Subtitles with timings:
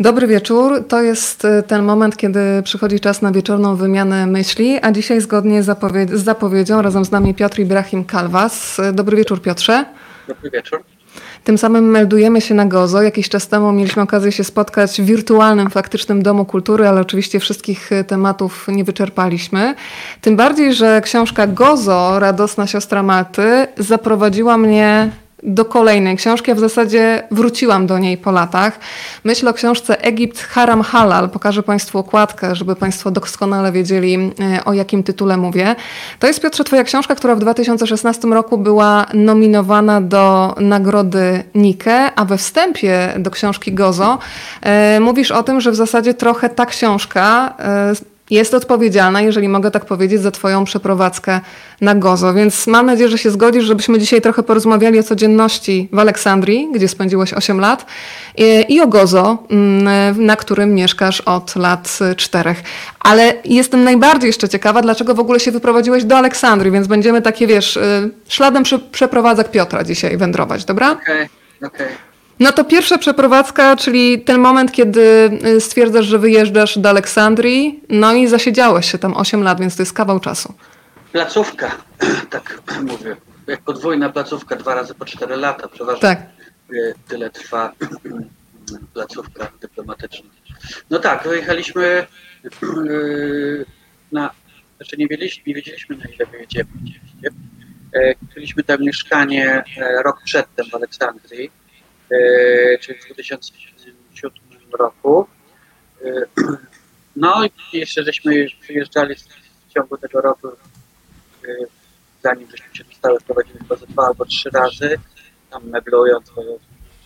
[0.00, 0.84] Dobry wieczór.
[0.88, 5.62] To jest y, ten moment, kiedy przychodzi czas na wieczorną wymianę myśli, a dzisiaj zgodnie
[5.62, 5.78] z,
[6.12, 8.80] z zapowiedzią razem z nami Piotr Ibrahim Kalwas.
[8.92, 9.84] Dobry wieczór Piotrze.
[10.28, 10.82] Dobry wieczór.
[11.44, 13.02] Tym samym meldujemy się na Gozo.
[13.02, 17.92] Jakiś czas temu mieliśmy okazję się spotkać w wirtualnym, faktycznym Domu Kultury, ale oczywiście wszystkich
[17.92, 19.74] y, tematów nie wyczerpaliśmy.
[20.20, 25.10] Tym bardziej, że książka Gozo, Radosna siostra Malty, zaprowadziła mnie
[25.44, 28.78] do kolejnej książki, a w zasadzie wróciłam do niej po latach.
[29.24, 31.30] Myślę o książce Egipt Haram Halal.
[31.30, 35.76] Pokażę Państwu okładkę, żeby Państwo doskonale wiedzieli, e, o jakim tytule mówię.
[36.18, 42.24] To jest, Piotrze, Twoja książka, która w 2016 roku była nominowana do nagrody Nike, a
[42.24, 44.18] we wstępie do książki Gozo
[44.62, 49.70] e, mówisz o tym, że w zasadzie trochę ta książka e, jest odpowiedzialna, jeżeli mogę
[49.70, 51.40] tak powiedzieć, za Twoją przeprowadzkę
[51.80, 52.34] na Gozo.
[52.34, 56.88] Więc mam nadzieję, że się zgodzisz, żebyśmy dzisiaj trochę porozmawiali o codzienności w Aleksandrii, gdzie
[56.88, 57.86] spędziłeś 8 lat,
[58.68, 62.62] i o Gozo, mm, na którym mieszkasz od lat czterech.
[63.00, 67.46] Ale jestem najbardziej jeszcze ciekawa, dlaczego w ogóle się wyprowadziłeś do Aleksandrii, więc będziemy takie,
[67.46, 70.92] wiesz, y, śladem przeprowadzek Piotra dzisiaj wędrować, dobra?
[70.92, 71.86] Okej, okay, okej.
[71.86, 72.13] Okay.
[72.40, 78.14] No to pierwsza przeprowadzka, czyli ten moment, kiedy y, stwierdzasz, że wyjeżdżasz do Aleksandrii, no
[78.14, 80.54] i zasiedziałeś się tam 8 lat, więc to jest kawał czasu.
[81.12, 81.70] Placówka,
[82.30, 83.16] tak mówię.
[83.46, 85.68] Jak podwójna placówka, dwa razy po 4 lata.
[85.68, 86.22] Przeważnie tak.
[87.08, 87.72] tyle trwa
[88.94, 90.30] placówka dyplomatyczna.
[90.90, 92.06] No tak, wyjechaliśmy
[92.62, 93.64] y,
[94.12, 94.30] na,
[94.76, 96.70] znaczy nie wiedzieliśmy, nie wiedzieliśmy na ile wyjedziemy.
[98.36, 101.63] Mieliśmy tam mieszkanie e, rok przedtem w Aleksandrii E,
[102.80, 104.40] czyli w 2007
[104.78, 105.26] roku.
[106.04, 106.22] E,
[107.16, 109.14] no i jeszcze żeśmy przyjeżdżali
[109.68, 110.54] w ciągu tego roku, e,
[112.22, 114.98] zanim żeśmy się dostały, prowadzili chyba dwa albo trzy razy,
[115.50, 116.30] tam meblując,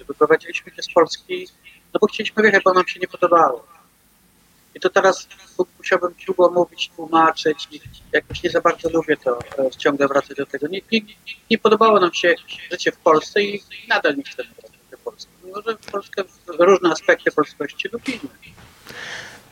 [0.09, 1.49] wyprowadziliśmy się z Polski,
[1.95, 3.67] no bo chcieliśmy wyjechać, bo nam się nie podobało.
[4.75, 5.29] I to teraz
[5.79, 7.69] musiałbym długo mówić, tłumaczyć
[8.13, 9.39] jakoś nie za bardzo lubię to
[9.79, 10.67] ciągle wracać do tego.
[10.67, 11.01] Nie, nie,
[11.51, 12.35] nie podobało nam się
[12.71, 14.49] życie w Polsce i nadal nie chcemy
[15.55, 16.25] może Polskę,
[16.59, 18.29] różne aspekty polskości lubimy.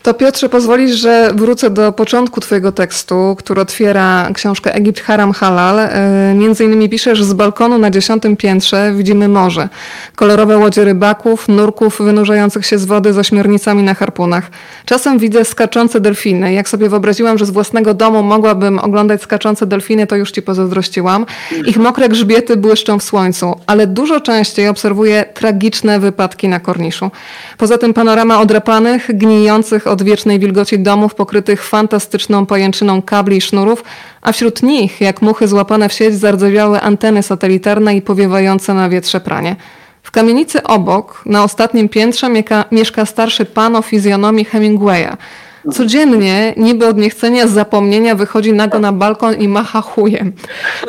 [0.06, 5.78] To Piotrze, pozwolisz, że wrócę do początku Twojego tekstu, który otwiera książkę Egipt Haram Halal.
[5.78, 9.68] E, między innymi piszesz, z balkonu na dziesiątym piętrze widzimy morze.
[10.16, 14.50] Kolorowe łodzie rybaków, nurków wynurzających się z wody z ośmiornicami na harpunach.
[14.84, 16.52] Czasem widzę skaczące delfiny.
[16.52, 21.26] Jak sobie wyobraziłam, że z własnego domu mogłabym oglądać skaczące delfiny, to już Ci pozazdrościłam.
[21.66, 27.10] Ich mokre grzbiety błyszczą w słońcu, ale dużo częściej obserwuję tragiczne wypadki na korniszu.
[27.58, 33.84] Poza tym panorama odrapanych, gnijących wiecznej wilgoci domów pokrytych fantastyczną pajęczyną kabli i sznurów,
[34.22, 39.20] a wśród nich, jak muchy złapane w sieć, zardzewiałe anteny satelitarne i powiewające na wietrze
[39.20, 39.56] pranie.
[40.02, 42.28] W kamienicy obok, na ostatnim piętrze,
[42.72, 45.16] mieszka starszy pan o fizjonomii Hemingwaya–
[45.72, 50.32] Codziennie, niby od niechcenia zapomnienia, wychodzi nago na balkon i macha chujem.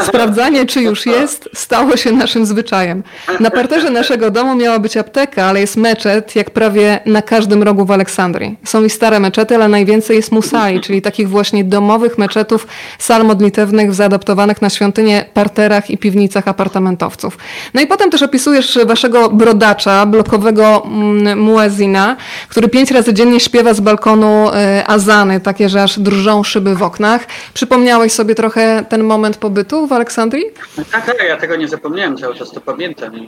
[0.08, 3.04] Sprawdzanie, czy już jest, stało się naszym zwyczajem.
[3.40, 7.86] Na parterze naszego domu miała być apteka, ale jest meczet, jak prawie na każdym rogu
[7.86, 8.56] w Aleksandrii.
[8.64, 12.68] Są i stare meczety, ale najwięcej jest musali, czyli takich właśnie domowych meczetów,
[13.00, 17.38] sal modlitewnych zaadaptowanych na świątynie, parterach i piwnicach apartamentowców.
[17.74, 22.16] No i potem też opisujesz waszego brodacza, blokowego mm, muezina,
[22.50, 26.84] który pięć razy dziennie śpiewa z balkonu e, azany, takie, że aż drżą szyby w
[26.84, 27.26] oknach.
[27.54, 30.46] Przypomniałeś sobie trochę ten moment pobytu w Aleksandrii?
[30.92, 33.12] Tak, tak, ja tego nie zapomniałem, cały czas to pamiętam.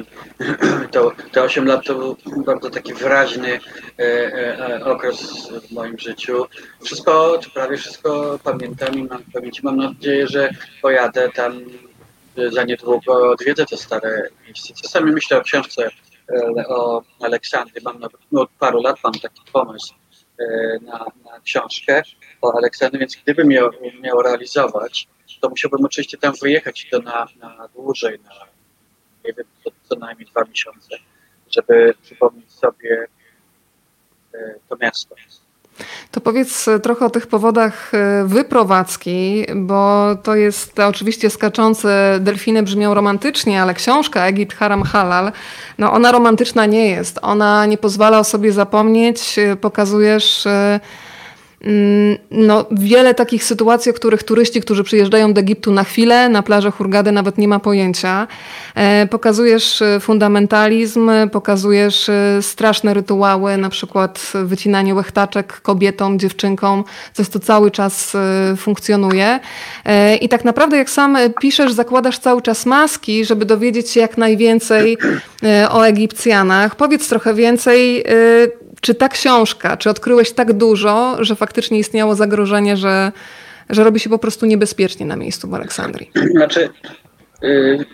[0.92, 3.60] To, te 8 lat to był bardzo taki wyraźny
[4.00, 6.46] e, e, okres w moim życiu.
[6.84, 9.62] Wszystko, czy prawie wszystko pamiętam i mam pamięci.
[9.64, 10.50] Mam nadzieję, że
[10.82, 11.60] pojadę tam
[12.52, 14.74] za niedługo, odwiedzę te stare miejsca.
[14.82, 15.90] Czasami myślę o książce
[16.30, 17.84] e, o Aleksandrii.
[17.84, 20.09] Mam nawet no, od paru lat mam taki pomysł E,
[20.82, 22.02] na, na książkę
[22.42, 23.70] o Aleksandrze, więc gdybym miał,
[24.02, 25.08] miał realizować,
[25.42, 28.32] to musiałbym oczywiście tam wyjechać to na, na dłużej, na
[29.26, 30.98] nie wiem, co, co najmniej dwa miesiące,
[31.50, 33.08] żeby przypomnieć sobie
[34.34, 35.16] e, to miasto.
[36.12, 37.92] To powiedz e, trochę o tych powodach
[38.26, 45.32] wyprowadzki, bo to jest oczywiście skaczące delfiny brzmią romantycznie, ale książka Egipt Haram Halal
[45.80, 47.20] no ona romantyczna nie jest.
[47.22, 49.36] Ona nie pozwala o sobie zapomnieć.
[49.62, 50.80] Pokazujesz e, mm,
[52.32, 56.72] no, wiele takich sytuacji, o których turyści, którzy przyjeżdżają do Egiptu na chwilę, na plażę
[56.72, 58.28] Hurgady nawet nie ma pojęcia.
[58.76, 62.10] E, pokazujesz e, fundamentalizm, pokazujesz
[62.42, 66.84] straszne rytuały, na przykład wycinanie łechtaczek kobietom, dziewczynkom,
[67.14, 68.18] coś to cały czas
[68.58, 69.40] funkcjonuje.
[70.22, 74.98] I tak naprawdę jak sam piszesz, zakładasz cały czas maski, żeby dowiedzieć się jak najwięcej
[75.72, 76.76] o Egipcjanach.
[76.76, 78.04] Powiedz trochę więcej,
[78.82, 83.12] czy ta książka, czy odkryłeś tak dużo, że faktycznie istniało zagrożenie, że,
[83.70, 86.12] że robi się po prostu niebezpiecznie na miejscu w Aleksandrii?
[86.36, 86.70] Znaczy,
[87.42, 87.86] yy,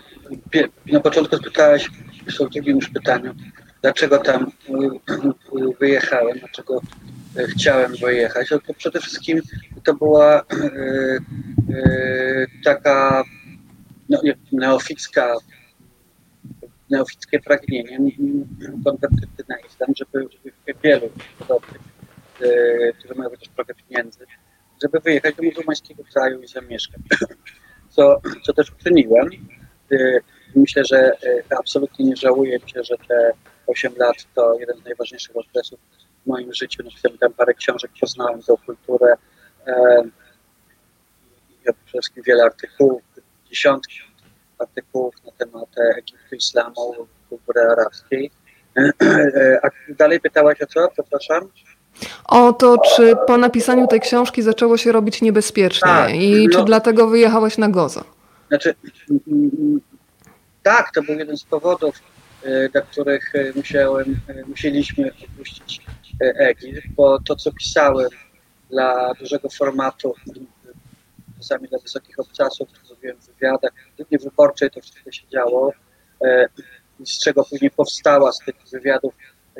[0.86, 1.90] na początku spytałeś,
[2.26, 3.34] w drugim już pytaniu,
[3.82, 6.80] dlaczego tam yy, wyjechałem, dlaczego
[7.36, 8.50] yy, chciałem wyjechać.
[8.50, 9.40] No to przede wszystkim
[9.84, 11.18] to była yy,
[11.68, 13.24] yy, taka
[14.08, 14.20] no,
[14.52, 15.34] neoficka
[16.90, 17.98] neofickie pragnienie
[18.84, 21.82] konwertyty na islam, żeby, żeby wielu podobnych,
[22.40, 24.26] yy, którzy mają też trochę pieniędzy,
[24.82, 27.00] żeby wyjechać do muzułmańskiego kraju i zamieszkać.
[27.88, 29.30] Co, co też uczyniłem.
[29.90, 30.20] Yy,
[30.56, 33.32] myślę, że yy, absolutnie nie żałuję się, że te
[33.66, 35.80] 8 lat to jeden z najważniejszych okresów
[36.24, 36.82] w moim życiu.
[36.82, 39.16] Napisałem tam parę książek, poznałem tą kulturę.
[41.64, 43.02] Ja przede wszystkim wiele artykułów,
[43.50, 44.05] dziesiątki
[44.58, 45.68] artykułów na temat
[45.98, 46.94] Egiptu, islamu,
[47.28, 48.30] kultury arabskiej.
[49.62, 51.48] A dalej pytałaś o co, przepraszam?
[52.24, 56.64] O to, czy po napisaniu tej książki zaczęło się robić niebezpiecznie tak, i no, czy
[56.64, 58.04] dlatego wyjechałeś na Gozo?
[58.48, 58.74] Znaczy,
[60.62, 62.02] tak, to był jeden z powodów,
[62.42, 65.80] e, dla których e, musiałem, e, musieliśmy opuścić
[66.20, 68.08] Egipt, bo to, co pisałem
[68.70, 70.14] dla dużego formatu,
[71.38, 75.72] czasami dla wysokich obcasów, zrobiłem w wywiadach, w dni wyborczej to wszystko się działo,
[77.04, 79.14] z czego później powstała z tych wywiadów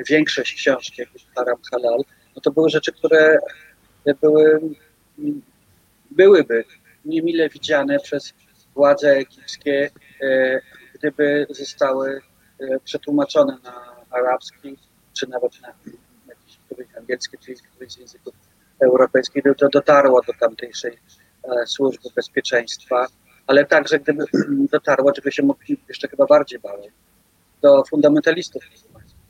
[0.09, 1.99] większość książki, jak Haram Halal,
[2.35, 3.37] no to były rzeczy, które
[4.21, 4.61] były,
[6.11, 6.63] byłyby
[7.05, 8.33] niemile widziane przez
[8.75, 9.89] władze egipskie,
[10.21, 10.61] e,
[10.93, 12.21] gdyby zostały
[12.59, 14.77] e, przetłumaczone na arabski,
[15.13, 15.73] czy nawet na
[16.27, 16.59] jakiś
[16.97, 18.33] angielski, czy któryś z języków
[18.79, 20.97] europejskich, to dotarło do tamtejszej
[21.47, 23.07] e, służby bezpieczeństwa,
[23.47, 24.25] ale także gdyby
[24.71, 26.91] dotarło, żeby się mogli jeszcze chyba bardziej bały,
[27.61, 28.63] do fundamentalistów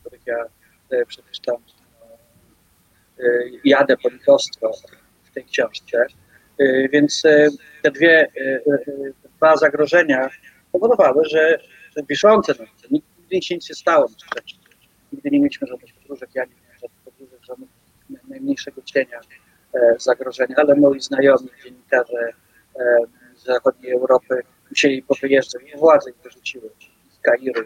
[0.01, 0.45] których ja
[1.07, 1.55] przecież tam
[3.19, 4.71] Y, jadę po lichostwo
[5.23, 6.05] w tej książce.
[6.91, 7.21] Więc
[7.81, 8.31] te dwie,
[9.37, 10.29] dwa zagrożenia
[10.71, 11.59] powodowały, że,
[12.09, 14.07] wiszące, no, nigdy się nic nie stało.
[15.13, 17.71] Nigdy nie mieliśmy żadnych podróżek, ja nie miałem żadnych podróżek, żadnego
[18.27, 19.46] najmniejszego cienia e,
[19.99, 22.33] zagrożenia, ale moi znajomi dziennikarze
[22.79, 22.97] e,
[23.35, 26.69] z zachodniej Europy musieli powyjeżdżać władze ich wyrzuciły
[27.09, 27.63] z Kairu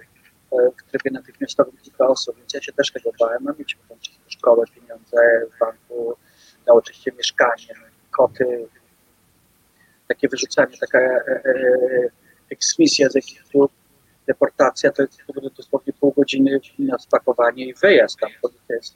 [0.51, 3.97] E, w trybie natychmiastowym kilka osób, więc ja się też tego bałem, a mieliśmy tam
[4.27, 5.17] szkołę, pieniądze
[5.55, 6.15] w banku,
[6.67, 7.75] no oczywiście mieszkanie,
[8.11, 8.67] koty,
[10.07, 12.09] takie wyrzucanie, taka e, e,
[12.49, 13.69] eksmisja z Egiptu,
[14.27, 15.21] deportacja, to jest
[15.57, 18.95] dosłownie pół godziny na spakowanie i wyjazd tam, to jest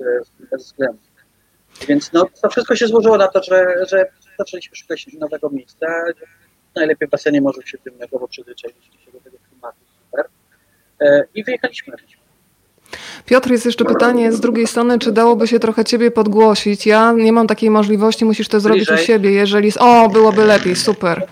[0.51, 0.99] bez względu.
[1.87, 4.05] Więc no, to wszystko się złożyło na to, że, że
[4.39, 5.87] zaczęliśmy szukać nowego miejsca.
[6.75, 10.25] Najlepiej w basenie Morza Śródziemnego, bo przyzwyczailiśmy się do tego klimatu super.
[11.01, 11.95] E, i wyjechaliśmy.
[13.25, 16.85] Piotr, jest jeszcze pytanie z drugiej strony, czy dałoby się trochę ciebie podgłosić?
[16.85, 19.03] Ja nie mam takiej możliwości, musisz to zrobić Bliżej.
[19.03, 19.71] u siebie, jeżeli...
[19.79, 21.27] O, byłoby lepiej, super.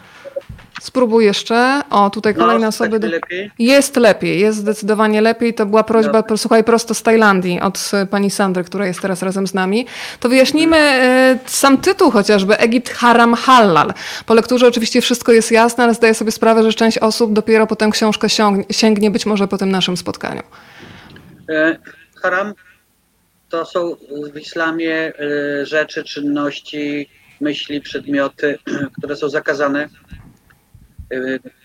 [0.81, 1.81] Spróbuj jeszcze.
[1.89, 2.99] O, tutaj kolejne no, osoby.
[2.99, 3.51] Tak lepiej?
[3.59, 5.53] Jest lepiej, jest zdecydowanie lepiej.
[5.53, 6.37] To była prośba, no.
[6.37, 9.85] słuchaj, prosto z Tajlandii od e, pani Sandry, która jest teraz razem z nami.
[10.19, 10.77] To wyjaśnijmy
[11.45, 13.93] y, sam tytuł chociażby, Egipt Haram Halal.
[14.25, 17.75] Po lekturze oczywiście wszystko jest jasne, ale zdaję sobie sprawę, że część osób dopiero po
[17.75, 18.27] tę książkę
[18.71, 20.41] sięgnie, być może po tym naszym spotkaniu.
[21.49, 21.77] E,
[22.21, 22.53] haram
[23.49, 23.95] to są
[24.33, 27.09] w islamie e, rzeczy, czynności,
[27.41, 28.57] myśli, przedmioty,
[28.97, 29.89] które są zakazane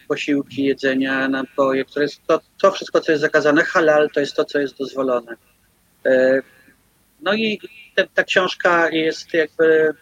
[0.09, 3.65] posiłki, jedzenia, napoje, które jest to, to wszystko, co jest zakazane.
[3.65, 5.33] Halal to jest to, co jest dozwolone.
[6.07, 6.43] Y,
[7.21, 7.61] no i
[7.95, 9.95] te, ta książka jest jakby,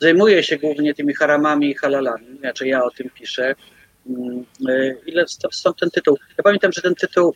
[0.00, 3.54] zajmuje się głównie tymi haramami i halalami, znaczy ja o tym piszę.
[4.68, 6.18] Y, ile stąd ten tytuł?
[6.38, 7.34] Ja pamiętam, że ten tytuł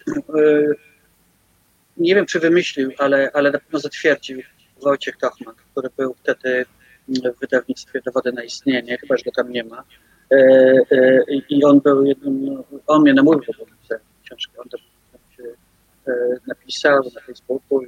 [1.96, 4.42] nie wiem, czy wymyślił, ale, ale na pewno zatwierdził
[4.82, 6.64] Wojciech Tochman, który był wtedy
[7.08, 9.84] w wydawnictwie Dowody na istnienie, chyba, że go tam nie ma.
[10.32, 10.36] E,
[10.90, 14.52] e, I on był jednym, on mnie namówił do napisania książki.
[14.58, 14.80] On też
[16.06, 16.12] e,
[16.46, 17.82] napisał na Facebooku.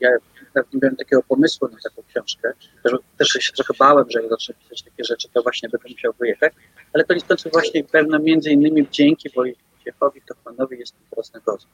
[0.00, 0.10] Ja
[0.56, 2.52] nie miałem takiego pomysłu na taką książkę.
[2.82, 6.12] Też, też się trochę bałem, że jak zacznę pisać takie rzeczy, to właśnie będę musiał
[6.18, 6.52] wyjechać.
[6.92, 11.66] Ale koniec końców właśnie pewno między innymi dzięki Wojciechowi Tochmanowi jestem teraz na Gozu.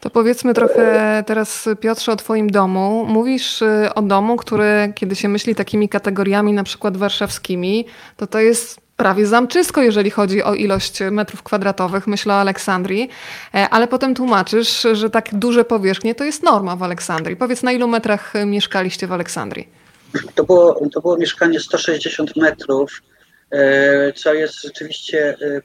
[0.00, 3.04] To powiedzmy trochę teraz, Piotrze, o Twoim domu.
[3.08, 3.62] Mówisz
[3.94, 7.84] o domu, który, kiedy się myśli takimi kategoriami, na przykład warszawskimi,
[8.16, 13.08] to to jest prawie zamczysko, jeżeli chodzi o ilość metrów kwadratowych, myślę o Aleksandrii,
[13.54, 17.36] e, ale potem tłumaczysz, że tak duże powierzchnie to jest norma w Aleksandrii.
[17.36, 19.68] Powiedz, na ilu metrach mieszkaliście w Aleksandrii?
[20.34, 23.02] To było, to było mieszkanie 160 metrów,
[23.50, 25.60] e, co jest rzeczywiście e,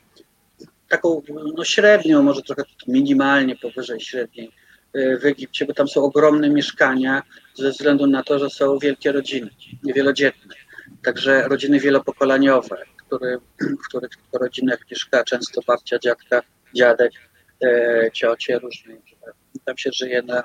[0.90, 1.22] taką
[1.58, 4.52] no średnią, może trochę minimalnie powyżej średniej
[4.94, 9.50] w Egipcie, bo tam są ogromne mieszkania ze względu na to, że są wielkie rodziny,
[9.84, 10.56] wielodzietne.
[11.04, 12.78] Także rodziny wielopokoleniowe,
[13.10, 16.42] który, w których rodzinach mieszka często babcia, dziadka,
[16.76, 17.12] dziadek,
[17.64, 18.96] e, ciocie różne.
[19.66, 20.44] Tam się żyje na,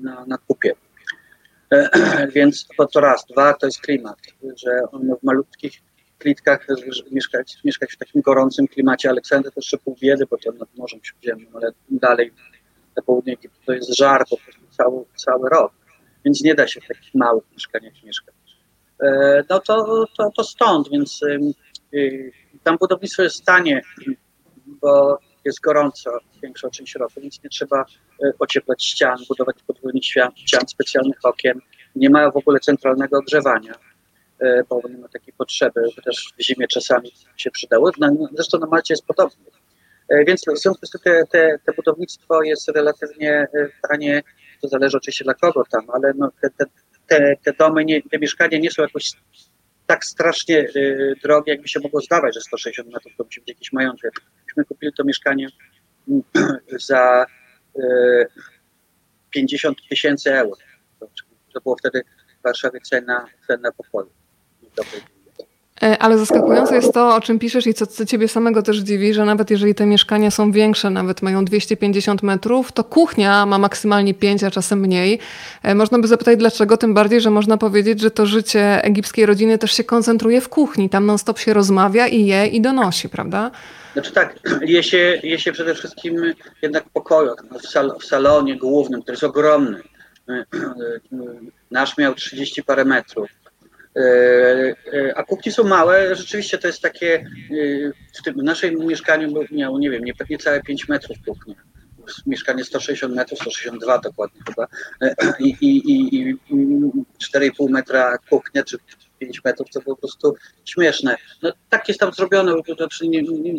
[0.00, 0.74] na, na kupie.
[1.72, 1.88] E,
[2.36, 3.26] więc to, to raz.
[3.26, 4.18] Dwa, to jest klimat,
[4.56, 4.80] że
[5.20, 5.72] w malutkich
[6.18, 6.66] klitkach
[7.10, 9.10] mieszkać, mieszkać w takim gorącym klimacie.
[9.10, 12.32] Aleksander to jeszcze pół biedy, bo to nad Morzem Śródziemnym, ale dalej
[12.96, 15.72] na południe Egiptu to jest żar po prostu cały, cały rok.
[16.24, 18.34] Więc nie da się w takich małych mieszkaniach mieszkać.
[19.02, 21.20] E, no to, to, to stąd, więc
[22.62, 23.82] tam budownictwo jest tanie,
[24.66, 27.84] bo jest gorąco większą część roku, więc nie trzeba
[28.24, 31.60] e, ocieplać ścian, budować podwójnych ścian, specjalnych okien.
[31.96, 33.74] Nie ma w ogóle centralnego ogrzewania,
[34.40, 37.90] e, bo nie ma takiej potrzeby, chociaż w zimie czasami się przydało.
[38.32, 39.44] Zresztą na Malcie jest podobnie.
[40.26, 43.48] Więc w związku z tym te, te, te budownictwo jest relatywnie
[43.88, 44.22] tanie,
[44.62, 46.66] to zależy oczywiście dla kogo tam, ale no te,
[47.06, 49.10] te, te domy, nie, te mieszkania nie są jakoś
[49.86, 53.72] tak strasznie y, drogie, jakby się mogło zdawać, że 160 metrów to musi być jakiś
[53.72, 54.12] majątek.
[54.46, 55.48] Myśmy kupili to mieszkanie
[56.88, 57.26] za
[57.78, 58.26] y,
[59.30, 60.56] 50 tysięcy euro.
[61.52, 62.02] To, było wtedy
[62.40, 64.10] w Warszawie cena, cena pokoju.
[64.78, 65.15] E,
[65.80, 69.24] ale zaskakujące jest to, o czym piszesz i co, co ciebie samego też dziwi, że
[69.24, 74.44] nawet jeżeli te mieszkania są większe, nawet mają 250 metrów, to kuchnia ma maksymalnie 5,
[74.44, 75.18] a czasem mniej.
[75.62, 79.58] E, można by zapytać dlaczego, tym bardziej, że można powiedzieć, że to życie egipskiej rodziny
[79.58, 80.90] też się koncentruje w kuchni.
[80.90, 83.50] Tam non-stop się rozmawia i je i donosi, prawda?
[83.92, 84.38] Znaczy tak,
[84.76, 87.30] je się, je się przede wszystkim jednak pokoju,
[87.62, 89.80] w, sal, w salonie głównym, który jest ogromny.
[90.28, 90.44] E,
[91.70, 93.45] nasz miał 30 parę metrów E, e,
[95.14, 97.24] a kuchnie są małe, rzeczywiście to jest takie, e,
[98.18, 101.54] w tym naszym mieszkaniu miało, nie wiem, niecałe 5 metrów kuchnia.
[102.26, 104.66] Mieszkanie 160 metrów, 162 dokładnie chyba.
[105.40, 106.34] I, i, i, i
[107.34, 108.78] 4,5 metra kuchnia, czy
[109.18, 110.34] 5 metrów, to po prostu
[110.64, 111.16] śmieszne.
[111.42, 113.54] No tak jest tam zrobione, znaczy nie, nie,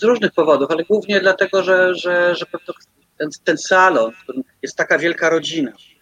[0.00, 2.46] z różnych powodów, ale głównie dlatego, że, że, że
[3.18, 4.12] ten, ten salon,
[4.62, 5.95] jest taka wielka rodzina, E,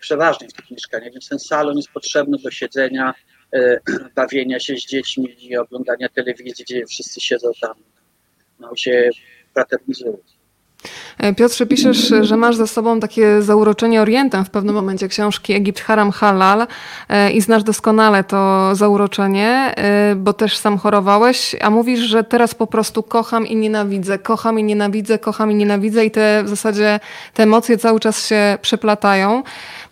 [0.00, 3.14] przeważnie w tych mieszkaniach, więc ten salon jest potrzebny do siedzenia,
[3.52, 3.80] e,
[4.16, 7.74] bawienia się z dziećmi i oglądania telewizji, gdzie wszyscy siedzą tam,
[8.58, 9.10] no się
[9.54, 10.18] fraternizują.
[11.18, 15.80] E, Piotrze, piszesz, że masz ze sobą takie zauroczenie orientem w pewnym momencie książki Egipt
[15.80, 16.66] Haram Halal
[17.34, 19.74] i znasz doskonale to zauroczenie,
[20.16, 24.64] bo też sam chorowałeś, a mówisz, że teraz po prostu kocham i nienawidzę, kocham i
[24.64, 27.00] nienawidzę, kocham i nienawidzę i te w zasadzie
[27.34, 29.42] te emocje cały czas się przeplatają.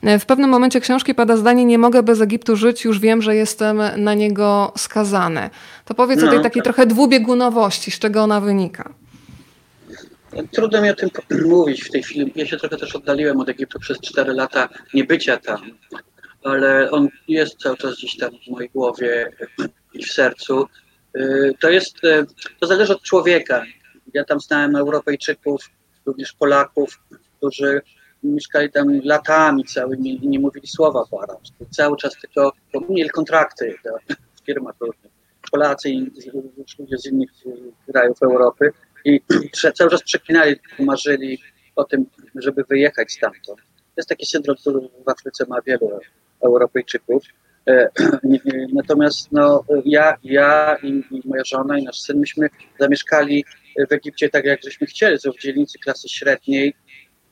[0.03, 3.83] W pewnym momencie książki pada zdanie, nie mogę bez Egiptu żyć, już wiem, że jestem
[3.97, 5.51] na niego skazany.
[5.85, 6.75] To powiedz no, o tej takiej tak.
[6.75, 8.89] trochę dwubiegunowości, z czego ona wynika.
[10.53, 11.11] Trudno mi o tym
[11.47, 12.33] mówić w tej chwili.
[12.37, 15.61] Ja się trochę też oddaliłem od Egiptu przez 4 lata niebycia tam,
[16.45, 19.31] ale on jest cały czas gdzieś tam w mojej głowie
[19.95, 20.67] i w sercu.
[21.17, 22.27] Y, to jest, y,
[22.61, 23.65] to zależy od człowieka.
[24.15, 25.71] Ja tam znałem Europejczyków,
[26.07, 27.01] również Polaków,
[27.37, 27.81] którzy
[28.23, 31.67] mieszkali tam latami całymi i nie mówili słowa po arabsku.
[31.71, 32.53] Cały czas tylko
[32.89, 33.75] mieli kontrakty
[34.47, 35.13] firmach różnych.
[35.51, 36.11] Polacy i
[36.79, 37.31] ludzie z innych
[37.93, 38.73] krajów Europy
[39.05, 39.21] i
[39.75, 41.39] cały czas przeklinali, marzyli
[41.77, 43.59] o tym, żeby wyjechać stamtąd.
[43.79, 46.01] To jest taki syndrom, który w Afryce ma wielu
[46.45, 47.23] Europejczyków.
[47.69, 47.89] E,
[48.73, 52.49] natomiast no, ja, ja i, i, moja żona i nasz syn, myśmy
[52.81, 53.45] zamieszkali
[53.89, 56.75] w Egipcie tak, jak żeśmy chcieli, w dzielnicy klasy średniej,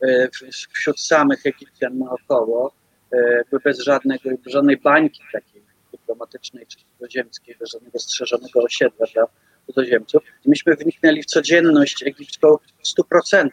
[0.02, 0.28] e,
[0.72, 2.72] wśród samych Egipcjan naokoło,
[3.12, 9.26] e, bez żadnego, żadnej bańki takiej dyplomatycznej czy cudzoziemskiej, bez żadnego strzeżonego osiedla dla
[9.66, 10.22] cudzoziemców.
[10.46, 13.48] Myśmy wniknęli w codzienność egipską w 100%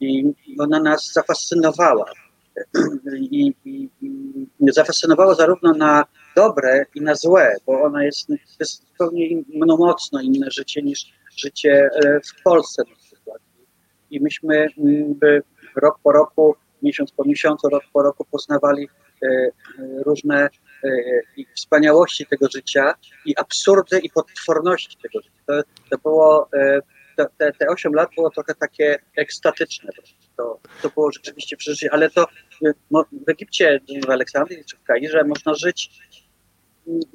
[0.00, 2.10] i ona nas zafascynowała.
[3.16, 6.04] I, i, i zafascynowała zarówno na
[6.36, 8.28] dobre i na złe, bo ona jest,
[8.60, 13.38] jest zupełnie no, mocno inne życie niż życie e, w Polsce na przykład.
[14.10, 14.66] I myśmy
[15.76, 18.88] rok po roku, miesiąc po miesiącu, rok po roku poznawali
[19.22, 19.28] e,
[20.04, 20.48] różne
[20.84, 25.42] e, wspaniałości tego życia i absurdy i potworności tego życia.
[25.46, 26.48] To, to było,
[27.16, 29.90] te, te 8 lat było trochę takie ekstatyczne.
[30.36, 32.26] To, to było rzeczywiście przeżycie, ale to
[33.26, 35.90] w Egipcie, w Aleksandrii czy w Kairze można żyć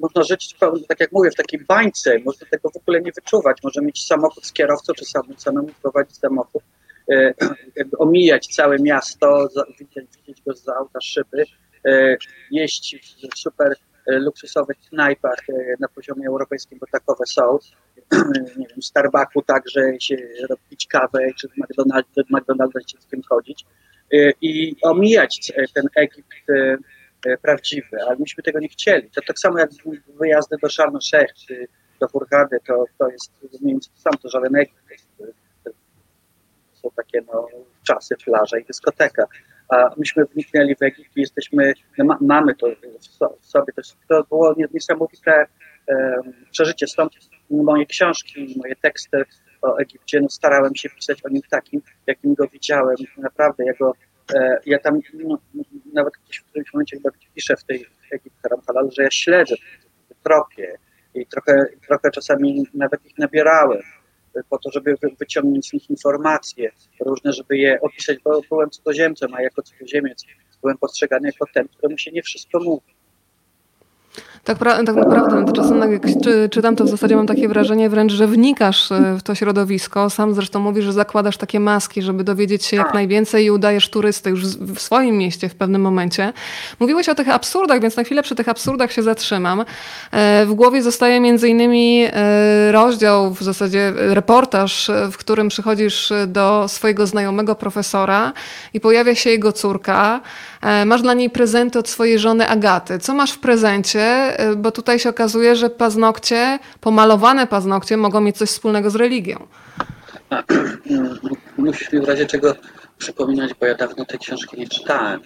[0.00, 0.54] można żyć,
[0.88, 3.58] tak jak mówię, w takiej bańce, można tego w ogóle nie wyczuwać.
[3.62, 6.62] Może mieć samochód z kierowcą, czy sam, samemu prowadzić samochód,
[7.10, 7.34] e,
[7.98, 9.48] omijać całe miasto,
[9.80, 11.46] widzieć, widzieć go z auta szyby, e,
[12.50, 12.96] jeść
[13.32, 15.38] w super e, luksusowych knajpach
[15.80, 17.58] na poziomie europejskim, bo takowe są.
[18.56, 20.16] Nie wiem, w Starbucku także się
[20.50, 23.64] robić kawę, czy w McDonaldzie, do McDonalda z dzieckiem chodzić.
[24.42, 26.28] i omijać ten Egipt
[27.42, 29.10] prawdziwy, ale myśmy tego nie chcieli.
[29.10, 29.70] To tak samo jak
[30.20, 31.66] wyjazdy do Sharm el-Sheikh czy
[32.00, 33.32] do Hurghady, to, to jest
[33.94, 34.78] sam, to żaden Egipt.
[35.64, 35.70] To
[36.74, 37.48] są takie no,
[37.82, 39.26] czasy, plaża i dyskoteka.
[39.68, 42.66] A myśmy wniknęli w Egipt i jesteśmy, no, ma, mamy to
[43.40, 43.72] w sobie.
[43.72, 45.46] To, to było niesamowite
[46.50, 46.86] przeżycie.
[46.86, 47.12] Stąd
[47.50, 49.24] moje książki, moje teksty
[49.62, 52.96] o Egipcie, no, starałem się pisać o nim takim, jakim go widziałem.
[53.16, 53.72] Naprawdę, ja,
[54.34, 55.38] e, ja tam no,
[55.92, 59.54] nawet gdzieś w którymś momencie chyba piszę w tej Egipt Halal, że ja śledzę
[60.08, 60.78] te tropie
[61.14, 63.82] i trochę, trochę czasami nawet ich nabierałem
[64.50, 69.42] po to, żeby wyciągnąć z nich informacje różne, żeby je opisać, bo byłem cudzoziemcem, a
[69.42, 70.24] jako cudzoziemiec
[70.62, 72.94] byłem postrzegany jako ten, któremu się nie wszystko mówi.
[74.44, 78.12] Tak, tak naprawdę, no czasem jak czy, czytam, to w zasadzie mam takie wrażenie wręcz,
[78.12, 80.10] że wnikasz e, w to środowisko.
[80.10, 82.94] Sam zresztą mówisz, że zakładasz takie maski, żeby dowiedzieć się jak tak.
[82.94, 86.32] najwięcej i udajesz turystę już w swoim mieście w pewnym momencie.
[86.80, 89.64] Mówiłeś o tych absurdach, więc na chwilę przy tych absurdach się zatrzymam.
[90.10, 96.64] E, w głowie zostaje między innymi e, rozdział, w zasadzie reportaż, w którym przychodzisz do
[96.68, 98.32] swojego znajomego profesora
[98.74, 100.20] i pojawia się jego córka.
[100.86, 102.98] Masz dla niej prezenty od swojej żony Agaty.
[102.98, 104.36] Co masz w prezencie?
[104.40, 109.46] Y, bo tutaj się okazuje, że paznokcie, pomalowane paznokcie mogą mieć coś wspólnego z religią.
[111.58, 112.54] musisz mi w razie czego
[112.98, 115.20] przypominać, bo ja dawno tej książki nie czytałem.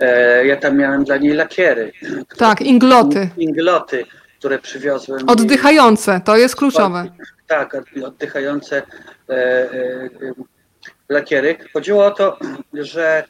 [0.00, 1.92] E, ja tam miałem dla niej lakiery.
[2.36, 3.28] Tak, ingloty.
[3.36, 4.04] Ingloty,
[4.38, 5.28] które przywiozłem.
[5.28, 7.04] Oddychające, to jest kluczowe.
[7.46, 8.82] Tak, oddychające
[9.28, 10.08] e, e,
[11.08, 11.56] lakiery.
[11.72, 12.38] Chodziło o to,
[12.74, 13.24] że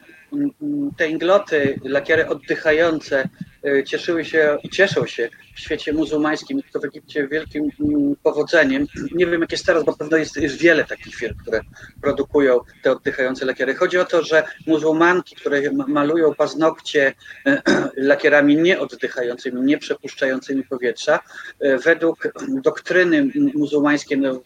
[0.97, 3.29] te ingloty, lakiery oddychające
[3.67, 8.87] E, cieszyły się i cieszą się w świecie muzułmańskim, to w Egipcie wielkim mm, powodzeniem.
[9.11, 11.61] Nie wiem jak jest teraz, bo pewno jest, jest wiele takich firm, które
[12.01, 13.75] produkują te oddychające lakiery.
[13.75, 17.13] Chodzi o to, że muzułmanki, które malują paznokcie
[17.45, 17.61] e,
[17.95, 21.19] lakierami nieoddychającymi, nie przepuszczającymi powietrza,
[21.59, 22.27] e, według
[22.63, 24.41] doktryny muzułmańskiej no,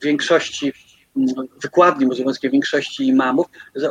[0.00, 0.85] w większości mm,
[1.62, 3.46] wykładni muzułmańskiej większości imamów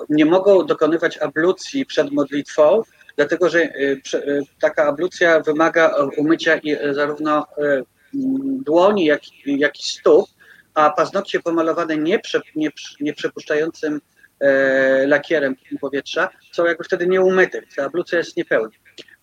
[0.10, 2.82] nie mogą dokonywać ablucji przed modlitwą,
[3.16, 7.46] dlatego że y, y, taka ablucja wymaga umycia y, zarówno
[8.66, 10.26] dłoni, jak, jak i stóp,
[10.74, 13.14] a paznokcie pomalowane nie, prze, nie, nie
[14.40, 18.70] e, lakierem powietrza są jakby wtedy nieumyte, ta ablucja jest niepełna.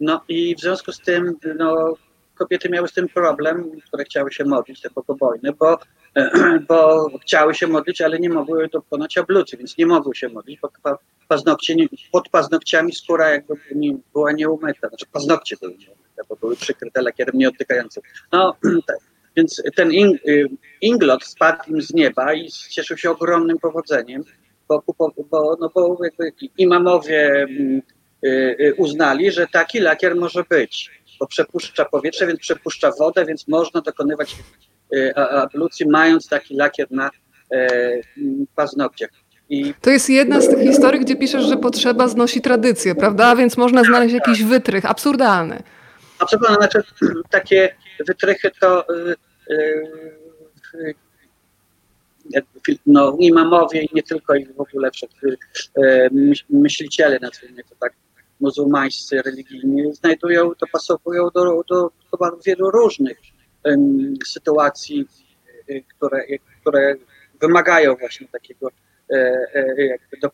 [0.01, 1.95] No i w związku z tym no,
[2.35, 5.79] kobiety miały z tym problem, które chciały się modlić, te pokobojne, bo,
[6.69, 10.71] bo chciały się modlić, ale nie mogły dokonać ablucji, więc nie mogły się modlić, bo
[11.29, 11.77] paznokcie,
[12.13, 17.39] pod paznokciami skóra jakby nie, była nieumyta, znaczy paznokcie były nieumyte, bo były przykryte lakierem
[17.39, 18.03] nieodtykającym.
[18.33, 18.97] No, tak.
[19.37, 20.49] Więc ten in, y,
[20.81, 24.25] inglot spadł im z nieba i cieszył się ogromnym powodzeniem,
[24.69, 24.83] bo,
[25.31, 27.47] bo, no bo jakby imamowie
[28.25, 28.29] y,
[28.61, 33.81] y, uznali, że taki lakier może być, bo przepuszcza powietrze, więc przepuszcza wodę, więc można
[33.81, 34.37] dokonywać
[35.17, 37.11] ablucji mając taki lakier na
[38.57, 39.11] paznokciach.
[39.49, 39.75] I...
[39.81, 43.37] To jest jedna z tych historii, gdzie piszesz, że potrzeba znosi tradycję, prawda?
[43.37, 45.63] Więc można znaleźć jakiś wytrych absurdalny.
[46.19, 46.83] Absurdalny, znaczy
[47.31, 47.75] takie
[48.07, 48.85] wytrychy to
[49.49, 49.65] yy,
[50.79, 50.95] yy,
[52.87, 54.91] no, imamowie i nie tylko, i w ogóle
[56.51, 57.93] myśliciele, nazwijmy to tak,
[58.41, 63.19] muzułmańscy, religijni, znajdują, dopasowują do, do, do wielu różnych
[64.27, 65.07] sytuacji,
[65.71, 66.25] y, które,
[66.61, 66.95] które
[67.41, 68.71] wymagają właśnie takiego
[69.13, 70.31] E, e, jakby do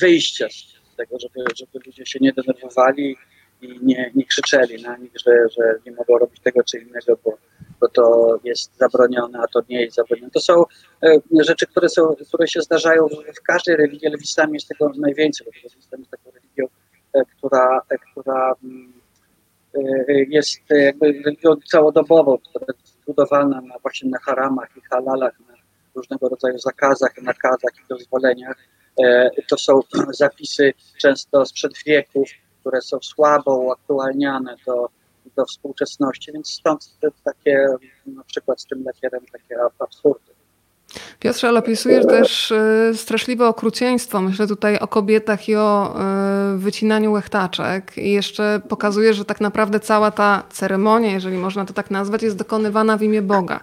[0.00, 3.16] wyjścia z tego, żeby, żeby ludzie się nie denerwowali
[3.60, 7.38] i nie, nie krzyczeli na nich, że, że nie mogą robić tego czy innego, bo,
[7.80, 10.30] bo to jest zabronione, a to nie jest zabronione.
[10.30, 10.62] To są
[11.02, 14.92] e, rzeczy, które, są, które się zdarzają w każdej religii, ale w islamie jest tego
[14.96, 16.66] najwięcej, bo islam jest taką religią,
[17.36, 17.80] która,
[18.12, 18.54] która
[20.28, 21.14] jest jakby
[22.48, 25.54] która jest zbudowana na, właśnie na haramach i halalach, na
[25.94, 28.56] różnego rodzaju zakazach, nakazach i dozwoleniach.
[29.04, 29.80] E, to są
[30.22, 32.28] zapisy często sprzed wieków,
[32.60, 34.88] które są słabo uaktualniane do,
[35.36, 37.66] do współczesności, więc stąd takie
[38.06, 40.33] na przykład z tym lakierem takie absurdy.
[41.20, 44.20] Piotrze, ale opisujesz też y, straszliwe okrucieństwo.
[44.20, 45.96] Myślę tutaj o kobietach i o
[46.54, 47.98] y, wycinaniu łechtaczek.
[47.98, 52.36] I jeszcze pokazujesz, że tak naprawdę cała ta ceremonia, jeżeli można to tak nazwać, jest
[52.36, 53.60] dokonywana w imię Boga.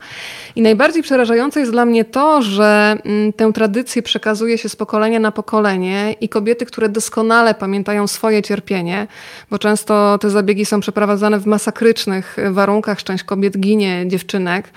[0.56, 5.20] I najbardziej przerażające jest dla mnie to, że mm, tę tradycję przekazuje się z pokolenia
[5.20, 9.08] na pokolenie i kobiety, które doskonale pamiętają swoje cierpienie,
[9.50, 14.70] bo często te zabiegi są przeprowadzane w masakrycznych warunkach, część kobiet ginie, dziewczynek,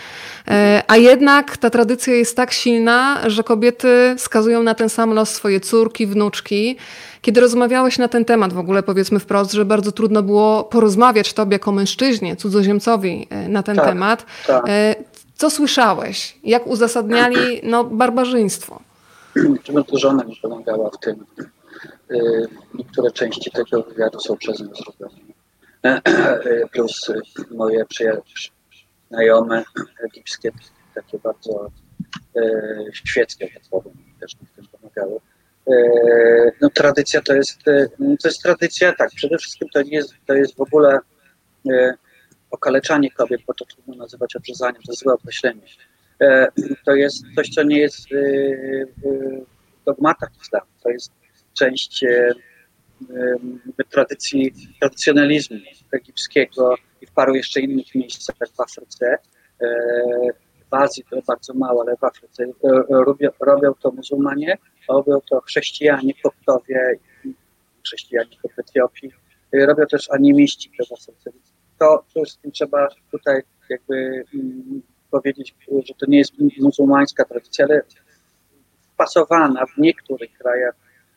[0.49, 5.30] e, a jednak ta tradycja jest tak silna, że kobiety skazują na ten sam los
[5.30, 6.76] swoje córki, wnuczki.
[7.22, 11.54] Kiedy rozmawiałeś na ten temat, w ogóle powiedzmy wprost, że bardzo trudno było porozmawiać tobie
[11.54, 14.64] jako mężczyźnie, cudzoziemcowi e, na ten Tak, temat, tak.
[14.68, 14.94] e,
[15.37, 16.38] co słyszałeś?
[16.44, 18.80] Jak uzasadniali no, barbarzyństwo?
[19.62, 21.24] Czy to żona mi pomagała w tym.
[22.11, 25.24] Y, Niektóre części tego wywiadu są przez nią zrobione.
[26.72, 27.11] Plus
[27.50, 28.20] moje przyja-
[29.11, 29.64] znajome
[30.04, 30.52] egipskie,
[30.94, 31.70] takie bardzo
[32.92, 35.20] świeckie, tak powiem, też mi w tym pomagały.
[35.68, 37.90] Y, No, tradycja to jest, y,
[38.22, 40.98] to jest tradycja, tak, przede wszystkim to jest, to jest w ogóle
[42.50, 45.62] okaleczanie kobiet, bo to trudno nazywać obrzezaniem, to jest złe określenie.
[46.20, 46.48] E,
[46.85, 51.12] To jest coś, co nie jest w dogmatach islamu, to jest
[51.55, 52.35] część e,
[53.90, 55.57] tradycji, tradycjonalizmu
[55.92, 59.18] egipskiego i w paru jeszcze innych miejscach w Afryce.
[60.75, 64.59] W Azji to bardzo mało, ale w Afryce e, e, robią, robią to muzułmanie,
[64.89, 66.99] robią to chrześcijanie, koptowie,
[67.83, 69.13] chrześcijanie w Etiopii,
[69.55, 71.31] E, robią też animiści Afryce.
[71.33, 75.55] Więc To wszystkim trzeba tutaj jakby mm, powiedzieć,
[75.87, 77.83] że to nie jest muzułmańska tradycja, ale
[78.95, 80.75] wpasowana w niektórych krajach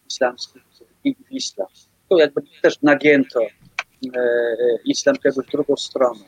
[0.10, 0.62] islamskich
[1.04, 1.68] i w islam.
[2.10, 3.48] Tu jakby też nagięto e,
[4.86, 6.26] islam w drugą stronę.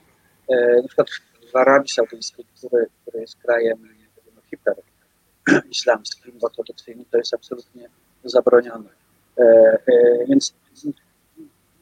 [0.50, 1.08] E, na przykład
[1.54, 3.90] w Arabii Saudyjskiej, który, który jest krajem
[4.36, 4.76] no, hiper
[5.70, 7.90] islamskim, ortodoksyjnym, to jest absolutnie
[8.24, 8.90] zabronione.
[9.38, 10.54] E, e, więc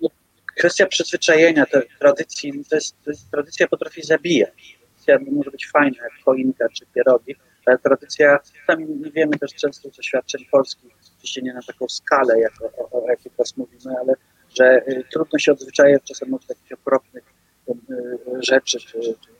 [0.02, 0.10] no,
[0.58, 4.78] kwestia przyzwyczajenia, te tradycji, to jest, to jest, tradycja potrafi zabijać.
[5.06, 8.40] Tradycja może być fajna, jak choinka czy pierogi, ale tradycja,
[8.78, 13.10] nie wiemy też często z doświadczeń polskich, oczywiście nie na taką skalę, jak o, o,
[13.10, 14.14] jakiej teraz mówimy, ale
[14.56, 17.24] że y, trudno się odzwyczajać czasem od takich okropnych
[17.70, 19.37] y, y, rzeczy, czy, czy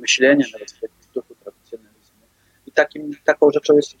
[0.00, 2.20] myślenia nawet w duchu tradycjonalizmu.
[2.66, 3.94] I takim, taką rzeczą jest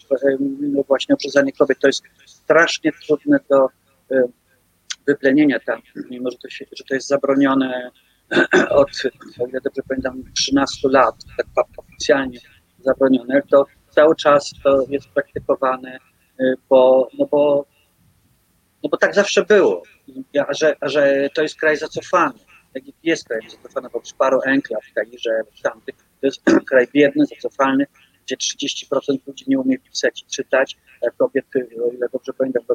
[0.60, 1.78] no właśnie obrzezanie kobiet.
[1.78, 3.68] To jest strasznie trudne do
[5.06, 7.90] wyplenienia tam, mimo że to, się, że to jest zabronione
[8.70, 8.90] od,
[9.40, 12.38] o ile dobrze pamiętam, 13 lat, tak oficjalnie
[12.78, 15.98] zabronione, to cały czas to jest praktykowane,
[16.40, 17.66] y, bo, no bo,
[18.82, 19.82] no bo tak zawsze było.
[20.48, 22.38] A że, a że to jest kraj zacofany.
[22.74, 26.86] Egipt jest krajem zacofany, bo przy paru enklaw w Kairze, w tamtych, to jest kraj
[26.94, 27.86] biedny, zacofany,
[28.26, 32.74] gdzie 30% ludzi nie umie pisać i czytać, a kobiety, o ile dobrze pamiętam, to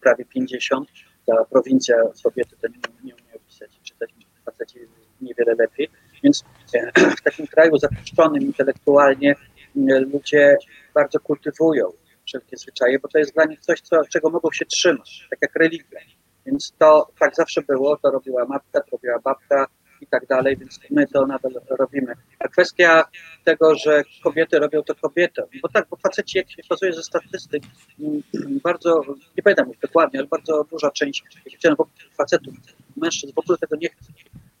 [0.00, 0.88] prawie 50,
[1.26, 4.10] ta prowincja kobiety to nie, nie umieją pisać i czytać,
[4.44, 4.78] faceci
[5.20, 5.88] niewiele lepiej.
[6.22, 10.56] Więc e, w takim kraju zapuszczonym intelektualnie e, ludzie
[10.94, 11.92] bardzo kultywują
[12.26, 15.56] wszelkie zwyczaje, bo to jest dla nich coś, co, czego mogą się trzymać, tak jak
[15.56, 16.00] religia.
[16.48, 19.66] Więc to tak zawsze było, to robiła matka, to robiła babka
[20.00, 22.14] i tak dalej, więc my to nadal robimy.
[22.38, 23.04] A kwestia
[23.44, 27.62] tego, że kobiety robią to kobietom, bo tak, bo faceci, jak się okazuje ze statystyk,
[28.00, 28.22] mm,
[28.62, 29.02] bardzo,
[29.36, 31.24] nie pamiętam już dokładnie, ale bardzo duża część
[32.16, 32.54] facetów,
[32.96, 34.12] mężczyzn w ogóle tego nie chce,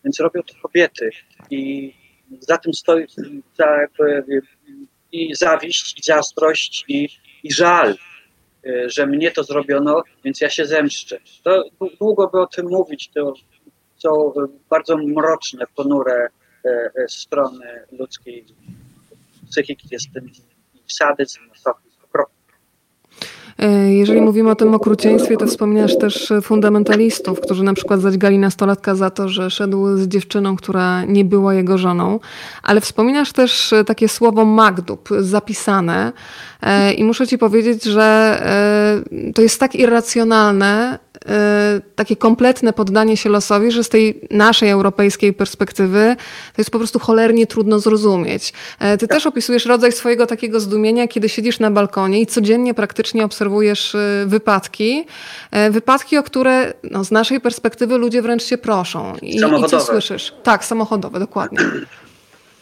[0.04, 1.10] więc robią to kobiety
[1.50, 1.94] i
[2.40, 3.06] za tym stoi
[3.58, 4.42] jakby,
[5.12, 7.08] i zawiść, i zazdrość, i,
[7.42, 7.96] i żal,
[8.86, 11.18] że mnie to zrobiono, więc ja się zemszczę.
[11.42, 13.34] To dłu- długo by o tym mówić, to
[13.96, 14.34] są y,
[14.70, 16.28] bardzo mroczne, ponure
[16.64, 18.44] e, e, strony ludzkiej
[19.50, 20.30] psychiki, jest ten
[20.86, 21.40] sadyzm,
[23.88, 29.10] Jeżeli mówimy o tym okrucieństwie, to wspominasz też fundamentalistów, którzy na przykład zadźgali nastolatka za
[29.10, 32.20] to, że szedł z dziewczyną, która nie była jego żoną.
[32.62, 36.12] Ale wspominasz też takie słowo magdub, zapisane.
[36.62, 38.38] E, I muszę ci powiedzieć, że
[39.22, 41.07] e, to jest tak irracjonalne, e,
[41.94, 46.16] takie kompletne poddanie się losowi, że z tej naszej europejskiej perspektywy
[46.56, 48.52] to jest po prostu cholernie trudno zrozumieć.
[48.78, 53.24] E, Ty też opisujesz rodzaj swojego takiego zdumienia, kiedy siedzisz na balkonie i codziennie praktycznie
[53.24, 55.06] obserwujesz e, wypadki.
[55.50, 59.16] E, Wypadki, o które no, z naszej perspektywy ludzie wręcz cię proszą.
[59.22, 59.84] I, i co Samochodowe.
[59.84, 60.34] słyszysz?
[60.42, 61.58] Tak, samochodowe, dokładnie.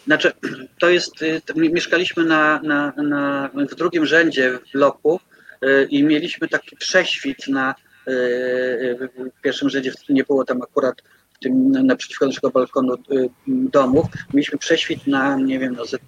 [0.07, 0.33] Znaczy,
[0.79, 5.21] to jest, y, mieszkaliśmy na, na, na, w drugim rzędzie w bloku
[5.65, 11.03] y, i mieliśmy taki prześwit na y, y, w pierwszym rzędzie, nie było tam akurat
[11.37, 14.07] w tym naprzeciwko naszego balkonu y, domów.
[14.35, 15.99] Mieliśmy prześwit na, nie wiem, no, ze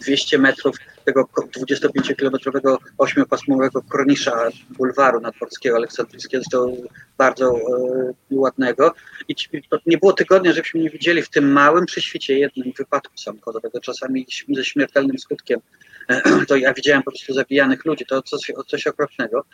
[0.00, 6.76] 200 metrów tego ko- 25-kilometrowego ośmiopasmowego kornisza bulwaru nadmorskiego, aleksandryjskiego, zresztą
[7.18, 7.58] bardzo
[8.30, 8.94] y, ładnego.
[9.28, 9.34] I
[9.70, 14.26] to nie było tygodnia, żebyśmy nie widzieli w tym małym prześwicie jednym wypadku samochodowego, czasami
[14.48, 15.60] ze śmiertelnym skutkiem.
[16.48, 19.44] To ja widziałem po prostu zabijanych ludzi, to coś, coś okropnego.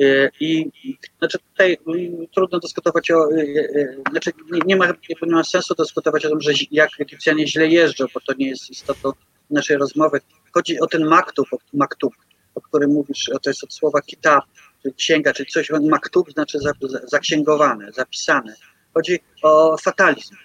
[0.00, 0.70] Y, I
[1.18, 4.86] znaczy tutaj y, trudno dyskutować o, y, y, znaczy nie, nie, ma,
[5.22, 8.70] nie ma sensu dyskutować o tym, że jak Egipcjanie źle jeżdżą, bo to nie jest
[8.70, 9.12] istotą
[9.50, 10.20] naszej rozmowy.
[10.52, 12.14] Chodzi o ten maktub, o- maktub,
[12.54, 14.44] o którym mówisz, to jest od słowa kitab,
[14.82, 18.54] czy księga, czy coś, maktub znaczy za- za- zaksięgowane, zapisane.
[18.94, 20.36] Chodzi o fatalizm.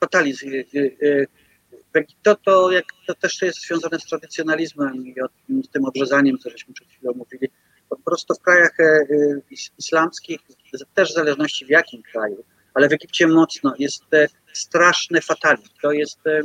[0.00, 0.50] Fatalizm.
[2.22, 5.32] To, to, jak, to też jest związane z tradycjonalizmem i od,
[5.64, 7.48] z tym obrzezaniem, co żeśmy przed chwilą mówili.
[7.96, 9.06] Po prostu w krajach e,
[9.50, 10.40] is- islamskich,
[10.94, 15.68] też w zależności w jakim kraju, ale w Egipcie mocno, jest e, straszny fatalizm.
[15.82, 16.40] To jest e,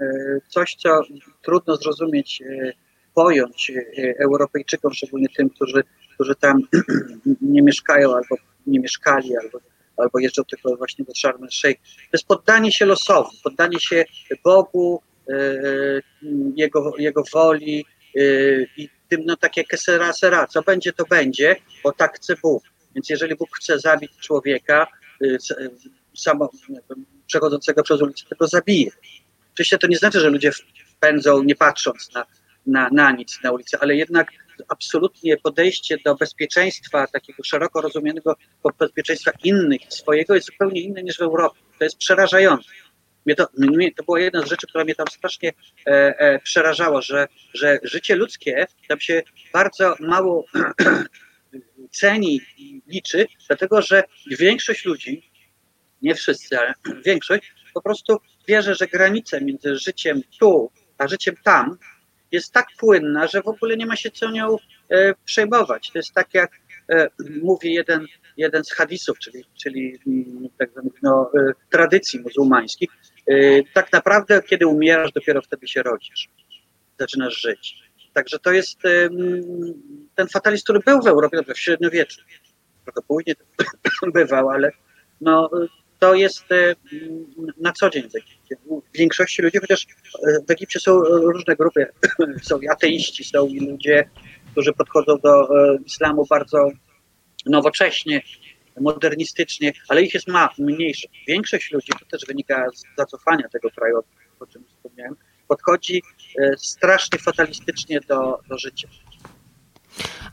[0.00, 0.06] e,
[0.48, 1.00] coś, co
[1.42, 2.72] trudno zrozumieć, e,
[3.14, 6.60] pojąć e, Europejczykom, szczególnie tym, którzy, którzy tam
[7.54, 9.58] nie mieszkają albo nie mieszkali, albo,
[9.96, 11.80] albo jeżdżą tylko właśnie do Sharm el-Sheikh.
[11.82, 14.04] To jest poddanie się losowi, poddanie się
[14.44, 16.02] Bogu, e, e,
[16.56, 17.84] jego, jego woli
[18.16, 18.20] e,
[18.76, 22.62] i tym, no takie kesera sera, co będzie, to będzie, bo tak chce Bóg.
[22.94, 24.86] Więc jeżeli Bóg chce zabić człowieka,
[25.22, 25.38] y,
[26.16, 26.50] samo,
[27.26, 28.90] przechodzącego przez ulicę, to go zabije.
[29.52, 30.50] Oczywiście to nie znaczy, że ludzie
[31.00, 32.26] pędzą nie patrząc na,
[32.66, 34.28] na, na nic na ulicy, ale jednak
[34.68, 38.36] absolutnie podejście do bezpieczeństwa, takiego szeroko rozumianego
[38.78, 41.60] bezpieczeństwa innych swojego jest zupełnie inne niż w Europie.
[41.78, 42.70] To jest przerażające.
[43.26, 45.52] Mnie to, mnie, to była jedna z rzeczy, która mnie tam strasznie
[45.86, 50.44] e, e, przerażała, że, że życie ludzkie tam się bardzo mało
[52.00, 54.04] ceni i liczy, dlatego że
[54.38, 55.30] większość ludzi,
[56.02, 56.74] nie wszyscy, ale
[57.06, 61.78] większość, po prostu wierzy, że granica między życiem tu a życiem tam
[62.32, 64.56] jest tak płynna, że w ogóle nie ma się co nią
[64.90, 65.90] e, przejmować.
[65.90, 66.50] To jest tak, jak
[66.88, 67.08] e,
[67.42, 68.06] mówi jeden,
[68.36, 72.90] jeden z hadisów, czyli, czyli mm, tak zwanych no, e, tradycji muzułmańskich.
[73.26, 76.28] E, tak naprawdę, kiedy umierasz, dopiero wtedy się rodzisz.
[76.98, 77.84] Zaczynasz żyć.
[78.12, 78.78] Także to jest
[80.14, 82.20] ten fatalizm, który był w Europie w średniowieczu.
[82.84, 83.36] Trochę później
[84.14, 84.70] bywał, ale
[85.20, 85.50] no,
[85.98, 86.74] to jest e,
[87.60, 88.56] na co dzień w Egipcie.
[88.66, 89.86] U większości ludzi, chociaż
[90.28, 91.86] e, w Egipcie są różne grupy.
[92.48, 94.10] Są i ateiści, są i ludzie,
[94.52, 95.48] którzy podchodzą do
[95.84, 96.68] islamu bardzo
[97.46, 98.22] nowocześnie,
[98.80, 101.08] modernistycznie, ale ich jest ma, mniejsze.
[101.28, 103.98] Większość ludzi, to też wynika z zacofania tego kraju,
[104.40, 105.16] o czym wspomniałem,
[105.48, 106.02] podchodzi
[106.38, 108.88] e, strasznie fatalistycznie do, do życia.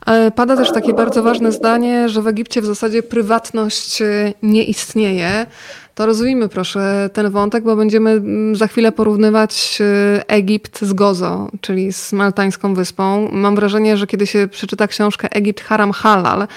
[0.00, 4.64] Ale Pada też takie bardzo ważne zdanie, że w Egipcie w zasadzie prywatność e, nie
[4.64, 5.46] istnieje.
[5.94, 11.48] To rozwijmy proszę ten wątek, bo będziemy mm, za chwilę porównywać e, Egipt z Gozo,
[11.60, 13.28] czyli z maltańską wyspą.
[13.32, 16.48] Mam wrażenie, że kiedy się przeczyta książkę Egipt Haram Halal,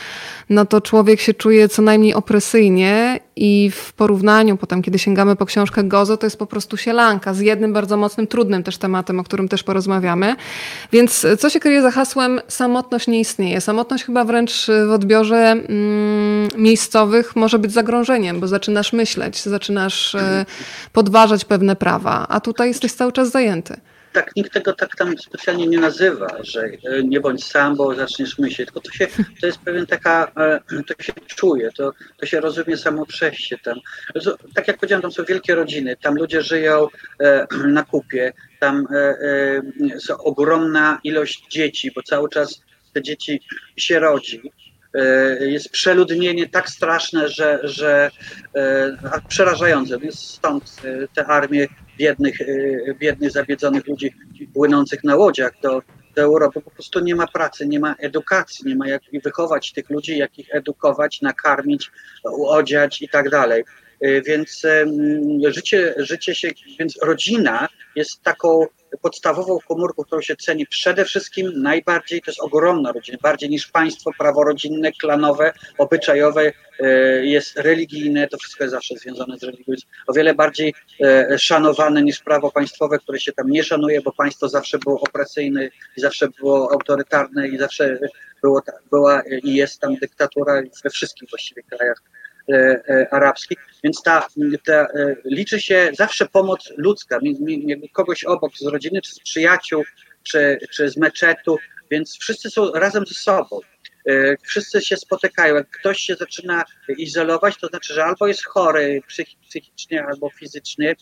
[0.49, 5.45] no to człowiek się czuje co najmniej opresyjnie i w porównaniu potem, kiedy sięgamy po
[5.45, 9.23] książkę Gozo, to jest po prostu sielanka z jednym bardzo mocnym, trudnym też tematem, o
[9.23, 10.35] którym też porozmawiamy.
[10.91, 13.61] Więc co się kryje za hasłem samotność nie istnieje?
[13.61, 20.45] Samotność chyba wręcz w odbiorze mm, miejscowych może być zagrożeniem, bo zaczynasz myśleć, zaczynasz e,
[20.93, 23.77] podważać pewne prawa, a tutaj jesteś cały czas zajęty.
[24.13, 28.37] tak, nikt tego tak tam specjalnie nie nazywa, że e, nie bądź sam, bo zaczniesz
[28.39, 29.07] myśleć, tylko to, się,
[29.41, 33.77] to jest pewien taka, e, to się czuje, to, to się rozumie samo przejście tam.
[34.15, 36.87] Z- Tak jak powiedziałem, tam są wielkie rodziny, tam ludzie żyją
[37.67, 38.87] na kupie, tam
[39.99, 42.61] są ogromna ilość dzieci, bo cały czas
[42.93, 43.41] te dzieci
[43.77, 44.51] się rodzi.
[44.95, 48.11] E, Jest przeludnienie tak straszne, że, że
[48.55, 49.99] e, przerażające.
[49.99, 52.37] Więc stąd e, te armie biednych,
[52.99, 54.13] biednych, zabiedzonych ludzi
[54.53, 55.81] płynących na łodziach do,
[56.15, 56.61] do Europy.
[56.61, 60.39] Po prostu nie ma pracy, nie ma edukacji, nie ma jak wychować tych ludzi, jak
[60.39, 61.91] ich edukować, nakarmić,
[62.47, 63.63] odziać i tak dalej.
[64.25, 64.61] Więc
[65.47, 68.65] życie, życie się, więc rodzina jest taką
[68.97, 74.11] podstawową komórką, którą się ceni przede wszystkim najbardziej, to jest ogromna rodzina, bardziej niż państwo
[74.17, 80.13] praworodzinne, klanowe, obyczajowe, e, jest religijne, to wszystko jest zawsze związane z religią, jest o
[80.13, 84.79] wiele bardziej e, szanowane niż prawo państwowe, które się tam nie szanuje, bo państwo zawsze
[84.79, 87.99] było opresyjne i zawsze było autorytarne i zawsze
[88.41, 92.01] było, była i jest tam dyktatura we wszystkich właściwie krajach
[93.11, 94.27] arabskich, więc ta,
[94.65, 94.87] ta e,
[95.25, 97.19] liczy się zawsze pomoc ludzka,
[97.67, 99.83] jakby kogoś obok z rodziny, czy z przyjaciół,
[100.23, 101.57] czy, czy z meczetu,
[101.91, 103.59] więc wszyscy są razem ze sobą.
[104.09, 105.55] E, Wszyscy się spotykają.
[105.55, 106.63] Jak ktoś się zaczyna
[106.97, 110.95] izolować, to znaczy, że albo jest chory psychi- psychicznie, albo fizycznie,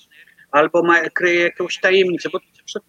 [0.53, 2.39] albo ma, kryje jakąś tajemnicę, bo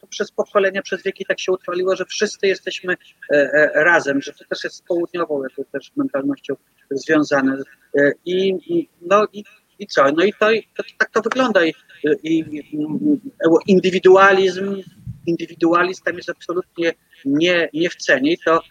[0.09, 4.45] przez, pokolenia, przez wieki tak się utrwaliło, że wszyscy jesteśmy e, e, razem, że to
[4.45, 6.55] też jest z południową jakby też mentalnością
[6.91, 7.59] związane.
[7.99, 8.55] E, I,
[9.01, 9.45] no i,
[9.79, 10.13] i co?
[10.13, 10.47] No i to,
[10.77, 11.65] to tak to wygląda.
[11.65, 11.75] I,
[12.23, 12.45] i,
[13.67, 14.83] indywidualizm,
[15.27, 16.93] indywidualizm tam jest absolutnie
[17.25, 18.63] nie, nie w cenie i to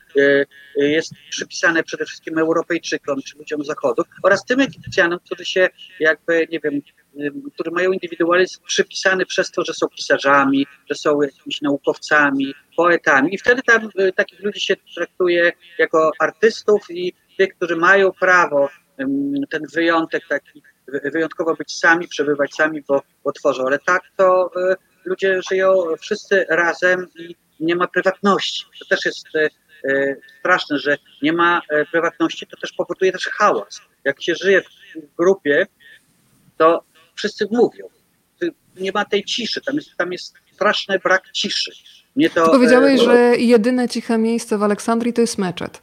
[0.75, 6.59] jest przypisane przede wszystkim Europejczykom czy ludziom Zachodu oraz tym Egipcjanom, którzy się jakby, nie
[6.59, 6.81] wiem,
[7.21, 13.35] ym, którzy mają indywidualizm przypisany przez to, że są pisarzami, że są jakimiś naukowcami, poetami
[13.35, 18.69] i wtedy tam y, takich ludzi się traktuje jako artystów i tych, którzy mają prawo
[19.49, 23.65] ten wyjątek taki, wy- wyjątkowo być sami, przebywać sami, bo, bo tworzą.
[23.67, 28.65] Ale tak to e, ludzie żyją wszyscy razem i nie ma prywatności.
[28.79, 29.49] To też jest e,
[30.39, 33.81] straszne, że nie ma prywatności, to też powoduje też hałas.
[34.03, 35.67] Jak się żyje w grupie,
[36.57, 36.83] to
[37.15, 37.87] wszyscy mówią.
[38.75, 41.71] Nie ma tej ciszy, tam jest, tam jest straszny brak ciszy.
[42.15, 45.81] Mnie to, Ty powiedziałeś, e, że jedyne ciche miejsce w Aleksandrii to jest meczet.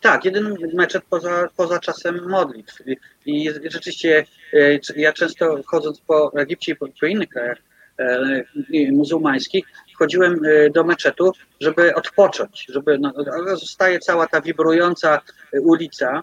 [0.00, 2.78] Tak, jeden meczet poza, poza czasem modlitw.
[2.86, 7.58] I, i rzeczywiście e, ja często chodząc po Egipcie i po, po innych krajach
[7.98, 8.44] e,
[8.92, 9.64] muzułmańskich,
[9.94, 13.12] chodziłem e, do meczetu, żeby odpocząć, żeby no,
[13.56, 15.20] zostaje cała ta wibrująca
[15.52, 16.22] e, ulica,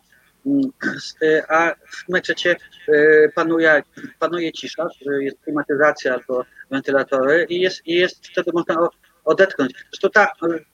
[1.49, 2.55] a w meczecie
[2.87, 3.83] e, panuje,
[4.19, 8.87] panuje cisza, e, jest klimatyzacja albo wentylatory i jest, i jest wtedy można
[9.25, 9.73] odetchnąć.
[9.91, 10.27] Zresztą ta,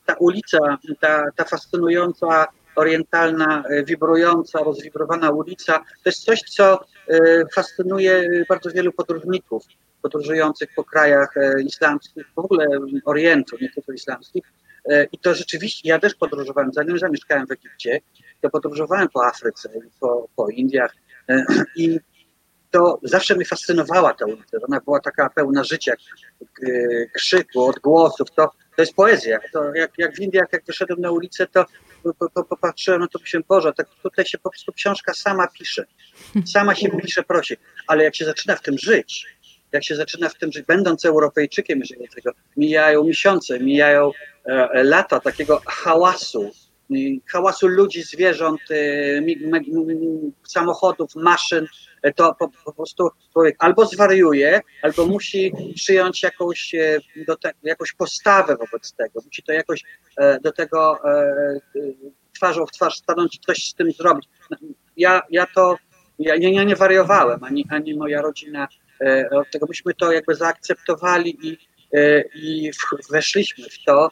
[0.05, 7.43] ta ulica, ta, ta fascynująca orientalna, e, wibrująca, rozwibrowana ulica, to jest coś, co e,
[7.53, 9.63] fascynuje bardzo wielu podróżników,
[10.01, 12.67] podróżujących po krajach e, islamskich, w ogóle
[13.05, 14.43] Orientu, nie tylko islamskich.
[14.89, 17.99] E, I to rzeczywiście, ja też podróżowałem, zanim zamieszkałem w Egipcie,
[18.45, 20.95] to podróżowałem po Afryce, po, po Indiach
[21.29, 21.99] e, i
[22.71, 24.57] to zawsze mnie fascynowała ta ulica.
[24.67, 25.93] Ona była taka pełna życia,
[26.41, 28.31] e, krzyku, odgłosów.
[28.31, 29.39] To, to jest poezja.
[29.53, 31.65] To jak, jak w Indiach, jak wyszedłem na ulicę, to
[32.19, 35.85] po- po- popatrzyłem, no to myślałem, Boże, tak tutaj się po prostu książka sama pisze.
[36.45, 37.57] Sama się pisze, prosi.
[37.87, 39.25] Ale jak się zaczyna w tym żyć,
[39.71, 44.11] jak się zaczyna w tym żyć, będąc Europejczykiem, jeżeli tego, mijają miesiące, mijają
[44.45, 46.51] e, e, lata takiego hałasu,
[47.31, 49.21] hałasu ludzi, zwierząt, e,
[50.47, 51.67] samochodów, maszyn,
[52.01, 57.93] e, to po, prostu człowiek albo zwariuje, albo musi przyjąć jakąś, e, do te, jakąś
[57.93, 59.83] postawę wobec tego, musi to jakoś
[60.41, 60.99] do tego
[62.35, 64.29] twarzą w twarz stanąć i coś z tym zrobić.
[64.97, 65.77] Ja, ja to,
[66.19, 68.67] ja, ja nie wariowałem, ani, ani moja rodzina
[69.31, 71.57] od tego, myśmy to jakby zaakceptowali i,
[72.35, 72.71] i
[73.11, 74.09] weszliśmy w to,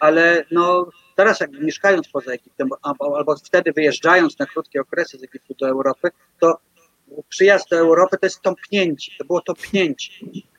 [0.00, 5.24] ale no teraz jak mieszkając poza Egiptem, albo, albo wtedy wyjeżdżając na krótkie okresy z
[5.24, 6.58] Egiptu do Europy, to
[7.28, 10.12] przyjazd do Europy to jest tąpnięcie, to było tąpnięcie.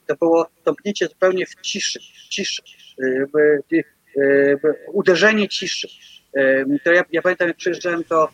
[0.08, 2.62] To było tąpnięcie zupełnie w ciszy, w ciszy,
[4.93, 5.88] uderzenie ciszy.
[6.84, 8.30] To ja, ja pamiętam, jak przyjeżdżałem do e,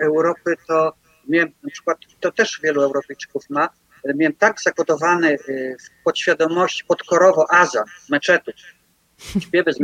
[0.00, 0.92] Europy, to
[1.28, 3.68] miałem na przykład, to też wielu Europejczyków ma,
[4.04, 8.54] e, miałem tak zakodowany y, w podświadomości, podkorowo azan meczetów,
[9.40, 9.78] śpiewy z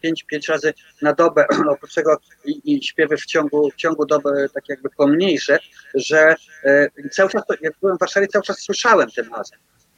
[0.00, 4.48] pięć, pięć razy na dobę, oprócz tego i, i śpiewy w ciągu, w ciągu doby
[4.54, 5.58] tak jakby pomniejsze,
[5.94, 9.30] że e, cały czas, to, jak byłem w Warszawie, cały czas słyszałem ten.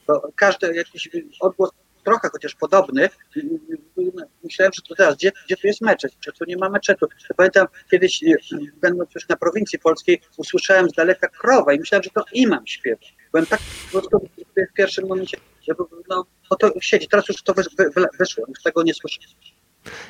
[0.07, 1.09] To każdy jakiś
[1.41, 1.71] odgłos
[2.05, 3.09] trochę chociaż podobny,
[4.45, 7.07] myślałem, że to teraz, gdzie, gdzie tu jest meczet, czy tu nie ma meczetu.
[7.37, 8.25] Pamiętam kiedyś,
[8.81, 13.01] będąc już na prowincji polskiej, usłyszałem z daleka krowę i myślałem, że to imam śpiewa.
[13.33, 13.61] Byłem tak
[13.93, 14.29] po prostu
[14.71, 15.37] w pierwszym momencie,
[15.69, 15.75] że
[16.09, 19.21] no, bo to siedzi, teraz już to wy, wy, wy, wyszło, już tego nie słyszę.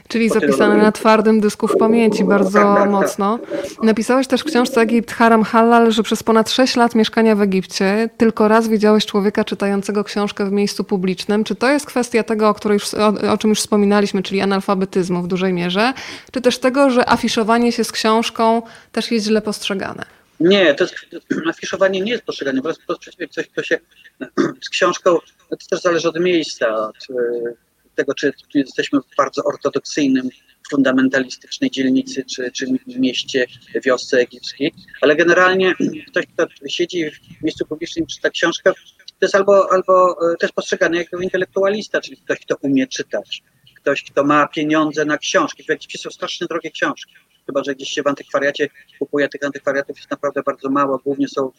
[0.08, 2.90] Czyli zapisane na twardym dysku w pamięci bardzo Tak, tak, tak.
[2.90, 3.38] mocno.
[3.82, 8.08] Napisałeś też w książce Egipt Haram Halal, że przez ponad 6 lat mieszkania w Egipcie
[8.16, 11.44] tylko raz widziałeś człowieka czytającego książkę w miejscu publicznym.
[11.44, 15.26] Czy to jest kwestia tego, o, której, o, o czym już wspominaliśmy, czyli analfabetyzmu w
[15.28, 15.92] dużej mierze,
[16.32, 20.04] czy też tego, że afiszowanie się z książką też jest źle postrzegane?
[20.40, 20.94] Nie, to jest,
[21.50, 23.78] afiszowanie nie jest postrzegane, po prostu to jest przeciwnie, coś, kto się
[24.66, 27.54] z książką, to też zależy od miejsca, od e,
[27.94, 30.28] tego, czy, jesteśmy w bardzo ortodoksyjnym,
[30.70, 33.46] fundamentalistycznej dzielnicy, czy, czy mieście,
[33.84, 35.74] wiosce egipskiej, ale generalnie
[36.08, 38.72] ktoś, kto siedzi w miejscu publicznym czyta książkę,
[39.06, 43.42] to jest albo, albo e, też postrzegany jako intelektualista, czyli ktoś, kto umie czytać,
[43.76, 45.62] ktoś, kto ma pieniądze na książki.
[45.62, 47.14] W Egipcie są strasznie drogie książki.
[47.46, 51.50] Chyba, że gdzieś się w antykwariacie kupuje, tych antykwariatów jest naprawdę bardzo mało, głównie są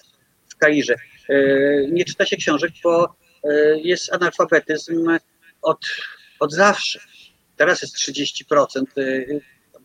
[0.50, 0.96] w Kairze.
[1.30, 1.36] E,
[1.92, 5.18] Nie czyta się książek, bo e, jest analfabetyzm
[5.62, 5.80] od,
[6.40, 7.00] od zawsze.
[7.58, 9.26] Teraz jest 30%, e,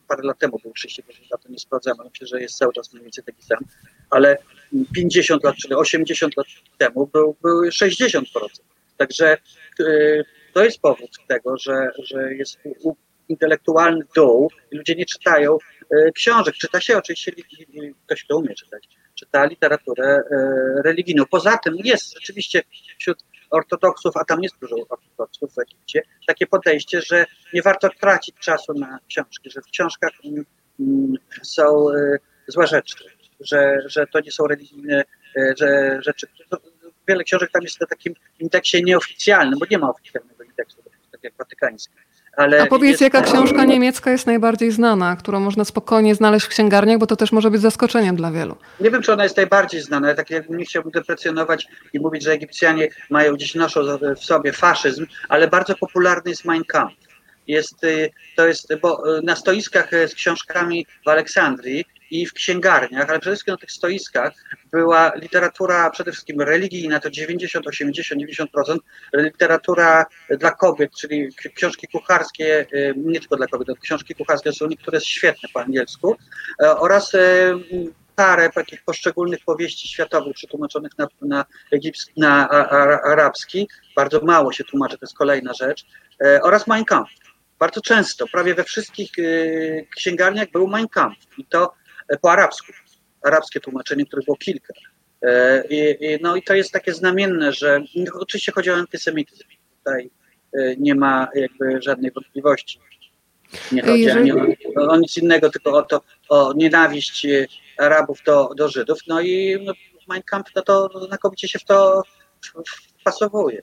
[0.07, 3.03] parę lat temu był 30%, na to nie sprawdzamy, myślę, że jest cały czas mniej
[3.03, 3.59] więcej taki sam,
[4.09, 4.37] ale
[4.95, 6.47] 50 lat, czyli 80 lat
[6.77, 8.23] temu był, był 60%.
[8.97, 9.37] Także
[9.79, 9.85] e,
[10.53, 12.57] to jest powód tego, że, że jest
[13.29, 15.57] intelektualny dół i ludzie nie czytają
[15.91, 16.55] e, książek.
[16.55, 17.31] Czyta się oczywiście,
[18.05, 20.21] ktoś kto umie czytać, czyta literaturę e,
[20.83, 21.25] religijną.
[21.25, 22.61] Poza tym jest rzeczywiście
[22.99, 28.35] wśród ortodoksów, a tam jest dużo ortodoksów w Egipcie, takie podejście, że nie warto tracić
[28.35, 30.45] czasu na książki, że w książkach mm,
[30.79, 31.13] mm,
[31.43, 32.17] są e,
[32.47, 32.95] złe rzeczy,
[33.39, 35.03] że, że to nie są religijne
[35.57, 36.27] że, rzeczy.
[36.49, 36.57] To,
[37.07, 41.33] wiele książek tam jest na takim indeksie nieoficjalnym, bo nie ma oficjalnego indeksu, tak jak
[41.37, 41.93] watykański.
[42.37, 46.99] Ale A powiedz, jaka książka niemiecka jest najbardziej znana, którą można spokojnie znaleźć w księgarniach,
[46.99, 48.55] bo to też może być zaskoczeniem dla wielu.
[48.79, 50.09] Nie wiem, czy ona jest najbardziej znana.
[50.09, 53.81] Ja tak jakbym nie chciałbym deprecjonować i mówić, że Egipcjanie mają gdzieś noszą
[54.15, 56.95] w sobie faszyzm, ale bardzo popularny jest Mein Kampf.
[57.47, 62.33] Jest, y, to jest, bo y, na stoiskach y, z książkami w Aleksandrii i w
[62.33, 64.33] księgarniach, ale przede wszystkim na tych stoiskach
[64.71, 68.77] była literatura przede wszystkim religijna, to 90, 80, 90%,
[69.13, 74.67] literatura dla kobiet, czyli książki kucharskie, y, nie tylko dla kobiet, ale książki kucharskie są
[74.67, 76.15] niektóre świetne po angielsku,
[76.63, 77.19] e, oraz e,
[78.19, 82.49] parę takich poszczególnych powieści światowych przetłumaczonych na, na, egipski, na
[83.03, 83.67] arabski.
[83.95, 85.85] Bardzo mało się tłumaczy, to jest kolejna rzecz.
[86.25, 87.11] E, oraz Mein Kampf.
[87.59, 89.23] Bardzo często, prawie we wszystkich e,
[89.97, 91.73] księgarniach był Mein Kampf i to
[92.21, 92.73] po arabsku.
[93.21, 94.73] Arabskie tłumaczenie, których było kilka.
[95.21, 97.81] E, i, i, no i to jest takie znamienne, że
[98.13, 99.43] oczywiście chodzi o antysemityzm.
[99.77, 100.09] Tutaj
[100.53, 102.79] e, nie ma jakby żadnej wątpliwości.
[103.71, 107.47] Nie chodzi Jeżeli- ani o, o nic innego, tylko o to, o nienawiść e,
[107.77, 108.99] Arabów do, do Żydów.
[109.07, 109.73] No i no,
[110.07, 112.03] Mein Kampf no to znakomicie się w to
[113.01, 113.61] wpasowuje.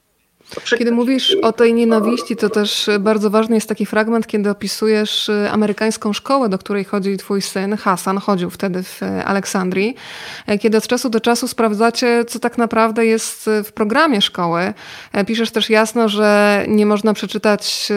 [0.78, 5.50] Kiedy mówisz o tej nienawiści, to też bardzo ważny jest taki fragment, kiedy opisujesz y,
[5.50, 9.94] amerykańską szkołę, do której chodzi twój syn, Hasan, chodził wtedy w y, Aleksandrii.
[10.46, 14.74] E, Kiedy od czasu do czasu sprawdzacie, co tak naprawdę jest y, w programie szkoły.
[15.12, 17.88] E, Piszesz też jasno, że nie można przeczytać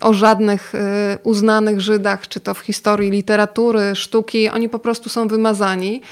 [0.00, 0.72] o żadnych
[1.22, 4.48] uznanych Żydach, czy to w historii literatury, sztuki.
[4.48, 6.02] Oni po prostu są wymazani.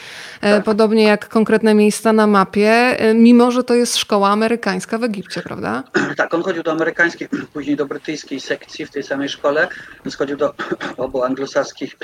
[0.40, 0.64] E, Tak.
[0.64, 5.84] Podobnie jak konkretne miejsca na mapie, mimo że to jest szkoła amerykańska w Egipcie, prawda?
[6.16, 9.68] Tak, on chodził do amerykańskiej, później do brytyjskiej sekcji w tej samej szkole,
[10.04, 10.54] więc chodził do
[10.96, 11.96] obu anglosaskich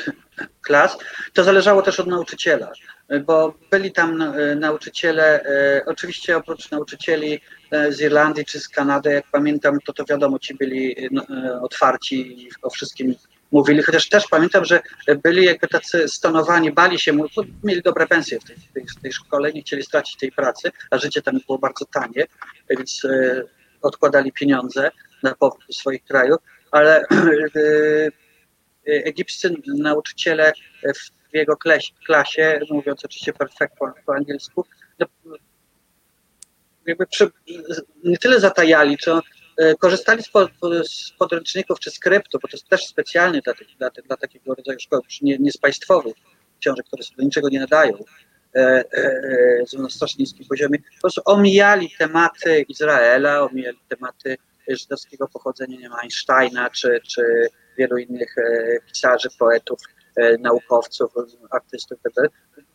[0.62, 0.98] klas.
[1.32, 2.72] To zależało też od nauczyciela,
[3.26, 7.40] bo byli tam e, nauczyciele, e, oczywiście oprócz nauczycieli
[7.70, 11.22] e, z Irlandii czy z Kanady, jak pamiętam, to to wiadomo, ci byli no,
[11.62, 13.14] otwarci o wszystkim
[13.54, 14.82] mówili, chociaż też pamiętam, że
[15.22, 17.18] byli jakby tacy stonowani, bali się,
[17.64, 21.22] mieli dobre pensje w tej, tej, tej szkole, nie chcieli stracić tej pracy, a życie
[21.22, 22.26] tam było bardzo tanie,
[22.70, 23.42] więc e,
[23.82, 24.90] odkładali pieniądze
[25.22, 26.38] na powrót do swoich krajów,
[26.70, 27.06] ale e,
[28.86, 30.52] egipscy nauczyciele
[30.82, 34.66] w jego klasie, klasie mówiąc oczywiście perfekt po, po angielsku,
[34.98, 35.06] no,
[36.86, 37.30] jakby przy,
[38.04, 39.20] nie tyle zatajali, co
[39.78, 40.48] korzystali z, po,
[40.84, 44.80] z podręczników czy skryptu, bo to jest też specjalny dla, tych- dla, dla takiego rodzaju
[44.80, 46.14] szkoły, nie, nie z państwowych
[46.60, 47.98] książek, które się do niczego nie nadają,
[48.54, 48.84] e, e,
[49.76, 54.36] e, na strasznie niskim poziomie, po prostu omijali tematy Izraela, omijali tematy
[54.68, 57.48] żydowskiego pochodzenia, nie wiem, Einsteina czy, czy
[57.78, 59.78] wielu innych e, pisarzy, poetów,
[60.16, 61.12] e, naukowców,
[61.50, 62.28] artystów itd.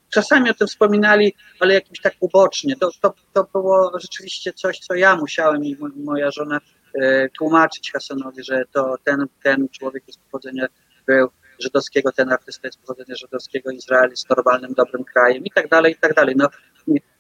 [0.10, 2.76] Czasami o tym wspominali, ale jakimś tak ubocznie.
[2.76, 6.60] To, to, to było rzeczywiście coś, co ja musiałem i mo- moja żona
[7.02, 10.68] e, tłumaczyć Hasanowi, że to ten, ten człowiek jest pochodzenia
[11.08, 11.30] był
[11.60, 15.96] żydowskiego, ten artysta jest pochodzenia żydowskiego, Izrael jest normalnym, dobrym krajem i tak dalej, i
[15.96, 16.36] tak dalej.
[16.38, 16.50] No,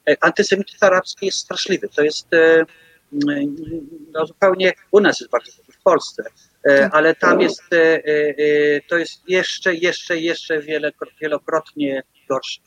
[0.09, 1.89] e, antysemityzm arabski jest straszliwy.
[1.89, 2.65] To jest e,
[4.13, 6.23] no, zupełnie, u nas jest bardzo w Polsce,
[6.67, 7.63] e, ale tam jest,
[8.87, 12.61] to jest jeszcze, jeszcze, jeszcze wiele, wielokrotnie gorsze.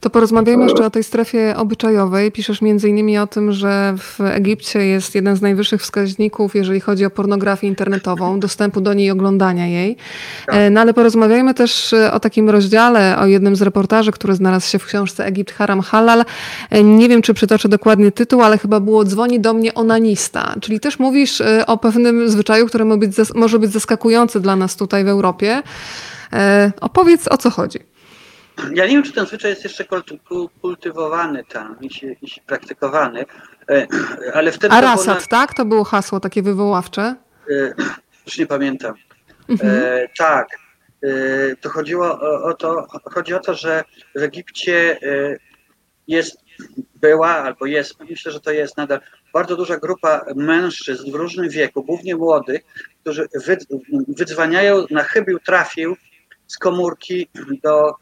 [0.00, 2.32] To porozmawiajmy jeszcze o tej strefie obyczajowej.
[2.32, 7.04] Piszesz między innymi o tym, że w Egipcie jest jeden z najwyższych wskaźników, jeżeli chodzi
[7.04, 9.96] o pornografię internetową, dostępu do niej i oglądania jej.
[10.46, 10.54] Tak.
[10.54, 14.68] E, No ale porozmawiajmy też e, o takim rozdziale, o jednym z reportaży, który znalazł
[14.68, 16.24] się w książce Egipt Haram Halal.
[16.70, 20.54] E, Nie wiem, czy przytoczę dokładnie tytuł, ale chyba było Dzwoni do mnie onanista.
[20.60, 22.84] Czyli też mówisz o pewnym zwyczaju, który
[23.34, 25.62] może być, zaskakujący dla nas tutaj w Europie.
[26.80, 27.93] Opowiedz, o co chodzi.
[28.74, 32.28] Ja nie wiem, czy ten zwyczaj jest jeszcze kulty- ku- kultywowany tam i się, i
[32.30, 33.24] się praktykowany,
[33.70, 33.86] e,
[34.34, 35.54] ale wtedy to było Arasat, tak?
[35.54, 37.02] To było hasło takie wywoławcze.
[37.02, 37.74] na, e,
[38.26, 38.94] już nie pamiętam.
[39.48, 39.72] Mhm.
[39.84, 40.48] E, tak,
[41.02, 41.08] e,
[41.60, 43.84] to chodziło o, o to, chodzi o to, że
[44.14, 45.36] w Egipcie e,
[46.08, 46.36] jest,
[46.94, 49.00] była albo jest, myślę, że to jest nadal
[49.32, 52.62] bardzo duża grupa mężczyzn w różnym wieku, głównie młodych,
[53.00, 53.56] którzy wy,
[54.08, 55.96] wydzwaniają na chybił trafił
[56.46, 57.28] z komórki
[57.62, 57.94] do, e,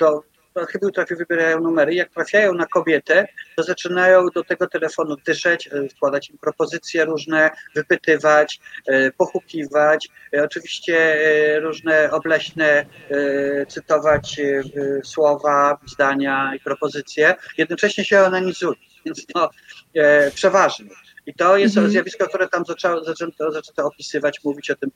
[0.00, 0.22] do
[0.56, 1.94] na chybił trafił, wybierają numery.
[1.94, 7.50] Jak trafiają na kobietę, to zaczynają do tego telefonu dyszeć, e, składać im propozycje różne,
[7.74, 14.62] wypytywać, e, pochukiwać, e, oczywiście e, różne obleśne e, cytować e, e,
[15.04, 18.72] słowa, zdania i propozycje, jednocześnie się onanizują,
[19.06, 19.50] więc to
[19.94, 20.86] e, przeważnie.
[21.26, 21.92] I to jest Mhm.
[21.92, 22.64] zjawisko, które tam
[23.04, 24.90] zaczęto, zaczęto opisywać, mówić o tym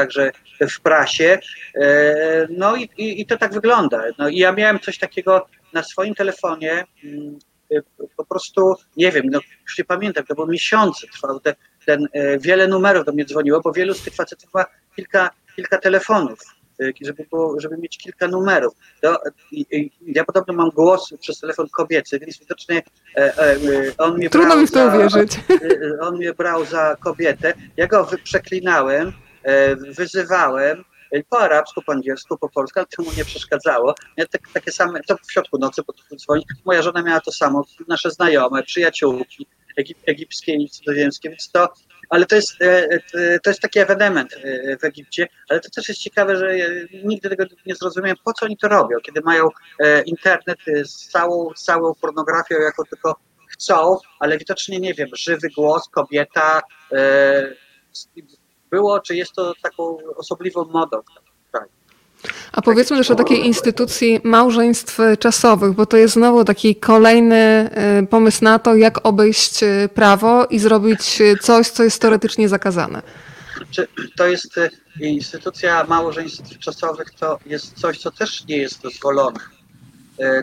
[0.00, 1.38] także w prasie.
[1.74, 4.02] E, No i, i, i to tak wygląda.
[4.18, 7.38] No i ja miałem coś takiego na swoim telefonie, mm,
[7.74, 7.80] e,
[8.16, 11.54] po prostu, nie wiem, no już nie pamiętam, to było miesiące trwały te,
[11.86, 14.64] ten, e, wiele numerów do mnie dzwoniło, bo wielu z tych facetów ma
[14.96, 16.38] kilka, kilka telefonów,
[16.80, 18.74] e, żeby, było, żeby mieć kilka numerów.
[19.52, 22.82] I, ja podobno mam głos przez telefon kobiecy, więc widocznie
[23.16, 23.56] e, e,
[23.98, 25.32] on mnie Trudno brał mi w to za, uwierzyć.
[25.36, 27.54] e, On mnie brał za kobietę.
[27.76, 29.12] Ja go przeklinałem,
[29.96, 30.84] wyzywałem.
[31.10, 33.94] e, Po arabsku, po angielsku, po polsku, ale to mu nie przeszkadzało.
[34.16, 36.46] Ja tak, takie same, to w środku nocy potrafił dzwonić.
[36.64, 41.68] Moja żona miała to samo, nasze znajome, przyjaciółki egip, egipskie i cudzoziemskie, więc to,
[42.10, 45.88] ale to jest, e, e, to jest taki ewenement e, w Egipcie, ale to też
[45.88, 46.54] jest ciekawe, że
[47.04, 51.08] nigdy tego nie zrozumiałem, po co oni to robią, kiedy mają e, internet e, z
[51.08, 53.16] całą, całą pornografią, jaką tylko
[53.48, 56.62] chcą, ale widocznie, nie wiem, żywy głos, kobieta,
[56.92, 57.54] e,
[58.70, 61.00] było, czy jest to taką osobliwą modą.
[61.52, 61.68] Tak.
[62.52, 67.70] A powiedzmy też o takiej instytucji małżeństw czasowych, bo to jest znowu taki kolejny
[68.02, 72.48] y, pomysł na to, jak obejść y, prawo i zrobić y, coś, co jest teoretycznie
[72.48, 73.02] zakazane.
[73.70, 74.60] Czy to jest
[75.00, 79.40] instytucja małżeństw czasowych, to jest coś, co też nie jest dozwolone.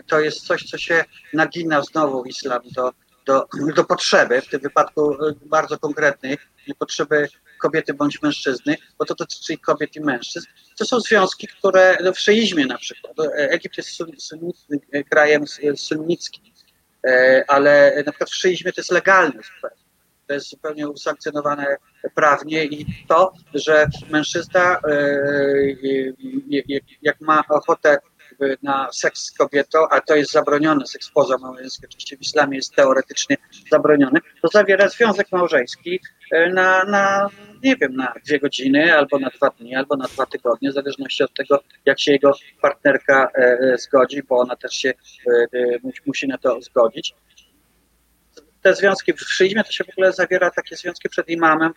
[0.06, 2.92] To jest coś, co się nagina znowu islam do,
[3.26, 5.16] do, do potrzeby, w tym wypadku
[5.46, 6.38] bardzo konkretnej,
[6.78, 10.46] potrzeby kobiety bądź mężczyzny, bo to dotyczy kobiet i mężczyzn.
[10.78, 14.50] To są związki, które no w szyizmie na przykład, e, Egipt jest sun, sunni,
[15.10, 15.44] krajem
[15.76, 16.44] sunnickim,
[17.06, 19.88] e, ale na przykład w szyizmie to jest legalne zupełnie.
[20.26, 21.76] To jest zupełnie usankcjonowane
[22.14, 27.98] prawnie i to, że mężczyzna e, e, e, jak ma ochotę
[28.40, 32.56] jakby na seks z kobietą, a to jest zabronione, seks poza małżeński, oczywiście w islamie
[32.56, 33.36] jest teoretycznie
[33.70, 36.00] zabroniony, to zawiera związek małżeński
[36.32, 37.28] e, na, na,
[37.62, 41.22] nie wiem, na dwie godziny, albo na dwa dni, albo na dwa tygodnie, w zależności
[41.22, 42.32] od tego, jak się jego
[42.62, 47.14] partnerka e, e, zgodzi, bo ona też się e, e, musi- na to zgodzić
[48.62, 51.72] te związki w szyizmie to się w ogóle zawiera takie związki przed imamem.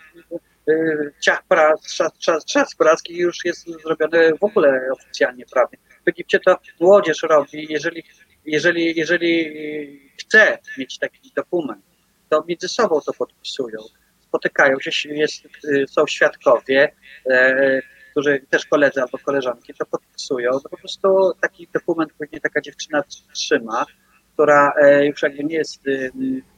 [1.19, 5.77] Ciach prac, czas, czas, czas praski już jest zrobione w ogóle oficjalnie prawnie.
[6.05, 8.03] W Egipcie to młodzież robi, jeżeli,
[8.45, 11.81] jeżeli, jeżeli chce mieć taki dokument,
[12.29, 13.79] to między sobą to podpisują.
[14.19, 16.91] Spotykają się, jest, yy, są świadkowie,
[17.29, 17.81] e,
[18.11, 20.51] którzy też koledzy albo koleżanki to podpisują.
[20.51, 23.85] To po prostu taki dokument później taka dziewczyna trzyma,
[24.33, 26.11] która e, już jakby nie jest y,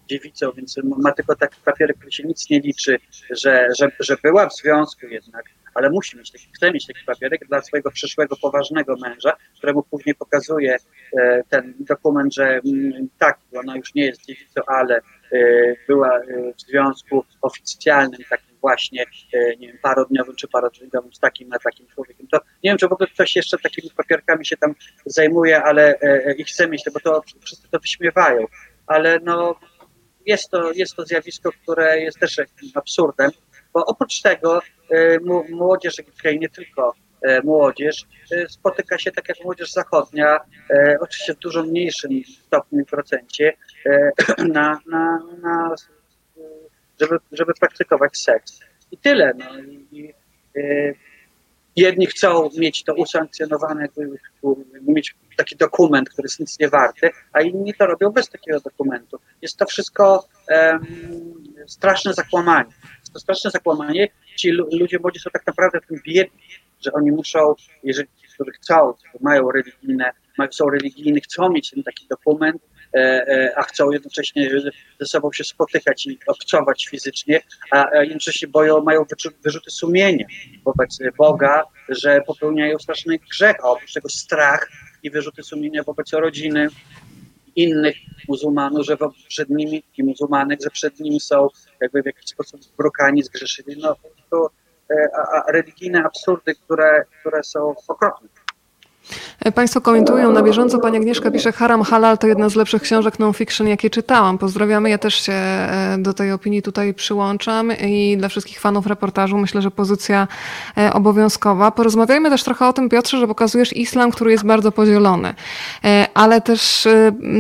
[0.10, 2.98] dziewicą, więc ma tylko taki papierek, który się nic nie liczy,
[3.30, 7.48] że, że, że była w związku jednak, ale musi mieć taki, chce mieć taki papierek
[7.48, 10.78] dla swojego przyszłego poważnego męża, któremu później pokazuje
[11.18, 15.02] e, ten dokument, że mm, tak, ona już nie jest dziewicą, ale e,
[15.88, 16.24] była e,
[16.58, 19.06] w związku oficjalnym, takim właśnie,
[19.60, 22.28] nie wiem, parodniowym czy parodniowym z takim a takim człowiekiem.
[22.28, 26.34] To nie wiem, czy w ogóle ktoś jeszcze takimi papierkami się tam zajmuje, ale e,
[26.34, 28.46] i chce mieć, bo to wszyscy to wyśmiewają,
[28.88, 29.56] ale no
[30.26, 32.42] jest to, jest to zjawisko, które jest też
[32.76, 33.32] absurdem,
[33.74, 34.62] bo oprócz tego
[35.50, 40.98] młodzież egipska i nie tylko e, młodzież e, spotyka się tak jak młodzież zachodnia, e,
[41.02, 42.12] oczywiście w dużo mniejszym
[42.46, 43.54] stopniu i procencie,
[43.86, 44.12] e,
[44.48, 45.76] na, na, na,
[47.02, 48.60] żeby, żeby praktykować seks.
[48.92, 49.34] I tyle.
[49.38, 49.46] No.
[49.92, 50.14] I,
[50.58, 50.94] e,
[51.76, 53.88] jedni chcą mieć to usankcjonowane,
[54.82, 59.20] mieć taki dokument, który jest nic nie warty, a inni to robią bez takiego dokumentu.
[59.42, 60.86] Jest to wszystko em,
[61.68, 62.74] straszne zakłamanie.
[63.00, 64.08] Jest to straszne zakłamanie.
[64.36, 66.40] Ci lu- ludzie młodzi są tak naprawdę w tym biedni,
[66.86, 70.12] że oni muszą, jeżeli którzy chcą, mają religijne,
[70.52, 72.62] są religijni, chcą mieć ten taki dokument,
[72.94, 74.50] e, e, a chcą jednocześnie
[75.00, 79.06] ze sobą się spotykać i obcować fizycznie, a, jednocześnie boją, mają
[79.44, 80.26] wyrzuty sumienia
[80.66, 84.70] wobec Boga, że popełniają straszny grzech, a oprócz tego strach
[85.04, 86.68] i wyrzuty sumienia wobec rodziny
[87.56, 87.96] innych
[88.28, 88.98] muzułmanów, że
[89.28, 91.48] przed nimi i muzułmanek, że przed nimi są
[91.82, 93.82] jakby w jakiś sposób zbrukani, zgrzeszyli.
[93.82, 94.56] No prostu
[94.92, 98.30] e, a, a religijne absurdy, które, które są okropne.
[99.56, 100.80] Państwo komentują na bieżąco.
[100.80, 104.38] Pani Agnieszka pisze, Haram Halal to jedna z lepszych książek non-fiction, jakie czytałam.
[104.38, 104.90] Pozdrawiamy.
[104.90, 109.62] Ja też się e, do tej opinii tutaj przyłączam i dla wszystkich fanów reportażu myślę,
[109.62, 110.28] że pozycja
[110.78, 111.72] e, obowiązkowa.
[111.72, 115.34] Porozmawiajmy też trochę o tym, Piotrze, że pokazujesz islam, który jest bardzo podzielony.
[115.84, 116.88] E, Ale też,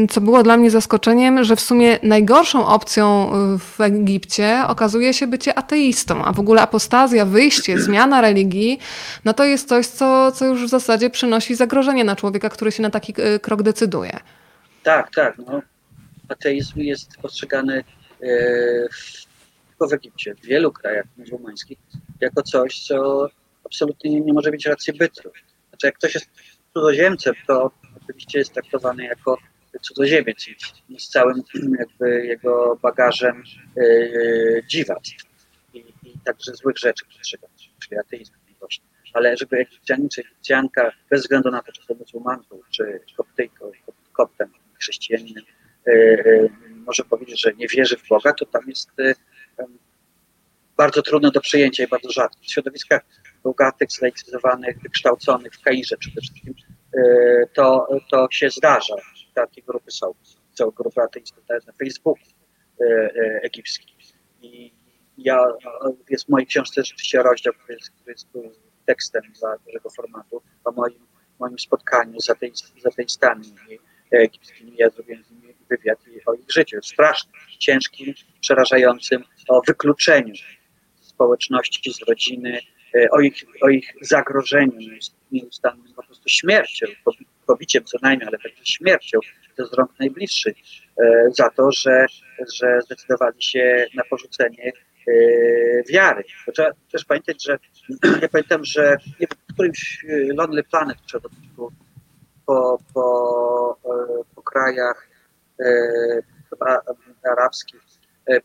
[0.09, 5.57] co było dla mnie zaskoczeniem, że w sumie najgorszą opcją w Egipcie okazuje się bycie
[5.57, 8.79] ateistą, a w ogóle apostazja, wyjście, zmiana religii,
[9.25, 12.83] no to jest coś, co, co już w zasadzie przynosi zagrożenie na człowieka, który się
[12.83, 14.19] na taki e, krok decyduje.
[14.83, 15.37] Tak, tak.
[15.37, 15.61] No.
[16.29, 17.83] Ateizm jest postrzegany e,
[18.91, 19.25] w,
[19.69, 21.77] tylko w Egipcie, w wielu krajach muzułmańskich,
[22.21, 23.27] jako coś, co
[23.65, 25.29] absolutnie nie, nie może mieć racji bytu.
[25.69, 26.29] Znaczy, jak ktoś jest
[26.73, 27.71] cudzoziemcem, to
[28.03, 29.37] oczywiście jest traktowany jako
[29.81, 30.47] cudzoziemiec
[30.89, 31.43] i z całym
[31.79, 33.43] jakby jego bagażem
[33.77, 33.83] e,
[34.67, 35.13] dziwactw.
[36.25, 38.92] także złych rzeczy przestrzegać, czyli ateizmu właśnie.
[39.13, 43.71] Ale żeby Egipcjanin czy Egipcjanka, bez względu na to, czy to muzułmanką, czy koptyjką,
[44.13, 44.49] koptem,
[44.79, 45.43] chrześcijaninem,
[45.87, 46.49] e, e,
[46.85, 49.13] może powiedzieć, że nie wierzy w Boga, to tam jest e,
[50.77, 52.47] bardzo trudne do przyjęcia i bardzo rzadkie.
[52.47, 53.01] W środowiskach
[53.43, 56.53] bogatych, zlaicyzowanych, wykształconych, w Kairze przede wszystkim,
[57.53, 58.95] to, to się zdarza.
[59.33, 60.13] Takie grupy są.
[60.53, 62.15] Są grupy ateistów na Facebooku
[63.43, 63.95] egipskim.
[64.41, 64.73] I
[65.17, 65.47] ja,
[66.09, 68.27] jest w mojej książce rzeczywiście rozdział, który jest, który jest
[68.85, 70.99] tekstem dla dużego formatu o moim,
[71.39, 73.53] moim spotkaniu z, ateist, z ateistami
[74.11, 74.73] egipskimi.
[74.77, 76.77] Ja zrobiłem z nimi wywiad i o ich życiu.
[76.83, 80.33] Strasznym, ciężkim, przerażającym, o wykluczeniu
[81.01, 82.59] społeczności, z rodziny,
[82.95, 84.79] e, o ich, o ich zagrożeniu
[85.31, 86.85] nieustannym, po prostu śmiercią,
[87.47, 89.19] pobiciem co najmniej, ale także śmiercią
[89.57, 90.57] to z rąk najbliższych,
[90.97, 92.05] e, za to, że,
[92.59, 94.71] że zdecydowali się na porzucenie
[95.89, 96.23] wiary.
[96.45, 97.59] Bo trzeba też pamiętać, że
[98.21, 98.97] ja pamiętam, że
[99.49, 101.29] w którymś Lonely Planet trzeba
[102.45, 103.77] po, po,
[104.35, 105.07] po krajach
[106.49, 106.81] chyba
[107.23, 107.81] arabskich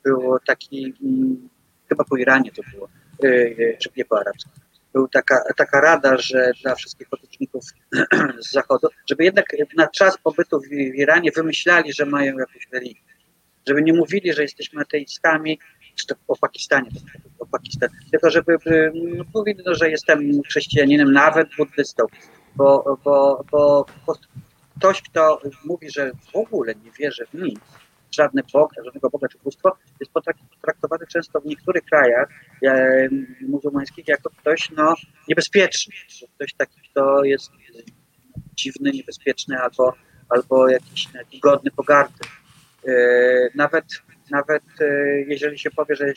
[0.04, 0.94] był taki
[1.88, 2.88] chyba po Iranie to było,
[3.24, 4.50] e, e, czy nie po arabsku.
[4.92, 7.64] Była taka, taka rada, że dla wszystkich potoczników
[8.46, 9.46] z zachodu, żeby jednak
[9.76, 13.00] na czas pobytu w Iranie wymyślali, że mają jakąś religię.
[13.68, 15.58] Żeby nie mówili, że jesteśmy ateistami,
[15.98, 16.90] czy to o Pakistanie,
[17.38, 18.58] o Pakistan, tylko żeby
[19.16, 22.04] no, mówili, no, że jestem chrześcijaninem, nawet buddystą,
[22.56, 23.86] bo, bo, bo,
[24.78, 27.60] ktoś, kto mówi, że w ogóle nie wierzy w nic,
[28.10, 32.28] żadne Bóg, żadnego Boga czy bóstwo, jest potraktowany często w niektórych krajach
[32.66, 33.08] e,
[33.48, 34.94] muzułmańskich jako ktoś no,
[35.28, 35.94] niebezpieczny.
[36.34, 37.50] Ktoś taki, kto jest
[38.54, 39.94] dziwny, niebezpieczny albo,
[40.28, 42.24] albo jakiś, jakiś godny pogardy.
[42.88, 42.92] E,
[43.54, 43.84] nawet,
[44.30, 44.84] nawet e,
[45.20, 46.12] jeżeli się powie, że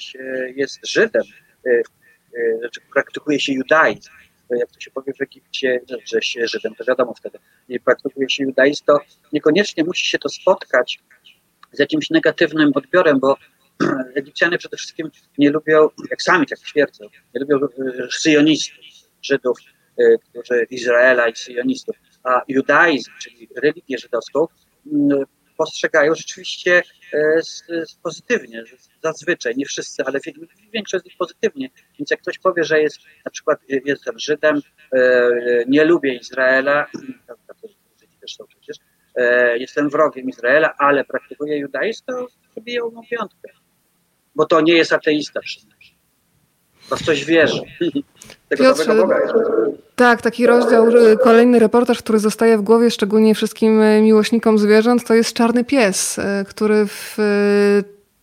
[0.56, 1.24] jest Żydem,
[2.62, 4.10] że praktykuje się judaizm,
[4.50, 7.40] jak to się powie w Egipcie, że się Żydem, to wiadomo wtedy,
[7.86, 9.00] praktykuje się judaizm, to
[9.34, 11.00] niekoniecznie musi się to spotkać
[11.72, 13.38] z jakimś negatywnym odbiorem, bo
[14.16, 17.06] Egipcjanie przede wszystkim nie lubią, jak sami tak twierdzą,
[17.36, 18.86] nie lubią e, syjonistów,
[19.22, 19.58] Żydów,
[20.00, 24.48] e, którzy Izraela i syjonistów, a judaizm, czyli religię żydowską,
[25.64, 26.84] postrzegają rzeczywiście
[27.14, 27.42] e,
[28.04, 28.64] pozytywnie,
[29.04, 30.20] zazwyczaj, nie wszyscy, ale
[30.74, 31.70] większość z nich pozytywnie.
[32.00, 34.62] Więc jak ktoś powie, że jest na przykład jestem Żydem,
[35.68, 36.88] nie lubię Izraela,
[38.22, 38.78] też są przecież,
[39.16, 43.50] E, jestem wrogiem Izraela, ale praktykuję judaizm, to wybiją mu piątkę.
[44.36, 45.96] Bo to nie jest ateista przynajmniej.
[46.90, 47.62] To w coś wierzy.
[48.50, 49.34] Tego Piotrze, Boga jest.
[49.96, 50.86] Tak, taki rozdział,
[51.24, 56.46] kolejny reportaż, który zostaje w głowie szczególnie wszystkim miłośnikom zwierząt, to jest Czarny Pies, e,
[56.48, 57.18] który w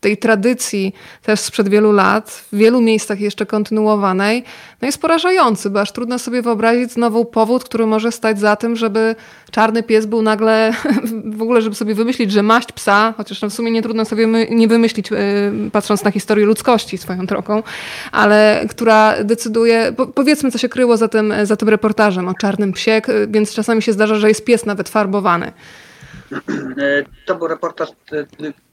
[0.00, 4.44] tej tradycji też sprzed wielu lat, w wielu miejscach jeszcze kontynuowanej,
[4.82, 8.76] no jest porażający, bo aż trudno sobie wyobrazić znowu powód, który może stać za tym,
[8.76, 9.16] żeby
[9.50, 10.72] czarny pies był nagle,
[11.38, 14.26] w ogóle żeby sobie wymyślić, że maść psa, chociaż no w sumie nie trudno sobie
[14.50, 15.18] nie wymyślić, yy,
[15.72, 17.62] patrząc na historię ludzkości swoją drogą,
[18.12, 22.72] ale która decyduje, po, powiedzmy co się kryło za tym, za tym reportażem o czarnym
[22.72, 25.52] psie, więc czasami się zdarza, że jest pies nawet farbowany.
[26.32, 28.26] E, to był reportaż, e,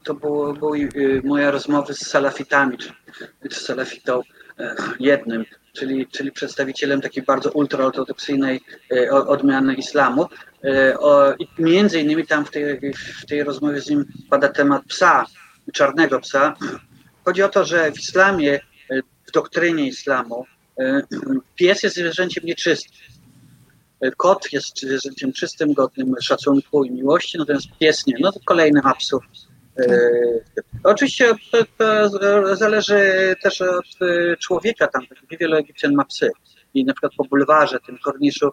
[0.04, 0.88] to było, były e,
[1.24, 2.92] moja rozmowy z salafitami, czy,
[3.50, 4.22] czy salafitą
[5.00, 8.60] jednym, czyli, czyli przedstawicielem takiej bardzo ultraortodoksyjnej
[9.10, 10.26] odmiany islamu.
[11.38, 12.92] I między innymi tam w tej,
[13.22, 15.26] w tej rozmowie z nim pada temat psa,
[15.72, 16.56] czarnego psa.
[17.24, 18.60] Chodzi o to, że w islamie,
[19.28, 20.46] w doktrynie islamu,
[21.56, 23.15] pies jest zwierzęciem nieczystym
[24.16, 28.16] Kot jest zwierzęciem czystym, godnym szacunku i miłości, natomiast pies nie.
[28.20, 29.28] No to kolejny absurd.
[29.78, 29.98] E,
[30.84, 34.86] oczywiście to, to, zależy też od e, człowieka.
[34.86, 35.02] Tam
[35.40, 36.30] wielu Egipcjan ma psy.
[36.74, 38.50] I na przykład po bulwarze, tym korniszu,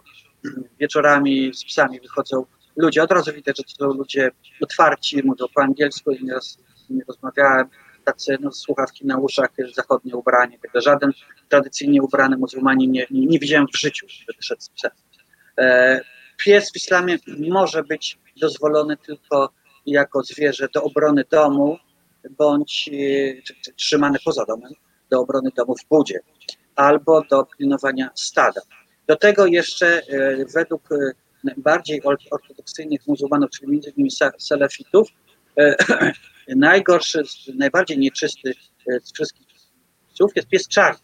[0.80, 2.44] wieczorami z psami wychodzą
[2.76, 3.02] ludzie.
[3.02, 4.30] Od razu widać, że to są ludzie
[4.60, 6.58] otwarci, mówią po angielsku i nieraz
[6.90, 7.68] nimi rozmawiałem.
[8.04, 10.58] Tacy no, słuchawki na uszach, zachodnie ubranie.
[10.74, 11.12] Żaden
[11.48, 14.90] tradycyjnie ubrany muzułmanin nie, nie, nie widziałem w życiu, żeby szedł z psem.
[15.58, 16.00] E,
[16.36, 17.18] pies w islamie
[17.50, 19.52] może być dozwolony tylko
[19.86, 21.78] jako zwierzę do obrony domu,
[22.30, 22.90] bądź
[23.68, 24.72] e, trzymany poza domem,
[25.10, 26.20] do obrony domu w budzie,
[26.76, 28.60] albo do pilnowania stada.
[29.06, 30.88] Do tego jeszcze e, według
[31.56, 35.08] bardziej ortodoksyjnych muzułmanów, czyli między innymi salafitów,
[36.48, 37.22] najgorszy,
[37.54, 38.54] najbardziej nieczysty
[39.02, 39.46] z wszystkich
[40.14, 41.00] psów jest pies czarny.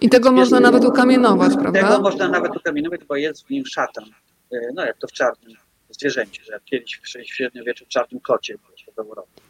[0.00, 1.80] I tego jest, można nawet ukamienować, prawda?
[1.80, 4.04] Tego można nawet ukamienować, bo jest w nim szatan.
[4.52, 5.56] E, no jak to w czarnym
[5.90, 8.54] zwierzęciu, że kiedyś w średniowieczu w czarnym kocie
[8.96, 9.40] w Europie.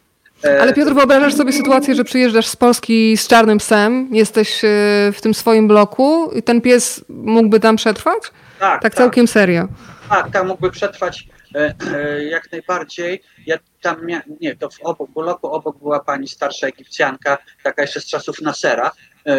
[0.61, 4.68] Ale Piotr, wyobrażasz sobie sytuację, że przyjeżdżasz z Polski z czarnym psem, jesteś e,
[5.12, 8.22] w tym swoim bloku i ten pies mógłby tam przetrwać?
[8.61, 9.68] tak, Tak całkiem serio.
[10.09, 13.22] Tak, tam mógłby przetrwać e, e, jak najbardziej.
[13.47, 13.97] Ja tam
[14.40, 18.90] nie, to w obok bloku obok była pani starsza Egipcjanka, taka jeszcze z czasów Nasera,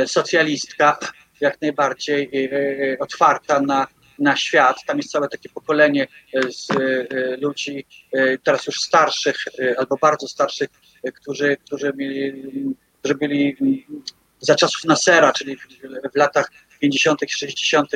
[0.05, 0.99] socjalistka,
[1.41, 3.87] jak najbardziej e, e, otwarta na,
[4.19, 4.77] na świat.
[4.87, 9.97] Tam jest całe takie pokolenie e, z e, ludzi, e, teraz już starszych e, albo
[10.01, 10.69] bardzo starszych,
[11.03, 12.43] e, którzy, którzy, mieli,
[12.99, 14.03] którzy byli mm,
[14.39, 15.57] za czasów Nasera, czyli
[16.13, 17.91] w, latach 50., 60.,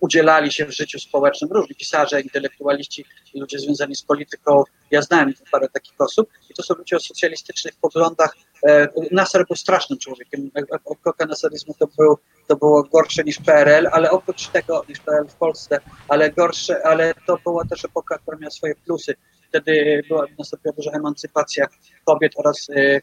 [0.00, 4.62] udzielali się w życiu społecznym, różni pisarze, intelektualiści, ludzie związani z polityką.
[4.90, 8.36] Ja znałem parę takich osób i to są ludzie o socjalistycznych poglądach.
[8.68, 10.50] E, Nasser był strasznym człowiekiem.
[10.54, 15.34] Epoka nasaryzmu to, był, to było gorsze niż PRL, ale oprócz tego, niż PRL w
[15.34, 19.14] Polsce, ale gorsze, ale to była też epoka, która miała swoje plusy.
[19.48, 21.66] Wtedy była nastąpiła duża emancypacja
[22.04, 23.00] kobiet oraz e,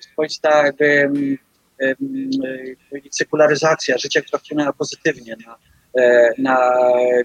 [0.00, 0.84] swoista jakby
[1.78, 1.96] em,
[2.94, 5.58] e, sekularyzacja życia, która wpłynęła pozytywnie na,
[6.38, 6.72] na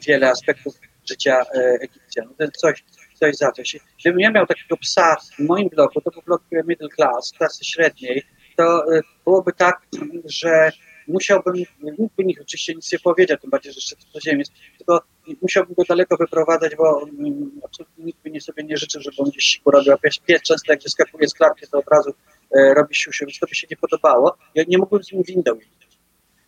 [0.08, 0.76] wiele aspektów
[1.10, 2.38] życia e, Egipcjanów.
[2.38, 2.84] To jest coś,
[3.22, 3.78] coś za coś.
[4.00, 8.24] Gdybym ja miał takiego psa w moim bloku, to był blok middle class, klasy średniej,
[8.58, 9.82] to e, byłoby tak,
[10.26, 10.72] że
[11.08, 11.54] musiałbym,
[12.00, 15.02] nikt by oczywiście nic nie powiedział, tym bardziej, że jeszcze cudzoziemiec, tylko
[15.42, 19.30] musiałbym go daleko wyprowadzać, bo mm, absolutnie nikt by nie sobie nie życzył, żeby on
[19.30, 22.14] gdzieś siku robił, pies, pies często jak wyskakuje z klatki, to od razu
[22.56, 24.38] e, robi siusiu, więc to by się nie podobało.
[24.56, 25.98] Ja nie mógłbym z nim windą jeździć.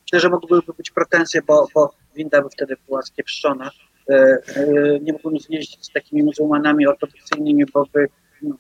[0.01, 3.71] Myślę, że mogłyby być pretensje, bo, bo winda by wtedy była skiepszczona.
[4.09, 8.07] E, e, nie mógłbym jeździć z takimi muzułmanami ortodoksyjnymi, bo by,
[8.41, 8.57] no,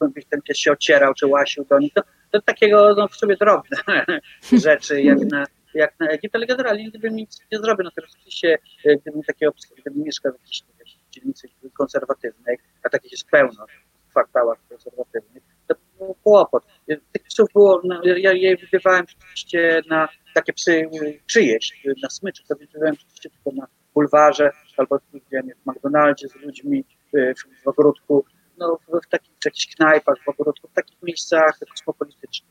[0.00, 1.92] no, by ten pies się ocierał czy łasił do nich.
[1.94, 3.76] To, to takiego no, w sobie drobne
[4.52, 8.58] rzeczy, jak na, jak na Egipt, ale generalnie gdybym nic nie zrobił, no to oczywiście
[8.84, 10.62] e, gdybym takiego, gdybym mieszkał w jakiejś,
[11.10, 13.66] dzielnicy konserwatywnej, a takich jest pełno
[14.06, 16.64] w kwartałach konserwatywnych, to był kłopot.
[16.86, 20.90] Tych psów było, no, ja je wydawałem rzeczywiście na takie psy
[21.26, 26.34] czyjeś, na smyczy, to wydawałem rzeczywiście tylko na bulwarze, albo widziałem je w McDonaldzie z
[26.34, 26.84] ludźmi,
[27.14, 28.24] e, w, w ogródku,
[28.58, 32.50] no w, w takich w jakichś knajpach w ogródku, w takich miejscach kosmopolitycznych.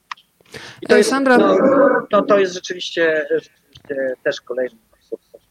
[0.81, 5.41] I to jest, Sandra- no, to, to jest rzeczywiście, rzeczywiście też kolejny sukces.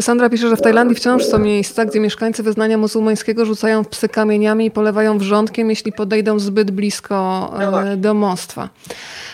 [0.00, 4.08] Sandra pisze, że w Tajlandii wciąż są miejsca, gdzie mieszkańcy wyznania muzułmańskiego rzucają w psy
[4.08, 7.96] kamieniami i polewają wrzątkiem, jeśli podejdą zbyt blisko No e, właśnie.
[7.96, 8.68] domostwa.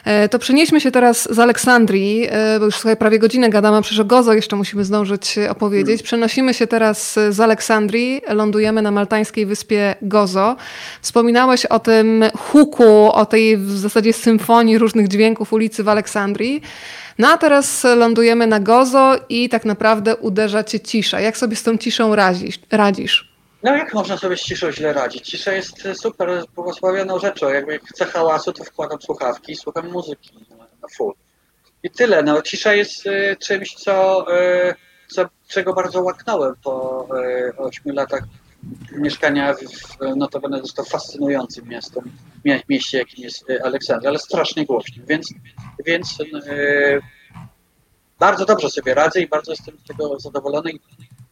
[0.05, 3.81] E, To przenieśmy się teraz z Aleksandrii, e, bo już słuchaj, prawie godzinę gadamy, a
[3.83, 6.03] przecież o Gozo jeszcze musimy zdążyć opowiedzieć.
[6.03, 10.57] Przenosimy się teraz z Aleksandrii, lądujemy na maltańskiej wyspie Gozo.
[11.03, 16.63] Wspominałeś o tym huku, o tej w zasadzie symfonii różnych dźwięków ulicy w Aleksandrii.
[17.19, 21.21] No a teraz lądujemy na Gozo i tak naprawdę uderza cię cisza.
[21.21, 22.59] Jak sobie z tą ciszą radzisz?
[22.71, 23.37] radzisz?
[23.63, 25.27] No jak można sobie z ciszą źle radzić?
[25.27, 27.49] Cisza jest super błogosławioną rzeczą.
[27.49, 30.31] Jakby jak chcę hałasu, to wkładam słuchawki i słucham muzyki
[30.83, 31.13] na full.
[31.83, 32.23] I tyle.
[32.23, 34.75] No, cisza jest y, czymś, co, y,
[35.09, 37.07] co, czego bardzo łaknąłem po
[37.49, 38.23] y, 8 latach
[38.93, 39.55] mieszkania
[40.17, 42.05] notabene zresztą fascynującym miastem,
[42.45, 45.07] mie, mieście, jakim jest y, Aleksandria, ale strasznie głośnym.
[45.07, 45.35] Więc,
[45.87, 47.01] więc y,
[48.19, 50.71] bardzo dobrze sobie radzę i bardzo jestem z tego zadowolony.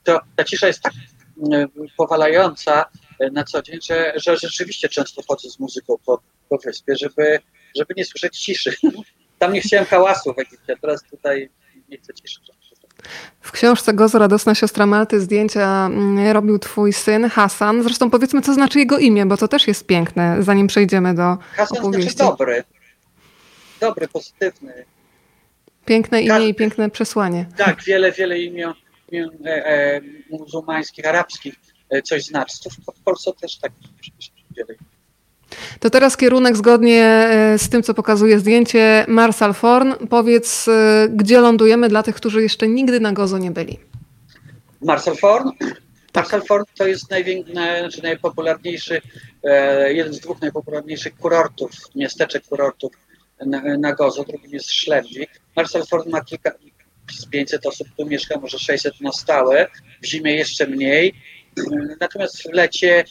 [0.04, 2.84] To, ta cisza jest tak y, powalająca
[3.32, 7.38] na co dzień, że, że rzeczywiście często chodzę z muzyką po, po wyspie, żeby,
[7.76, 8.76] żeby nie słyszeć ciszy.
[9.38, 11.50] Tam nie chciałem hałasu w Egipcie, teraz tutaj
[11.88, 12.40] nie chcę ciszy.
[13.40, 17.82] W książce Gozo, radosna siostra Malty, zdjęcia mm, robił twój syn Hasan.
[17.82, 21.66] Zresztą powiedzmy, co znaczy jego imię, bo to też jest piękne, zanim przejdziemy do Hasan
[21.66, 22.18] znaczy opowieści.
[22.18, 22.64] dobry.
[23.80, 24.84] Dobry, pozytywny.
[25.84, 27.46] Piękne imię Każdy- i piękne przesłanie.
[27.56, 28.74] Tak, wiele, wiele imion,
[29.12, 30.00] imion e, e,
[30.30, 31.54] muzułmańskich, arabskich
[31.90, 32.56] e, coś znaczy.
[32.64, 33.72] To w, Polsce też tak
[34.56, 34.74] wiele.
[35.80, 39.92] To teraz kierunek zgodnie e, z tym, co pokazuje zdjęcie Marsal Forn.
[40.10, 43.78] Powiedz, e, gdzie lądujemy dla tych, którzy jeszcze nigdy na Gozo nie byli.
[44.82, 45.50] Marcel Forn?
[46.12, 46.24] Tak.
[46.24, 47.44] Marcel Forn to jest najwię-
[47.80, 49.00] znaczy najpopularniejszy,
[49.44, 52.92] e, jeden z dwóch najpopularniejszych kurortów, miasteczek kurortów
[53.46, 55.30] na, na Gozo, drugim jest Szlendwik.
[55.56, 56.50] Marcel Forn ma kilka,
[57.12, 59.66] z 500 osób tu mieszka, może 600 na stałe,
[60.02, 61.14] w zimie jeszcze mniej.
[62.00, 63.04] Natomiast w lecie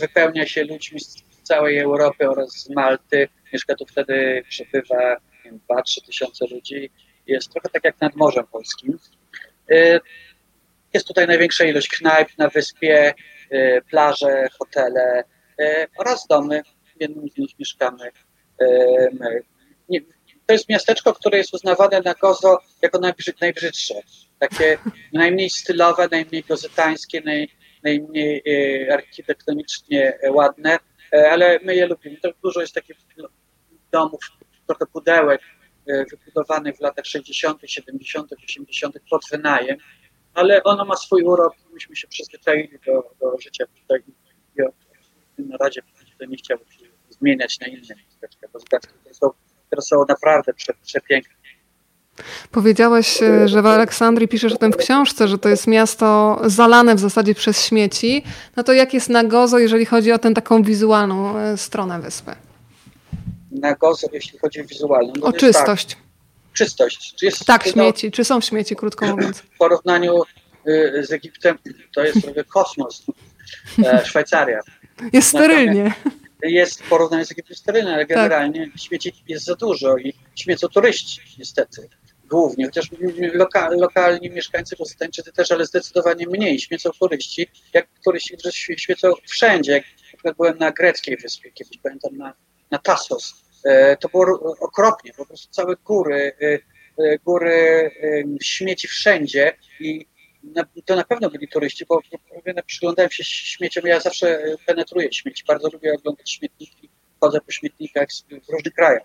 [0.00, 1.00] wypełnia się ludźmi
[1.42, 3.28] z całej Europy oraz z Malty.
[3.52, 5.16] Mieszka tu wtedy, przebywa
[5.70, 6.90] 2-3 tysiące ludzi.
[7.26, 8.98] Jest trochę tak jak nad Morzem Polskim.
[9.70, 10.00] E,
[10.94, 13.14] jest tutaj największa ilość knajp na wyspie,
[13.50, 15.24] e, plaże, hotele
[15.58, 16.62] e, oraz domy.
[16.96, 18.10] W jednym z nich mieszkamy
[19.12, 19.42] my.
[20.46, 23.94] To jest miasteczko, które jest uznawane na Gozo jako najbrzyd, najbrzydsze.
[24.38, 24.78] Takie
[25.12, 27.48] najmniej stylowe, najmniej gozytańskie, naj,
[27.82, 28.42] najmniej
[28.90, 30.78] architektonicznie ładne.
[31.14, 32.16] E, ale my je lubimy.
[32.16, 32.96] To dużo jest takich
[33.92, 34.20] domów,
[34.66, 35.40] trochę pudełek
[35.86, 38.96] e, wybudowanych w latach 60., 70., 80.
[39.10, 39.76] pod wynajem,
[40.34, 41.54] ale ono ma swój urok.
[41.72, 44.02] Myśmy się przyzwyczaili do, do życia tutaj
[45.38, 45.82] na razie
[46.28, 48.48] nie chciałbym się zmieniać na inne miasteczka,
[48.78, 49.30] które są,
[49.66, 51.34] które są naprawdę prze, przepiękne.
[52.50, 56.94] Powiedziałeś, e, że w Aleksandrii piszesz o tym w książce, że to jest miasto zalane
[56.94, 58.24] w zasadzie przez śmieci.
[58.56, 62.32] No to jak jest na Gozo, jeżeli chodzi o tę taką wizualną e, stronę wyspy?
[63.50, 65.12] Na Gozo, jeśli chodzi o wizualną.
[65.16, 65.88] No o czystość.
[65.88, 66.02] Tak,
[66.52, 67.14] czystość.
[67.14, 68.10] Czy jest, tak, śmieci.
[68.10, 69.38] Czy są śmieci, krótko mówiąc?
[69.38, 70.22] W porównaniu
[70.68, 71.58] y, z Egiptem
[71.94, 73.02] to jest trochę kosmos.
[73.84, 74.60] E, Szwajcaria.
[75.12, 75.94] Jest sterylnie.
[76.42, 78.16] Jest w porównaniu z Egiptem sterylne, ale tak.
[78.16, 78.80] generalnie tak.
[78.80, 81.88] śmieci jest za dużo i śmiecą turyści niestety
[82.32, 82.90] głównie, chociaż
[83.34, 86.60] loka, lokalni mieszkańcy Pozytańczycy też, ale zdecydowanie mniej.
[86.60, 89.72] Śmiecą turyści, jak turyści, którzy świecą wszędzie.
[89.72, 89.84] Jak,
[90.24, 92.34] jak byłem na greckiej wyspie kiedyś, pamiętam, na,
[92.70, 96.58] na Tassos, e, to było okropnie, po prostu całe góry, e,
[97.04, 97.90] e, góry
[98.42, 100.06] śmieci wszędzie i
[100.42, 102.00] na, to na pewno byli turyści, bo
[102.66, 106.88] przyglądałem się śmieciom, ja zawsze penetruję śmieci, bardzo lubię oglądać śmietniki,
[107.20, 108.08] chodzę po śmietnikach
[108.48, 109.02] w różnych krajach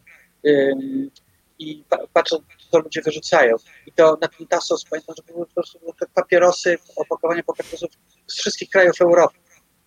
[1.59, 1.83] i
[2.13, 2.37] patrzę,
[2.71, 3.55] co ludzie wyrzucają.
[3.85, 5.79] I to na ten Tassos pamiętam, że były po prostu
[6.13, 7.89] papierosy, opakowania papierosów
[8.27, 9.37] z wszystkich krajów Europy.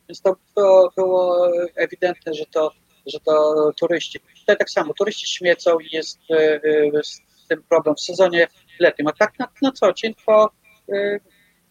[0.09, 2.71] Więc to, to było ewidentne, że to,
[3.07, 4.21] że to turyści.
[4.41, 8.49] Tutaj tak samo, turyści śmiecą i jest y, z tym problem w sezonie
[8.81, 9.09] letnim.
[9.09, 10.51] A tak na, na co dzień to
[10.89, 11.21] y,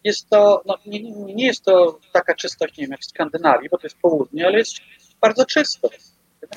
[0.04, 3.78] jest to, no, nie, nie jest to taka czystość, nie wiem, jak w Skandynawii, bo
[3.78, 4.74] to jest południe, ale jest
[5.20, 5.88] bardzo czysto.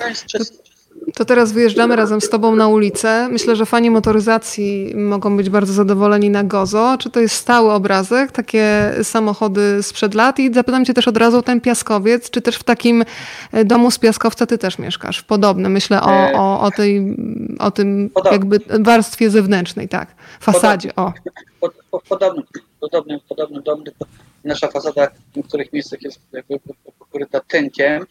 [0.08, 0.73] Jest czysto.
[1.14, 3.28] To teraz wyjeżdżamy razem z Tobą na ulicę.
[3.28, 6.96] Myślę, że fani motoryzacji mogą być bardzo zadowoleni na Gozo.
[6.98, 10.38] Czy to jest stały obrazek, takie samochody sprzed lat?
[10.38, 12.30] I zapytam Cię też od razu o ten piaskowiec.
[12.30, 13.04] Czy też w takim
[13.52, 15.22] e, domu z piaskowca Ty też mieszkasz?
[15.22, 17.16] Podobne, myślę o, e, o, o, tej,
[17.58, 20.92] o tym jakby warstwie zewnętrznej, tak, fasadzie.
[20.92, 21.22] Podobny,
[21.90, 22.00] o.
[22.08, 22.42] Podobny,
[22.80, 23.84] podobny, podobny dom,
[24.44, 26.20] nasza fasada w niektórych miejscach jest
[26.98, 28.06] pokryta tynkiem,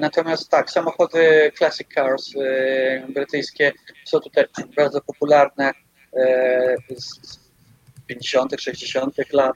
[0.00, 3.72] natomiast tak, samochody Classic Cars e, brytyjskie
[4.04, 4.44] są tutaj
[4.76, 5.72] bardzo popularne
[6.16, 7.38] e, z
[8.06, 9.32] 50., 60.
[9.32, 9.54] lat.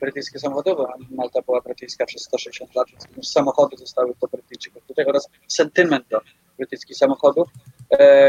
[0.00, 0.70] Brytyjskie samochody,
[1.10, 6.20] Malta była brytyjska przez 160 lat, więc samochody zostały po Brytyjczyków tutaj oraz sentyment do
[6.58, 7.48] brytyjskich samochodów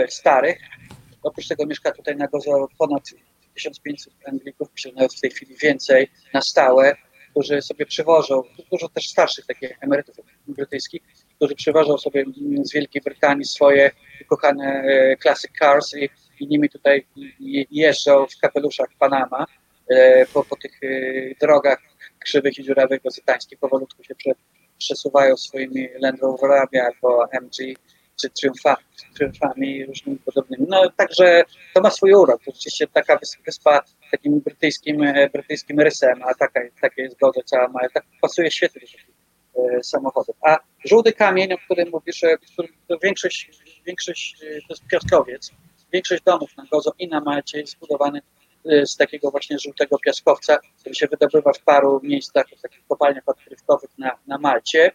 [0.10, 0.60] starych.
[1.24, 3.04] Oprócz tego mieszka tutaj na Gozo ponad
[3.56, 6.96] 1500 Anglików, myślę w tej chwili więcej, na stałe
[7.32, 10.16] którzy sobie przywożą, dużo też starszych takich emerytów
[10.48, 11.02] brytyjskich,
[11.36, 12.26] którzy przywożą sobie
[12.64, 13.92] z Wielkiej Brytanii swoje
[14.30, 16.10] kochane e, classic cars i,
[16.40, 17.06] i nimi tutaj
[17.72, 19.46] jeżdżą w kapeluszach Panama
[19.90, 20.88] e, po, po tych e,
[21.42, 21.80] drogach
[22.20, 24.32] krzywych i dziurawych gozytańskich, powolutku się prze,
[24.78, 27.76] przesuwają swoimi Land Roverami albo MG
[28.22, 30.66] czy triumfami, triumfami różnymi podobnymi.
[30.70, 31.44] No także
[31.74, 32.44] to ma swój urok.
[32.44, 37.68] To rzeczywiście taka wyspa takim brytyjskim, e, brytyjskim rysem, a taka, takie jest Gozo cała
[37.68, 38.82] ma, tak pasuje świetnie
[39.56, 40.36] do e, samochodów.
[40.42, 42.38] A żółty kamień, o którym mówisz, e,
[42.88, 43.50] to większość,
[43.86, 45.52] większość to jest piaskowiec,
[45.94, 48.22] większość domów na Gozo i na Malcie jest zbudowany
[48.86, 53.90] z takiego właśnie żółtego piaskowca, który się wydobywa w paru miejscach, w takich kopalniach odkrywkowych
[53.98, 54.92] na, na Malcie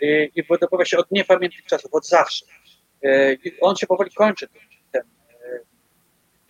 [0.00, 2.46] i, i wydobywa się od niepamiętnych czasów, od zawsze.
[3.44, 4.48] I on się powoli kończy,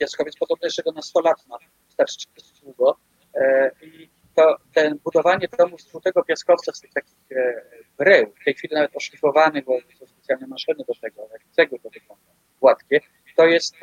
[0.03, 1.57] piaskowiec, podobno jeszcze go na 100 lat ma,
[1.89, 2.27] starczy
[2.63, 2.97] długo.
[3.35, 7.63] E, I to ten budowanie domów z żółtego piaskowca, z tych takich e,
[7.99, 11.91] brył, w tej chwili nawet oszlifowanych, bo są specjalne maszyny do tego, jak cegły to
[11.91, 12.25] wygląda,
[12.61, 13.01] gładkie,
[13.37, 13.77] to jest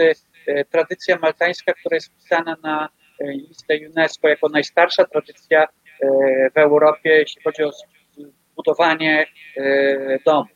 [0.48, 2.90] e, tradycja maltańska, która jest wpisana na
[3.22, 5.68] listę UNESCO jako najstarsza tradycja
[6.56, 7.72] w Europie, jeśli chodzi o
[8.60, 9.28] budowanie
[10.26, 10.48] domów.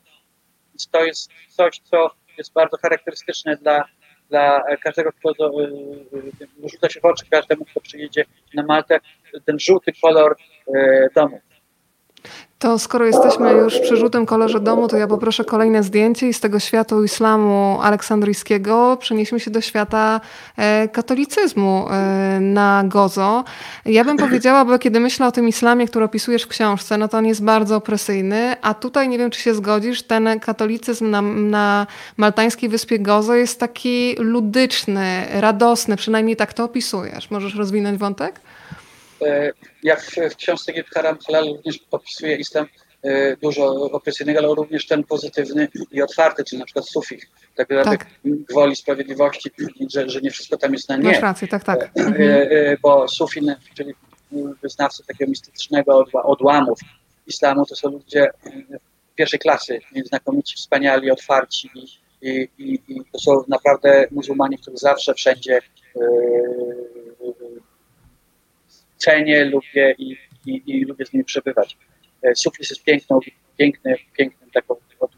[0.70, 3.86] Więc to jest coś, co jest bardzo charakterystyczne dla
[4.30, 9.00] dla każdego, kto y, rzuca się w oczy każdemu, kto przyjedzie na Maltę,
[9.46, 10.36] ten żółty kolor
[10.76, 11.40] y, domu.
[12.64, 16.40] To skoro jesteśmy już przy żółtym kolorze domu, to ja poproszę kolejne zdjęcie i z
[16.40, 20.22] tego świata islamu aleksandryjskiego przenieśmy się do świata
[20.58, 23.44] e, katolicyzmu e, na Gozo.
[23.86, 27.18] Ja bym powiedziała, bo kiedy myślę o tym islamie, który opisujesz w książce, no to
[27.18, 31.88] on jest bardzo opresyjny, a tutaj nie wiem, czy się zgodzisz, ten katolicyzm na, na
[32.18, 37.32] maltańskiej wyspie Gozo jest taki ludyczny, radosny, przynajmniej tak to opisujesz.
[37.32, 38.42] Możesz rozwinąć wątek?
[39.22, 39.52] E,
[39.84, 40.02] jak
[40.32, 42.66] w książce Egipt Haram Halal również opisuje islam
[43.04, 47.98] e, dużo opresyjnego, ale również ten pozytywny i otwarty, czyli na przykład sufich, tak naprawdę
[47.98, 48.08] tak.
[48.24, 49.52] gwoli sprawiedliwości,
[49.94, 51.04] że, że nie wszystko tam jest na nie.
[51.04, 51.84] Masz rację, tak, tak.
[51.84, 52.78] E, mhm.
[52.82, 53.94] Bo sufin, czyli
[54.62, 56.80] wyznawcy takiego mistycznego odłamów,
[57.28, 58.28] islamu to są ludzie
[59.16, 61.70] pierwszej klasy, znakomici, wspaniali, otwarci
[62.22, 65.60] i, i, i to są naprawdę muzułmanie, których zawsze, wszędzie
[69.06, 71.78] cenię, lubię i, i, i lubię z nimi przebywać.
[72.36, 73.20] Sufizm jest piękną,
[73.58, 74.76] piękny, pięknym taką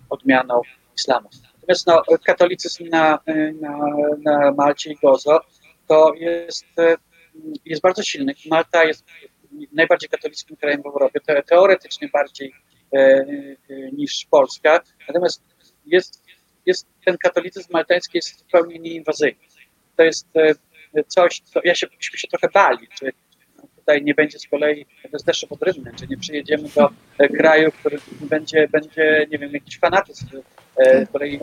[0.09, 0.61] odmianą
[0.97, 1.29] islamu.
[1.55, 3.19] Natomiast no, katolicyzm na,
[3.61, 3.77] na,
[4.23, 5.41] na Malcie i Gozo
[5.87, 6.65] to jest,
[7.65, 8.33] jest bardzo silny.
[8.49, 9.05] Malta jest
[9.71, 12.53] najbardziej katolickim krajem w Europie, teoretycznie bardziej
[12.93, 13.55] e, e,
[13.91, 15.43] niż Polska, natomiast
[15.85, 16.23] jest,
[16.65, 19.39] jest, ten katolicyzm maltański jest zupełnie nieinwazyjny.
[19.95, 23.11] To jest e, coś, co ja się, myśmy się trochę bali, czy
[23.85, 25.41] tutaj nie będzie z kolei, to jest
[25.95, 26.89] czy nie przyjedziemy do
[27.37, 30.25] kraju, który będzie, będzie nie wiem, jakiś fanatyzm
[31.05, 31.39] z kolei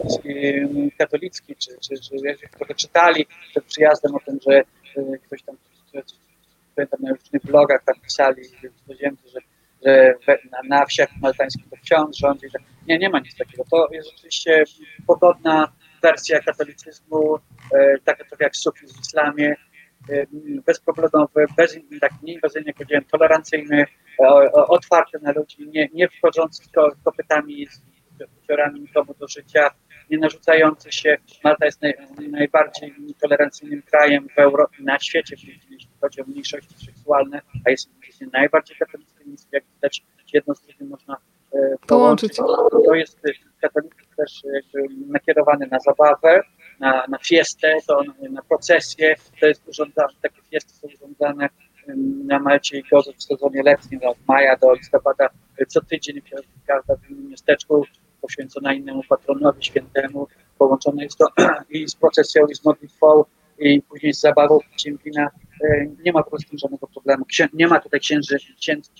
[0.99, 2.17] katolicki, czy, czy, czy
[2.59, 4.63] trochę czytali przed przyjazdem o tym, że
[5.27, 5.57] ktoś tam
[6.75, 8.43] pamiętam na różnych blogach tam pisali
[9.33, 9.41] że,
[10.27, 12.47] że na, na wsiach maltańskich to ksiądz rządzi.
[12.89, 13.65] Nie, nie ma nic takiego.
[13.71, 14.65] To jest rzeczywiście
[15.07, 15.73] podobna
[16.03, 17.39] wersja katolicyzmu,
[17.75, 19.57] e, taka trochę jak sufizm w islamie, e,
[20.67, 23.87] bezproblemowy, bez, tak nieinwazyjny, jak powiedziałem, tolerancyjny,
[24.21, 26.63] e, otwarty na ludzi, nie, nie wchodzący
[27.05, 27.83] kopytami z
[28.43, 29.71] udziorami nikomu do życia,
[30.11, 31.17] nie narzucający się.
[31.45, 31.95] Malta jest naj,
[32.31, 35.37] najbardziej tolerancyjnym krajem w Europie, na świecie,
[35.71, 37.91] jeśli chodzi o mniejszości seksualne, a jest
[38.33, 41.17] najbardziej katolickim, więc jak widać jedno z drugim można
[41.55, 42.37] e, połączyć.
[42.87, 43.19] To jest
[43.61, 44.43] katolicyzm też
[45.09, 46.43] nakierowany na zabawę,
[46.83, 51.49] na, na fiestę, to na, procesję, to jest urządzane, takie fiesty są urządzane
[52.25, 55.29] na Malcie i Gozo w sezonie letnim, od maja do listopada,
[55.69, 57.87] co tydzień w każdym miasteczku
[58.21, 60.27] poświęcona innemu patronowi świętemu,
[60.59, 61.27] połączone jest to
[61.71, 63.25] i z procesją, i z modlitwą,
[63.59, 67.25] i później z zabawą e, nie ma po prostu żadnego problemu.
[67.25, 68.37] Księ, nie ma tutaj księży,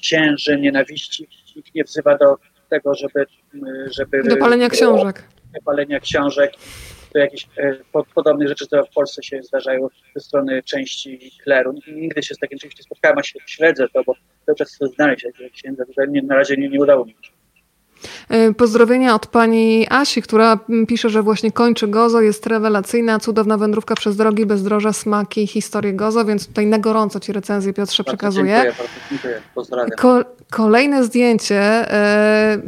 [0.03, 2.37] księży nienawiści, nikt nie wzywa do
[2.71, 3.27] tego, żeby...
[3.91, 5.25] żeby do palenia książek.
[5.55, 6.53] Do palenia książek,
[7.15, 7.77] do jakichś e,
[8.15, 11.75] podobnych rzeczy, które w Polsce się zdarzają ze strony części kleru.
[11.95, 14.15] Nigdy się z takim czymś nie spotkałem, a śledzę to, bo
[14.47, 15.85] cały czas chcę znaleźć jakiegoś księdza.
[15.85, 17.33] Tutaj na razie nie, nie udało mi się.
[18.29, 20.59] E, pozdrowienia od pani Asi, która
[20.89, 26.25] pisze, że właśnie kończy Gozo, jest rewelacyjna, cudowna wędrówka przez drogi, bezdroża, smaki, historię Gozo,
[26.25, 28.53] więc tutaj na gorąco ci recenzję Piotrze bardzo przekazuję.
[28.53, 29.91] Dziękuję, bardzo dziękuję, pozdrawiam.
[29.91, 32.59] Ko kolejne zdjęcie e,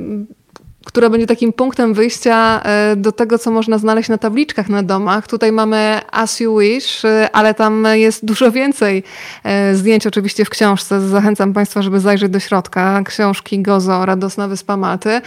[0.85, 5.27] które będzie takim punktem wyjścia e, do tego, co można znaleźć na tabliczkach na domach.
[5.27, 9.03] Tutaj mamy As You Wish, e, ale tam jest dużo więcej
[9.45, 11.01] e, zdjęć oczywiście w książce.
[11.01, 13.03] Zachęcam Państwa, żeby zajrzeć do środka.
[13.05, 15.21] Książki Gozo, Radosna Wyspa Malty.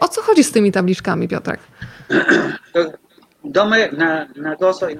[0.00, 1.60] O co chodzi z tymi tabliczkami, Piotrek?
[3.44, 4.96] Domy na, na Gozo i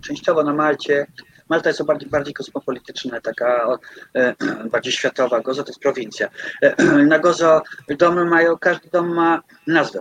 [0.00, 1.06] częściowo na Malcie
[1.50, 3.78] Malta jest bardziej, bardziej kosmopolityczna, taka
[4.14, 4.34] e,
[4.72, 5.40] bardziej światowa.
[5.40, 6.28] Gozo to jest prowincja.
[6.62, 10.00] E, na Gozo domy mają, każdy dom ma nazwę.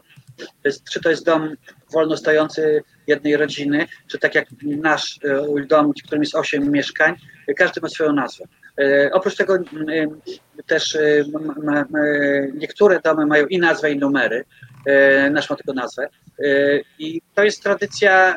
[0.91, 1.55] Czy to jest dom
[1.91, 7.15] wolno stojący jednej rodziny, czy tak jak nasz e, dom, w którym jest osiem mieszkań,
[7.57, 8.45] każdy ma swoją nazwę.
[9.11, 9.57] Oprócz tego
[10.65, 10.97] też
[12.53, 14.45] niektóre domy mają i nazwę, i numery.
[15.31, 16.09] Nasz ma tylko nazwę.
[16.99, 18.35] I to jest tradycja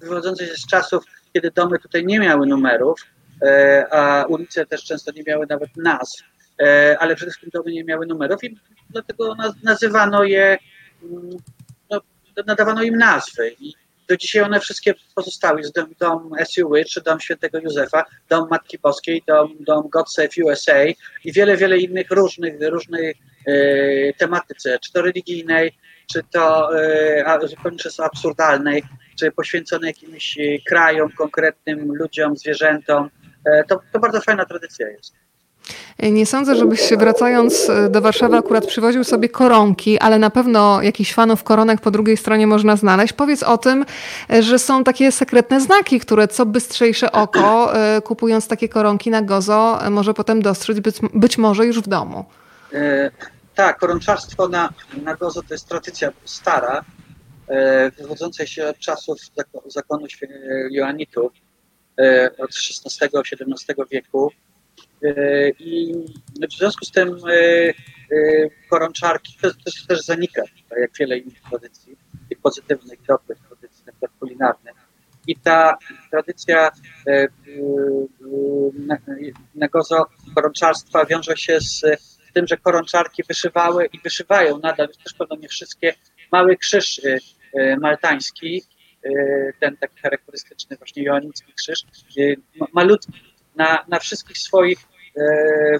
[0.00, 3.00] wywodząca się z czasów kiedy domy tutaj nie miały numerów,
[3.42, 6.22] e, a ulice też często nie miały nawet nazw,
[6.62, 8.58] e, ale przede wszystkim domy nie miały numerów i
[8.90, 10.58] dlatego nazywano je,
[11.02, 11.30] mm,
[11.90, 12.00] no,
[12.46, 13.54] nadawano im nazwy.
[13.60, 13.74] I
[14.12, 15.62] do dzisiaj one wszystkie pozostały.
[15.74, 20.84] Dom, dom SUY, czy dom świętego Józefa, dom Matki Boskiej, dom, dom God Save USA
[21.24, 23.14] i wiele, wiele innych różnych, różnej
[23.46, 25.72] e, tematyce, czy to religijnej,
[26.12, 28.82] czy to e, zupełnie absurdalnej,
[29.18, 33.10] czy poświęcone jakimś e, krajom, konkretnym ludziom, zwierzętom.
[33.68, 35.14] To, to bardzo fajna tradycja jest.
[36.02, 41.44] Nie sądzę, żebyś wracając do Warszawy akurat przywoził sobie koronki, ale na pewno jakichś fanów
[41.44, 43.12] koronek po drugiej stronie można znaleźć.
[43.12, 43.84] Powiedz o tym,
[44.40, 47.72] że są takie sekretne znaki, które co bystrzejsze oko,
[48.04, 52.24] kupując takie koronki na gozo, może potem dostrzec być, być może już w domu.
[53.54, 56.84] Tak, koronczarstwo na, na Gozo to jest tradycja stara,
[57.48, 59.18] e, wywodząca się od czasów
[59.66, 60.06] zakonu
[60.70, 61.32] Joannitów
[61.98, 64.30] e, od XVI-XVII wieku.
[65.04, 65.94] E, I
[66.50, 67.74] w związku z tym e, e,
[68.70, 71.96] koronczarki to, to też zanika, tak jak wiele innych tradycji,
[72.28, 74.74] tych pozytywnych, dobrych tradycji, na przykład kulinarnych.
[75.26, 75.76] I ta
[76.10, 76.70] tradycja
[77.06, 77.28] e,
[78.74, 78.96] na,
[79.54, 81.82] na Gozo koronczarstwa wiąże się z
[82.34, 85.94] tym, że koronczarki wyszywały i wyszywają nadal, też pewno nie wszystkie,
[86.32, 87.00] mały krzyż
[87.80, 88.62] maltański,
[89.60, 91.84] ten taki charakterystyczny właśnie joannicki krzyż,
[92.72, 93.12] malutki,
[93.56, 94.91] na, na wszystkich swoich e,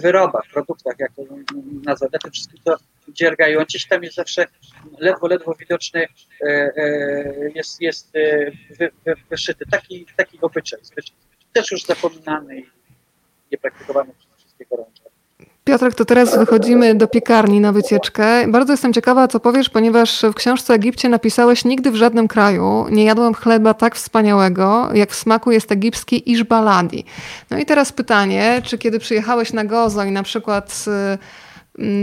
[0.00, 1.22] wyrobach, produktach, jak to
[1.84, 2.76] nazwać, na tym wszystkim, co
[3.08, 3.64] dziergają.
[3.64, 4.46] Gdzieś tam jest zawsze
[4.98, 6.06] ledwo, ledwo widoczny,
[6.40, 9.64] e, e, jest, jest e, wy, wy, wyszyty.
[9.70, 10.80] Taki, taki obyczaj.
[11.52, 12.66] Też już zapominany i
[13.52, 15.02] niepraktykowany przez wszystkie gorącze.
[15.64, 18.48] Piotrek, to teraz wychodzimy do piekarni na wycieczkę.
[18.48, 23.04] Bardzo jestem ciekawa, co powiesz, ponieważ w książce Egipcie napisałeś nigdy w żadnym kraju nie
[23.04, 27.04] jadłem chleba tak wspaniałego, jak w smaku jest egipski iżbaladi.
[27.50, 31.18] No i teraz pytanie, czy kiedy przyjechałeś na Gozo i na przykład Mm,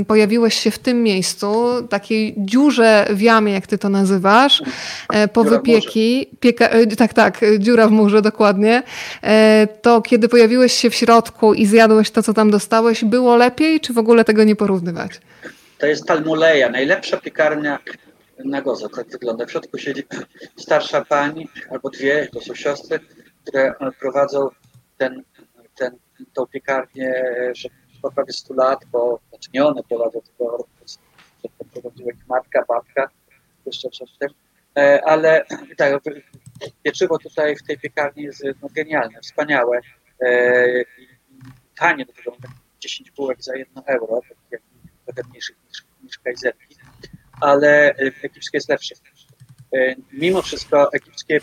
[0.07, 4.63] pojawiłeś się w tym miejscu, takiej dziurze w jamie, jak ty to nazywasz,
[5.13, 8.83] e, po dziura wypieki, pieka, e, tak, tak, dziura w murze, dokładnie,
[9.23, 13.79] e, to kiedy pojawiłeś się w środku i zjadłeś to, co tam dostałeś, było lepiej,
[13.79, 15.21] czy w ogóle tego nie porównywać?
[15.77, 17.79] To jest Palmuleja, najlepsza piekarnia
[18.45, 19.45] na Gozo, tak wygląda.
[19.45, 20.03] W środku siedzi
[20.55, 22.99] starsza pani, albo dwie, to są siostry,
[23.43, 24.49] które prowadzą
[24.97, 25.23] ten,
[25.77, 25.91] ten,
[26.33, 27.13] tą piekarnię,
[27.55, 27.69] że
[28.01, 30.69] po prawie 100 lat, bo znaczy nie one prowadzą, tylko
[31.73, 33.09] prowadziła ich matka, babka,
[33.65, 34.29] jeszcze wcześniej.
[34.77, 35.45] E, ale
[35.77, 36.01] tak,
[36.83, 39.79] pieczywo tutaj w tej piekarni jest no, genialne, wspaniałe.
[40.21, 40.65] E,
[41.75, 42.37] tanie do tego,
[42.79, 44.21] 10 bułek za 1 euro,
[44.51, 44.61] tak
[45.05, 46.75] trochę mniejszych niż, niż kajzerki,
[47.41, 48.95] ale egipskie jest lepsze.
[49.73, 51.39] E, mimo wszystko egipskie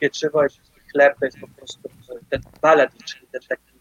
[0.00, 1.88] pieczywo, egipski chleb to jest po prostu
[2.30, 3.72] ten baladin, czyli ten taki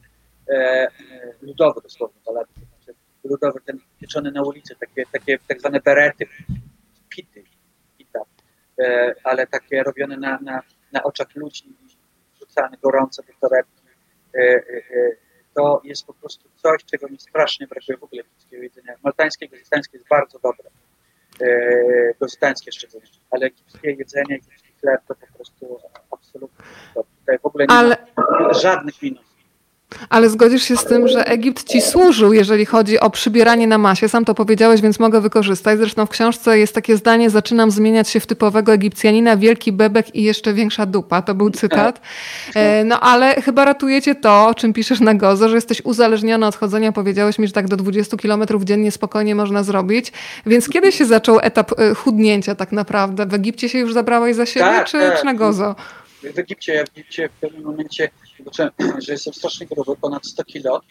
[1.42, 2.71] ludowy dosłownie, balady, znaczy
[3.24, 6.26] ludowy, ten pieczony na ulicy, takie, takie tak zwane berety,
[7.10, 7.44] pity,
[7.98, 8.20] pita,
[8.80, 10.62] e, ale takie robione na, na,
[10.92, 11.64] na oczach ludzi,
[12.40, 13.82] rzucane gorące do torebki.
[14.36, 15.16] E, e, e,
[15.54, 18.94] to jest po prostu coś, czego mi strasznie brakuje w ogóle egipskiego jedzenia.
[19.04, 20.70] Maltańskie, gozytańskie jest bardzo dobre.
[21.42, 25.80] E, gozytańskie szczególnie, ale egipskie jedzenie, egipski chleb to po prostu
[26.12, 26.66] absolutnie
[26.96, 27.12] dobre.
[27.20, 27.98] Tutaj w ogóle nie ale...
[28.18, 29.31] ma żadnych minusów.
[30.10, 34.10] Ale zgodzisz się z tym, że Egipt ci służył, jeżeli chodzi o przybieranie na masie.
[34.10, 35.80] Sam to powiedziałeś, więc mogę wykorzystać.
[35.80, 40.24] Zresztą w książce jest takie zdanie: Zaczynam zmieniać się w typowego Egipcjanina, wielki bebek i
[40.24, 41.22] jeszcze większa dupa.
[41.22, 42.02] To był cytat.
[42.56, 46.56] E, no ale chyba ratujecie to, o czym piszesz na Gozo, że jesteś uzależniony od
[46.56, 46.92] chodzenia.
[46.92, 50.12] Powiedziałeś mi, że tak do 20 kilometrów dziennie spokojnie można zrobić.
[50.46, 53.26] Więc kiedy się zaczął etap e, chudnięcia tak naprawdę?
[53.26, 55.20] W Egipcie się już zabrałeś za siebie, tak, czy, tak.
[55.20, 55.76] czy na Gozo?
[56.24, 58.10] W Egipcie, w Egipcie w pewnym momencie
[58.44, 58.72] zobaczyłem,
[59.06, 60.82] że jestem strasznie gruby, ponad 100 kilo,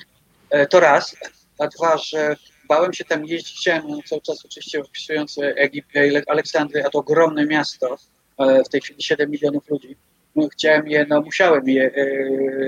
[0.51, 1.17] e, to raz,
[1.59, 2.37] a dwa, że
[2.69, 5.89] bałem się tam jeździć, chciałem cały czas oczywiście opisując Egipt,
[6.27, 7.99] Aleksandrię, a to ogromne miasto,
[8.39, 9.97] e, w tej chwili 7 milionów ludzi,
[10.37, 12.05] no, chciałem je, no musiałem je e,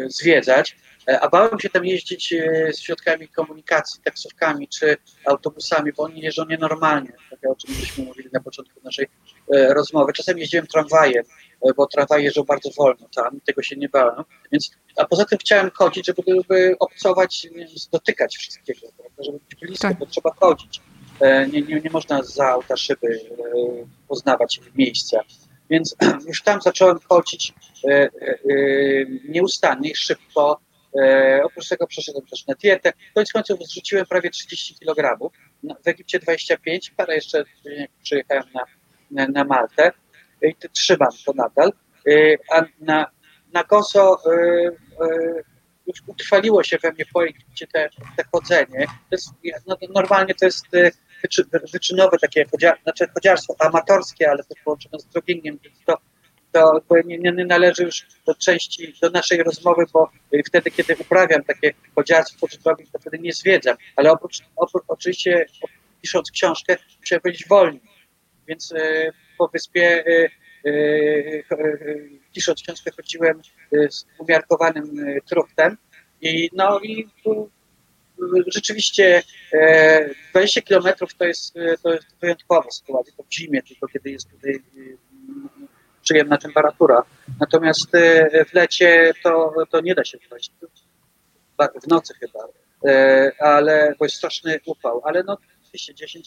[0.09, 0.77] zwiedzać,
[1.21, 2.35] a bałem się tam jeździć
[2.73, 8.29] z środkami komunikacji, taksówkami czy autobusami, bo oni jeżdżą nienormalnie, tak o czym żeśmy mówili
[8.33, 9.07] na początku naszej
[9.49, 10.13] rozmowy.
[10.13, 11.25] Czasem jeździłem tramwajem,
[11.77, 14.25] bo tramwaj jeżdżą bardzo wolno tam, tego się nie bałem.
[14.53, 17.49] Więc, a poza tym chciałem chodzić, żeby, żeby obcować,
[17.93, 18.81] dotykać wszystkiego,
[19.19, 19.99] żeby być blisko, tak.
[19.99, 20.81] bo trzeba chodzić.
[21.21, 23.19] E, nie, nie, nie można za auta szyby e,
[24.09, 25.21] poznawać miejsca.
[25.71, 25.97] Więc
[26.29, 27.55] już tam zacząłem chodzić
[27.91, 28.09] e,
[29.29, 29.95] nieustannie i
[30.93, 31.47] szybko.
[31.47, 32.93] Oprócz tego przeszedłem też na dietę.
[33.15, 35.19] Koniec końców zrzuciłem prawie 30 kg.
[35.85, 37.45] W Egipcie 25, parę jeszcze
[38.03, 38.65] przyjechałem na,
[39.11, 39.93] na, na Maltę
[40.43, 41.73] i trzymam to nadal.
[42.09, 43.11] Y, a na,
[43.53, 45.45] na koso y, y,
[45.87, 48.87] już utrwaliło się we mnie po Egipcie te, te chodzenie.
[48.87, 49.29] To jest,
[49.67, 50.67] no, normalnie to jest
[51.23, 55.97] wyczy, wyczynowe takie, chodzia, znaczy chodziarstwo amatorskie, ale to połączone z joggingiem, więc to,
[56.53, 60.11] to nie, nie, należy już do części, do naszej rozmowy, bo
[60.47, 63.77] wtedy, kiedy uprawiam takie chodziarstwo czy to wtedy nie zwiedzam.
[63.97, 65.47] Ale oprócz, oprócz oczywiście
[66.03, 67.83] pisząc książkę, muszę powiedzieć wolniej.
[68.49, 68.75] Więc
[69.39, 70.31] po wyspie y,
[70.67, 73.43] y, y, pisząc książkę chodziłem
[73.91, 75.77] z umiarkowanym truchtem
[76.21, 77.09] i no i
[78.47, 79.23] rzeczywiście
[80.31, 84.63] 20 kilometrów to jest, to jest wyjątkowa sytuacja, to w zimie, tylko kiedy jest tutaj
[86.03, 87.03] przyjemna temperatura.
[87.41, 87.91] Natomiast
[88.51, 90.53] w lecie to, to nie da się wyjść.
[91.83, 92.41] W nocy chyba,
[93.39, 95.39] ale bo jest straszny upał, ale no
[95.75, 96.23] 210-12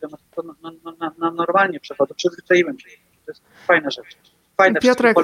[0.00, 2.88] km to no, no, no, no, normalnie przechodzę, przyzwyczaiłem się.
[3.26, 4.16] To jest fajna rzecz.
[4.56, 5.16] Fajne Piotrek,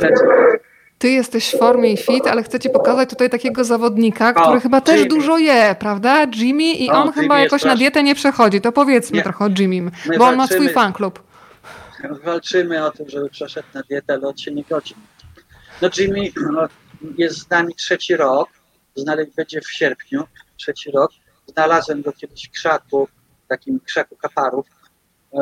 [0.99, 4.61] ty jesteś w formie i fit, ale chcę ci pokazać tutaj takiego zawodnika, który o,
[4.61, 4.99] chyba Jimmy.
[4.99, 6.27] też dużo je, prawda?
[6.35, 8.61] Jimmy i o, on Jimmy chyba jakoś na dietę nie przechodzi.
[8.61, 9.23] To powiedzmy nie.
[9.23, 11.23] trochę o Jimmym, bo on ma swój fan klub.
[12.25, 14.95] Walczymy o tym, żeby przeszedł na dietę, ale on się nie godzi.
[15.83, 16.21] No Jimmy
[16.53, 16.69] no,
[17.19, 18.49] jest z nami trzeci rok,
[18.97, 20.25] znaleźć będzie w sierpniu,
[20.57, 21.11] trzeci rok.
[21.47, 23.09] Znalazłem go kiedyś w krzaku,
[23.49, 24.67] takim krzaku kaparów,
[25.33, 25.41] e,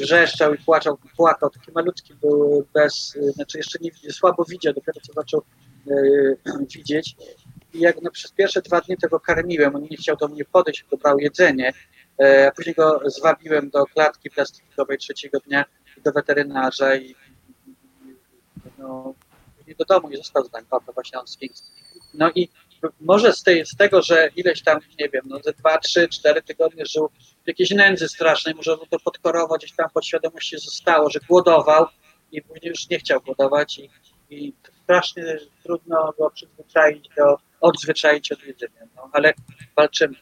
[0.00, 5.12] wrzeszczał i płaczał, płakał, taki malutki był bez, znaczy jeszcze nie słabo widział, dopiero co
[5.12, 5.42] zaczął
[5.90, 5.94] e,
[6.74, 7.16] widzieć.
[7.74, 10.80] I jak no, przez pierwsze dwa dni tego karmiłem, on nie chciał do mnie podejść,
[10.80, 11.72] tylko brał jedzenie,
[12.20, 15.64] e, a później go zwabiłem do klatki plastikowej trzeciego dnia
[16.04, 17.14] do weterynarza i
[18.78, 19.14] no,
[19.78, 21.70] do domu i został z nami, to właśnie on Sfinks.
[22.14, 22.48] No i
[23.00, 26.42] może z, tej, z tego, że ileś tam, nie wiem, no ze dwa, trzy, cztery
[26.42, 27.08] tygodnie żył
[27.44, 31.86] w jakiejś nędzy strasznej, może to podkorowo gdzieś tam pod świadomości zostało, że głodował
[32.32, 33.90] i później już nie chciał głodować i,
[34.30, 34.52] i
[34.82, 39.34] strasznie trudno go przyzwyczaić do, odzwyczaić od jedzenia, no, ale
[39.76, 40.14] walczymy.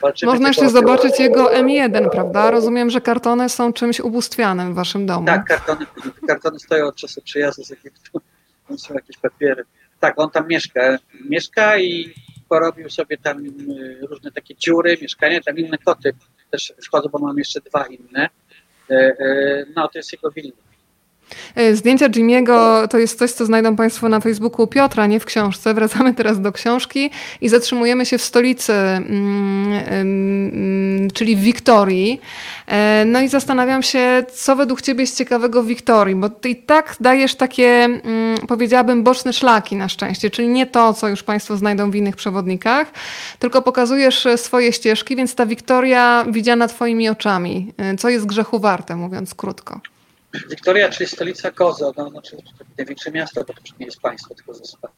[0.00, 2.50] Walczymy Można jeszcze zobaczyć jego M1, prawda?
[2.50, 5.26] Rozumiem, że kartony są czymś ubóstwianym w waszym domu.
[5.26, 5.86] Tak, kartony,
[6.28, 8.20] kartony stoją od czasu przyjazdu z Egiptu.
[8.76, 9.64] Są jakieś papiery.
[10.00, 10.98] Tak, on tam mieszka.
[11.28, 12.14] Mieszka i
[12.48, 16.12] porobił sobie tam y, różne takie dziury, mieszkanie, tam inne koty
[16.50, 18.28] też wchodzą, bo mam jeszcze dwa inne.
[18.90, 20.52] E, e, No, to jest jego willa.
[21.54, 25.74] E, Zdjęcia Jimiego to jest coś, co znajdą Państwo na Facebooku Piotra, nie w książce.
[25.74, 27.10] Wracamy teraz do książki
[27.40, 32.20] i zatrzymujemy się w stolicy, mm, mm, czyli w Wiktorii.
[32.66, 36.56] E, No i zastanawiam się, co według Ciebie jest ciekawego w Wiktorii, bo Ty i
[36.56, 41.56] tak dajesz takie, mm, powiedziałabym, boczne szlaki na szczęście, czyli nie to, co już Państwo
[41.56, 42.92] znajdą w innych przewodnikach,
[43.38, 47.72] tylko pokazujesz e, swoje ścieżki, więc ta Wiktoria widziana Twoimi oczami.
[47.98, 49.80] Co jest grzechu warte, mówiąc krótko.
[50.50, 52.36] Wiktoria, czyli stolica Gozo, no, znaczy
[52.78, 54.88] największe miasto, bo to nie jest państwo, tylko wyspa.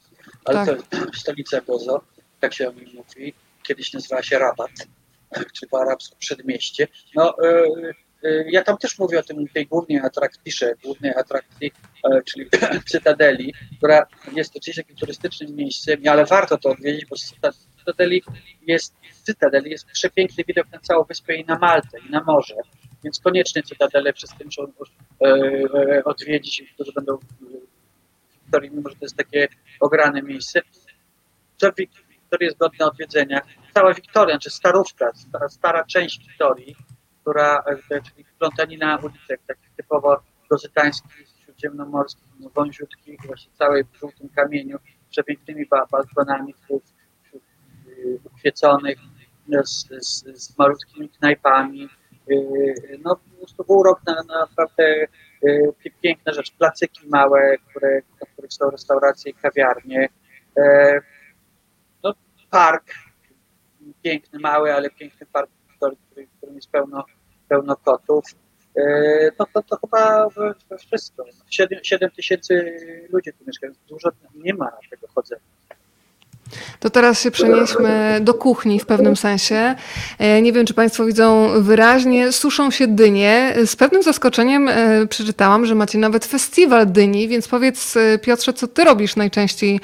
[0.45, 0.67] Ale Tak.
[0.67, 2.01] to jest stolica Gozo,
[2.41, 3.35] tak się o nim mówi.
[3.63, 4.71] Kiedyś nazywała się Rabat,
[5.61, 6.89] czy po arabsku przedmieście.
[7.15, 7.65] No, e,
[8.25, 11.73] e, ja tam też mówię o tym, tej głównej atrakcji, piszę, głównej atrakcji,
[12.05, 12.51] e, czyli
[12.91, 18.23] Cytadeli, która jest oczywiście takim turystycznym miejscem, ale warto to odwiedzić, bo z Cyta- Cytadeli
[18.67, 22.55] jest, Cytadeli jest przepiękny widok na całą wyspę i na Maltę, i na morze.
[23.07, 25.27] Więc koniecznie Cytadelę przez tym muszą e,
[25.99, 27.25] e, odwiedzić, którzy będą w
[28.33, 29.49] Wiktorii, mimo że to jest takie
[29.81, 30.61] ograne miejsce.
[31.57, 33.41] Co w Wik- Wiktorii jest godne odwiedzenia?
[33.75, 36.77] Cała Wiktoria, znaczy starówka, stara, stara część Wiktorii,
[37.21, 44.29] która, e, czyli plątanina ulicek, takich typowo gozytańskich, śródziemnomorskich, no, wąziutkich, właśnie całej w żółtym
[44.29, 44.79] kamieniu,
[45.11, 46.83] przepięknymi ba- balkonami wśród,
[47.25, 47.43] wśród
[49.65, 51.89] z, z, z malutkimi knajpami,
[53.05, 55.07] no po prostu był rok na, na naprawdę
[55.85, 60.09] pie- piękne rzeczy, placyki małe, które, na których są restauracje i kawiarnie,
[60.57, 61.01] Yy,
[62.03, 62.15] no
[62.51, 62.85] park,
[64.03, 67.05] piękny, mały, ale piękny park, w którym jest pełno,
[67.49, 68.25] pełno kotów.
[69.39, 70.29] No to, to chyba
[70.79, 71.25] wszystko.
[71.51, 72.77] 7, 7 tysięcy
[73.11, 75.43] ludzi tu mieszka, dużo nie ma tego chodzenia.
[76.81, 79.75] To teraz się przenieśmy do kuchni w pewnym sensie.
[80.19, 83.55] E, Nie wiem, czy Państwo widzą wyraźnie, suszą się dynie.
[83.67, 88.69] Z pewnym zaskoczeniem e, przeczytałam, że macie nawet festiwal dyni, więc powiedz e, Piotrze, co
[88.69, 89.81] Ty robisz najczęściej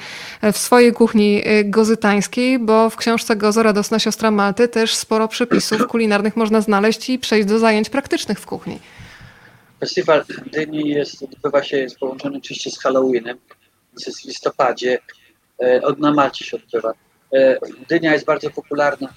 [0.53, 6.35] w swojej kuchni gozytańskiej, bo w książce Gozo Radosna Siostra Malty też sporo przepisów kulinarnych
[6.35, 8.79] można znaleźć i przejść do zajęć praktycznych w kuchni.
[9.79, 13.37] Festiwal Dyni jest, odbywa się, jest połączony oczywiście z Halloweenem,
[14.05, 14.99] jest w listopadzie,
[15.83, 16.93] od na Malcie się odbywa.
[17.33, 17.57] E,
[17.89, 19.13] Dynia jest bardzo popularna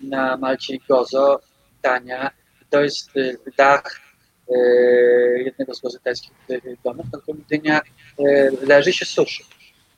[0.00, 1.40] na Malcie i Gozo,
[1.82, 2.30] tania.
[2.70, 4.00] To jest e, dach
[4.50, 4.54] e,
[5.42, 9.44] jednego z gozytańskich e, domów, na którym dynia e, leży się suszy.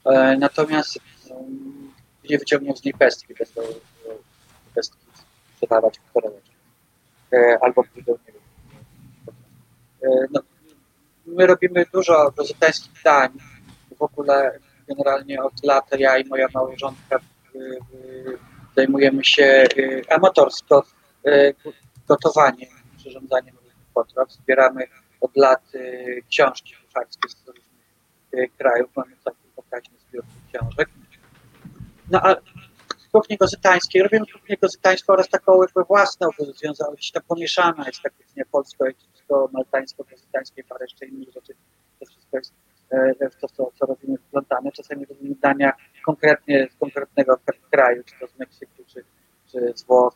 [0.05, 0.99] E, Natomiast
[1.31, 1.93] um,
[2.31, 3.75] nie wyciągną z niej pestki, będą e,
[4.75, 4.99] pestki
[5.55, 6.57] sprzedawać w torebeczkach.
[7.33, 8.43] E, Albo pójdą, nie wiem,
[10.03, 10.41] E, no,
[11.27, 13.31] my robimy dużo gozytańskich dań.
[13.99, 14.59] W ogóle
[14.95, 18.39] generalnie od lat ja i moja małżonka y, y,
[18.77, 20.85] zajmujemy się y, amatorsko
[22.09, 23.57] gotowaniem, przyrządzaniem
[23.95, 24.33] potraw.
[24.33, 24.85] Zbieramy
[25.21, 25.73] od lat
[26.31, 27.73] książki kucharskie z różnych
[28.59, 28.91] krajów.
[28.97, 30.89] Mamy taki pokaźny zbiór książek.
[32.11, 32.37] No a
[33.13, 36.29] kuchnię gozytańskiej, robimy kuchnię gozytańską oraz taką własną,
[36.59, 41.55] związaną, gdzieś tam pomieszana jest ta kuchnia polsko-egipsko-maltańsko-gozytańskiej, parę jeszcze innych rzeczy.
[42.01, 42.53] To wszystko jest
[43.33, 44.73] w to, co, co robimy wplątane.
[44.73, 45.73] Czasami robimy dania
[46.05, 47.39] konkretnie z konkretnego
[47.71, 49.05] kraju, czy to z Meksyku, czy,
[49.53, 50.15] czy z Włoch,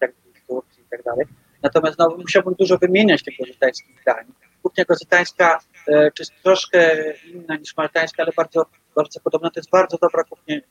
[0.00, 0.12] tak,
[0.44, 1.26] z Turcji i tak dalej.
[1.62, 4.24] Natomiast no, musiałbym dużo wymieniać tych gozytańskich dań.
[4.62, 5.58] Kuchnia gozytańska
[5.88, 8.66] e, czy jest troszkę inna niż maltańska, ale bardzo,
[8.96, 9.50] bardzo podobna.
[9.50, 10.62] To jest bardzo dobra kuchnia, e,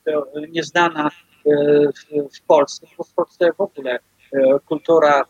[0.50, 1.52] nieznana e,
[1.88, 4.00] w, w Polsce, bo w Polsce w ogóle
[4.34, 5.26] e, kultura,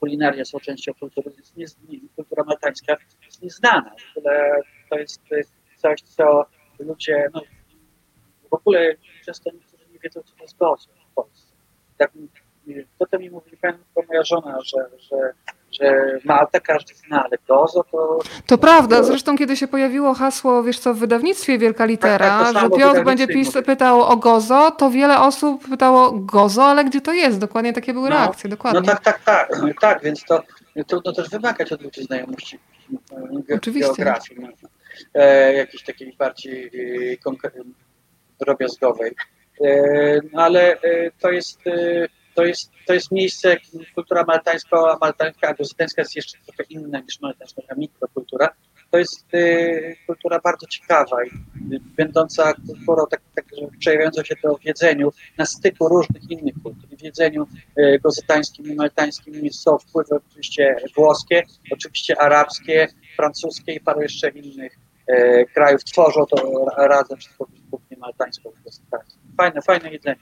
[0.00, 2.96] kulinaria są częścią kultury, jest nie, kultura maltańska
[3.26, 3.94] jest nieznana.
[4.14, 4.62] W ogóle
[4.92, 5.42] to jest e,
[5.76, 6.44] coś, co
[6.78, 7.40] ludzie, no,
[8.50, 8.94] w ogóle
[9.24, 11.52] często niektórzy nie wiedzą, co to jest gozo w Polsce.
[11.98, 12.10] Tak,
[13.10, 13.50] to mi mówi
[14.08, 15.32] moja żona, że, że,
[15.72, 18.18] że Malta każdy zna, ale Gozo to...
[18.46, 22.54] To prawda, zresztą kiedy się pojawiło hasło, wiesz co, w wydawnictwie Wielka Litera, Tak, tak,
[22.54, 27.00] to że Piotr będzie pis- pytał o Gozo, to wiele osób pytało Gozo, ale gdzie
[27.00, 27.38] to jest?
[27.38, 28.80] Dokładnie takie były No, reakcje, dokładnie.
[28.80, 29.50] No tak, tak, tak,
[29.80, 30.42] tak, więc to
[30.86, 32.58] trudno też wymagać od ludzi znajomości
[33.50, 33.88] e, Oczywiście.
[33.88, 34.48] geografii, no.
[35.56, 37.16] Jakiejś takiej bardziej e,
[38.40, 39.12] drobiazgowej.
[39.64, 43.56] E, no ale e, to jest, e, to jest, to jest miejsce,
[43.94, 45.54] kultura maltańska, maltańska, a
[45.98, 48.48] jest jeszcze trochę inna niż maltańska, taka mikrokultura.
[48.90, 53.44] To jest e, kultura bardzo ciekawa i e, będąca kulturą tak, tak,
[53.78, 56.90] przejawiającą się to w jedzeniu na styku różnych innych kultur.
[56.98, 57.46] W jedzeniu
[57.76, 64.72] e, gozytańskim i maltańskim są wpływy oczywiście włoskie, oczywiście arabskie, francuskie i paru jeszcze innych
[64.72, 64.81] e,
[65.54, 65.84] krajów.
[65.84, 68.50] Tworzą to ra- razem wszystko kuchnię maltańską.
[69.36, 70.16] Fajne, fajne jedzenie.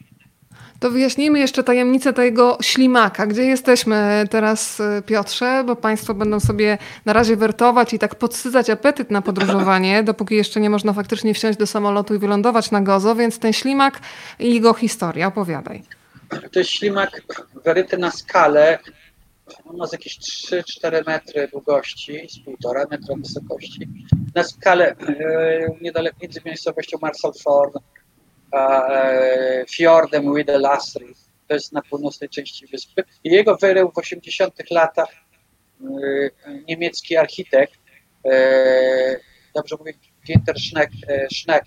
[0.80, 3.26] To wyjaśnijmy jeszcze tajemnicę tego ślimaka.
[3.26, 5.64] Gdzie jesteśmy teraz, y, Piotrze?
[5.66, 10.60] Bo Państwo będą sobie na razie wertować i tak podsycać apetyt na podróżowanie, dopóki jeszcze
[10.60, 14.00] nie można faktycznie wsiąść do samolotu i wylądować na Gozo, więc ten ślimak
[14.38, 15.26] i jego historia.
[15.26, 15.82] Opowiadaj.
[16.52, 17.22] To jest ślimak
[17.64, 18.78] wyryty na skalę.
[19.64, 23.88] On ma z jakieś 3-4 metry długości, z 1,5 metra wysokości.
[24.34, 27.72] Na skalę e, niedaleko między miejscowością Marsalforn
[28.52, 31.14] a e, fiordem Widelasri.
[31.48, 33.04] To jest na północnej części wyspy.
[33.24, 35.86] I jego wyrył w 80 latach e,
[36.68, 37.80] niemiecki architekt,
[39.54, 39.92] dobrze mówię,
[40.26, 40.92] Ginter Schneck,
[41.34, 41.64] Schneck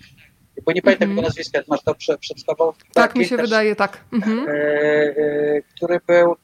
[0.64, 1.10] bo nie pamiętam Mhm.
[1.10, 2.72] jego nazwiska, masz to przed, przed sobą.
[2.94, 4.04] Tak, mi się Ginter wydaje, tak.
[4.12, 6.36] E, e, który był,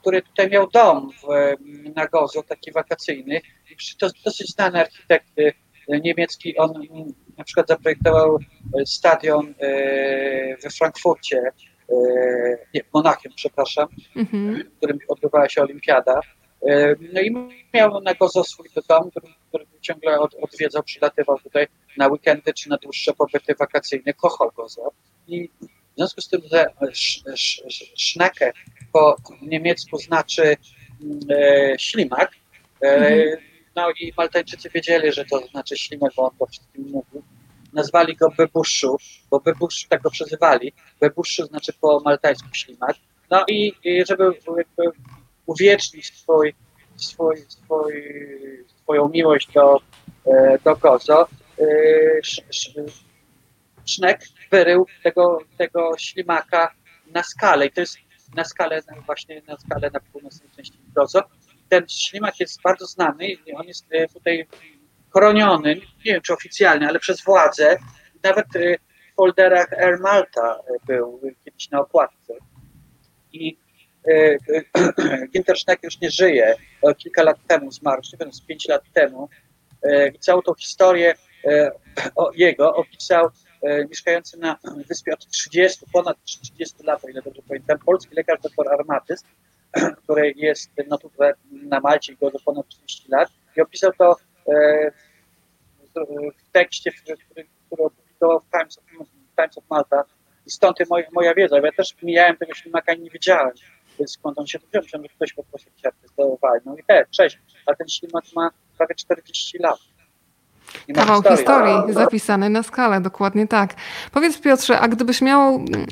[0.00, 1.26] który tutaj miał dom w,
[1.94, 3.40] na Gozo, taki wakacyjny.
[3.98, 5.26] To dosyć znany architekt
[5.88, 6.56] e, niemiecki.
[6.56, 6.72] On
[7.38, 8.38] na przykład zaprojektował
[8.80, 11.94] e, stadion e, we Frankfurcie, e,
[12.74, 14.64] nie, w Monachium, przepraszam, Mhm.
[14.74, 16.20] w którym odbywała się olimpiada.
[16.68, 17.34] E, No i
[17.74, 19.10] miał na Gozo swój dom,
[19.48, 21.66] który, ciągle od, odwiedzał, przylatywał tutaj
[21.96, 24.90] na weekendy czy na dłuższe pobyty wakacyjne, kochał Gozo.
[25.28, 25.48] I
[25.92, 28.52] w związku z tym, że sz, sz, sz, Schnecke
[28.94, 30.42] po niemiecku znaczy
[31.02, 32.30] mm, e, ślimak,
[32.82, 33.38] e, Mhm.
[33.76, 37.22] no i Maltańczycy wiedzieli, że to znaczy ślimak, bo on to wszystkim mówił.
[37.72, 38.96] Nazwali go Bebuszu,
[39.30, 40.72] bo Bebuszu tak go przezywali.
[41.00, 42.96] Bebuszu znaczy po maltańsku ślimak.
[43.30, 44.24] No i, i żeby
[44.56, 44.98] jakby
[45.46, 46.54] uwiecznić swój,
[46.96, 47.92] swój, swój,
[48.82, 49.80] swoją miłość do,
[50.26, 51.64] e, do Gozo, e,
[52.18, 53.04] Sz- Sz-
[53.86, 56.74] Sznek wyrył tego, tego ślimaka
[57.06, 57.98] na skalę i to jest
[58.34, 61.22] na skalę, właśnie na skalę na północnej części Gozo.
[61.68, 64.46] Ten ślimak jest bardzo znany i on jest e, tutaj
[65.14, 67.76] chroniony, nie wiem czy oficjalnie, ale przez władze.
[68.22, 68.76] Nawet e,
[69.12, 72.34] w folderach Air Malta e, był kiedyś na okładce.
[73.32, 73.56] I
[75.32, 76.54] Ginter Schneck już nie żyje.
[76.98, 79.28] Kilka lat temu zmarł, nie wiem, z pięć lat temu.
[80.14, 81.14] I całą tą historię
[82.16, 83.30] o jego opisał
[83.88, 84.56] mieszkający na
[84.88, 89.24] wyspie od 30, ponad 30 lat, o ile dobrze pamiętam, polski lekarz dr Armatys,
[90.02, 94.16] który jest no, tutaj na Malcie i go do ponad 30 lat i opisał to
[94.48, 94.90] e,
[95.94, 97.16] w- tekście, który,
[97.66, 98.84] który opublikował w Times of,
[99.36, 100.04] Times of Malta
[100.46, 101.56] i stąd moja, moja wiedza.
[101.58, 103.54] Ja też mijałem tego ślimaka i nie wiedziałem,
[104.06, 105.02] skąd on się tu wziął.
[105.02, 106.22] Że ktoś po prostu jakiś artysta
[106.64, 109.78] no i te, cześć, a ten ślimak ma prawie 40 lat.
[110.94, 113.74] Kawał historii zapisany na skalę, dokładnie tak.
[114.12, 115.86] Powiedz Piotrze, a gdybyś miał mm,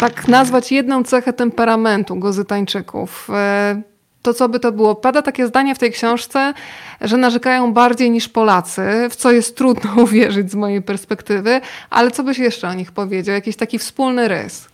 [0.00, 3.82] tak nazwać jedną cechę temperamentu gozytańczyków, e,
[4.22, 4.94] to co by to było?
[4.94, 6.54] Pada takie zdanie w tej książce,
[7.00, 11.60] że narzekają bardziej niż Polacy, w co jest trudno uwierzyć z mojej perspektywy,
[11.90, 13.34] ale co byś jeszcze o nich powiedział?
[13.34, 14.73] Jakiś taki wspólny rys?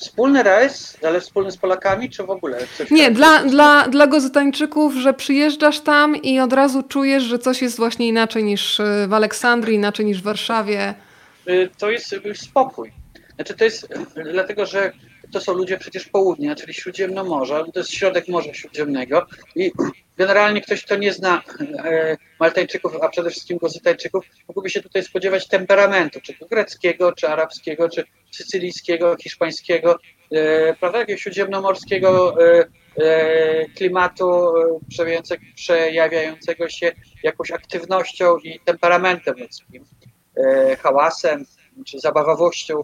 [0.00, 2.58] Wspólny rejs, ale wspólny z Polakami, czy w ogóle?
[2.78, 7.62] Coś Nie, dla, dla, dla gozytańczyków, że przyjeżdżasz tam i od razu czujesz, że coś
[7.62, 10.94] jest właśnie inaczej niż e, w Aleksandrii, inaczej niż w Warszawie.
[11.48, 12.92] Y, to jest y, spokój.
[13.34, 14.92] Znaczy to jest y, dlatego, że
[15.32, 19.72] to są ludzie przecież południa, czyli Śródziemnomorza, to jest środek Morza Śródziemnego i
[20.20, 21.42] generalnie ktoś, kto nie zna
[21.84, 27.28] e, Maltańczyków, a przede wszystkim Gozytańczyków, mógłby się tutaj spodziewać temperamentu, czy to greckiego, czy
[27.28, 29.98] arabskiego, czy sycylijskiego, hiszpańskiego,
[30.32, 32.64] e, prawda, jakiegoś śródziemnomorskiego e,
[33.76, 34.52] klimatu
[35.54, 36.92] przejawiającego, się
[37.22, 39.84] jakąś aktywnością i temperamentem ludzkim,
[40.82, 41.44] hałasem,
[41.86, 42.82] czy zabawowością,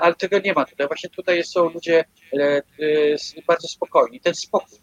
[0.00, 0.86] ale tego nie ma tutaj.
[0.86, 2.04] Właśnie tutaj są ludzie
[3.46, 4.20] bardzo spokojni.
[4.20, 4.77] Ten spokój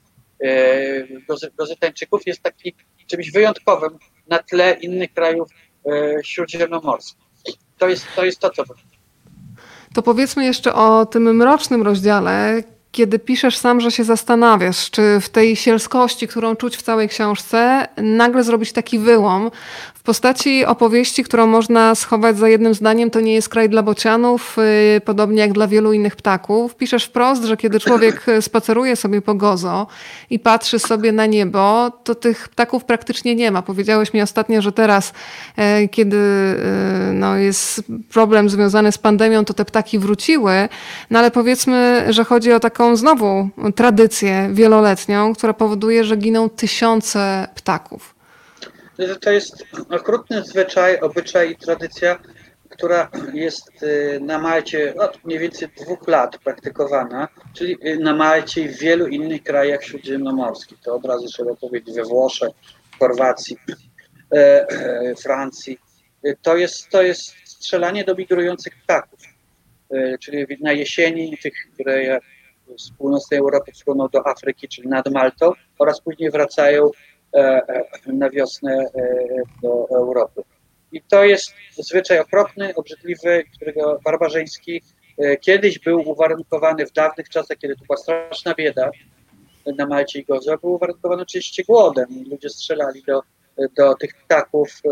[1.57, 2.75] gozytańczyków jest taki
[3.07, 3.89] czymś wyjątkowym
[4.27, 5.49] na tle innych krajów
[5.85, 7.55] e, śródziemnomorskich.
[7.77, 8.63] To jest to, jest to co
[9.93, 15.29] To powiedzmy jeszcze o tym mrocznym rozdziale, kiedy piszesz sam, że się zastanawiasz, czy w
[15.29, 19.51] tej sielskości, którą czuć w całej książce, nagle zrobić taki wyłom
[20.05, 24.57] postaci opowieści, którą można schować za jednym zdaniem, to nie jest kraj dla bocianów,
[24.97, 26.75] y, podobnie jak dla wielu innych ptaków.
[26.75, 29.87] Piszesz wprost, że kiedy człowiek spaceruje sobie po gozo
[30.29, 33.61] i patrzy sobie na niebo, to tych ptaków praktycznie nie ma.
[33.61, 35.13] Powiedziałeś mi ostatnio, że teraz,
[35.55, 36.17] e, kiedy
[37.13, 40.69] no, jest problem związany z pandemią, to te ptaki wróciły,
[41.09, 47.47] no ale powiedzmy, że chodzi o taką znowu tradycję wieloletnią, która powoduje, że giną tysiące
[47.55, 48.14] ptaków.
[49.21, 52.19] To jest okrutny zwyczaj, obyczaj i tradycja,
[52.69, 58.61] która jest y, na Malcie od mniej więcej dwóch lat praktykowana, czyli y, na Malcie
[58.61, 60.79] i w wielu innych krajach śródziemnomorskich.
[60.79, 62.49] To od razu trzeba powiedzieć we Włoszech,
[62.99, 63.57] Chorwacji,
[64.33, 65.79] e, e, Francji.
[66.41, 69.19] To jest, to jest strzelanie do migrujących ptaków,
[69.91, 72.19] e, czyli na jesieni tych, które
[72.77, 76.91] z północnej Europy płyną do Afryki, czyli nad Maltą, oraz później wracają
[78.07, 78.85] na wiosnę
[79.61, 80.43] do Europy.
[80.95, 84.81] I to jest zwyczaj okropny, obrzydliwy, którego barbarzyński
[85.17, 88.89] e, kiedyś był uwarunkowany w dawnych czasach, kiedy tu była straszna bieda
[89.77, 92.05] na Malcie i Gozo, był uwarunkowany oczywiście głodem.
[92.31, 93.21] Ludzie strzelali do,
[93.77, 94.89] do tych ptaków, e,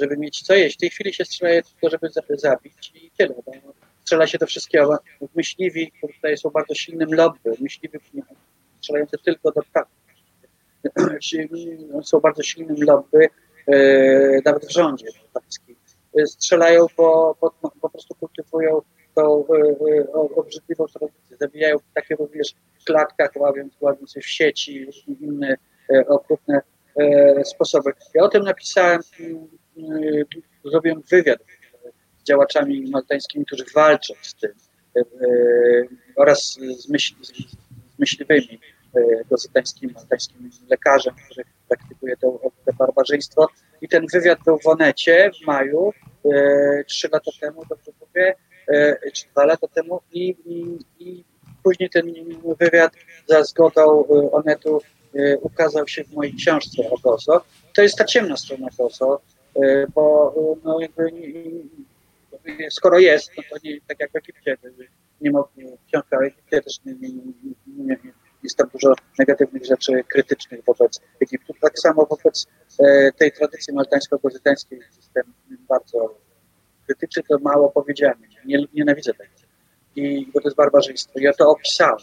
[0.00, 0.76] żeby mieć co jeść.
[0.76, 3.34] W tej chwili się strzela tylko, żeby zabić i tyle.
[3.46, 3.72] No,
[4.04, 4.98] strzela się do wszystkiego.
[5.34, 7.98] Myśliwi, tutaj są bardzo silnym lobby, myśliwi
[8.80, 10.01] strzelający tylko do ptaków.
[12.02, 13.28] Są bardzo silnym lobby,
[13.66, 15.76] E, nawet w rządzie polskim,
[16.18, 18.82] e, strzelają, bo, bo po prostu kultywują
[19.14, 21.36] tą e, obrzydliwą tradycję.
[21.40, 25.56] Zabijają takie również w klatkach, ławiąc, ławiąc w sieci, różne inne
[26.06, 26.60] okrutne
[27.44, 27.92] sposoby.
[28.14, 29.00] Ja o tym napisałem,
[29.78, 30.24] mm,
[30.64, 31.38] zrobiłem wywiad
[32.18, 34.50] z działaczami maltańskimi, którzy walczą z tym
[36.16, 37.32] oraz z, myśl, z
[37.98, 38.60] myśliwymi
[39.30, 43.48] gozytańskimi, maltańskimi lekarzem, który praktykuje to, to barbarzyństwo.
[43.80, 45.92] I ten wywiad był w Onecie w maju,
[46.34, 48.34] e, trzy lata temu, dobrze mówię,
[48.68, 51.24] e, czy dwa lata temu i, i, i
[51.62, 52.14] później ten
[52.60, 52.92] wywiad
[53.28, 54.80] za zgodą e, Onetu
[55.40, 57.44] ukazał się w mojej książce o Gozo.
[57.74, 59.20] To jest ta ciemna strona Gozo,
[59.94, 61.12] bo no jakby
[62.70, 64.56] skoro jest, no to nie tak jak w Egipcie,
[65.20, 67.10] nie mogli, książka o Egipcie też nie, nie,
[67.66, 67.96] nie,
[68.42, 71.54] jest tam dużo negatywnych rzeczy krytycznych wobec Egiptu.
[71.60, 72.46] Tak samo wobec
[72.80, 75.32] e, tej tradycji maltańsko-pozytańskiej jestem
[75.68, 76.18] bardzo
[76.86, 78.18] krytyczny, to mało powiedziałem.
[78.44, 79.30] Nie, nienawidzę tego.
[79.96, 81.12] I, bo to jest barbarzyństwo.
[81.16, 81.98] Ja to opisałem.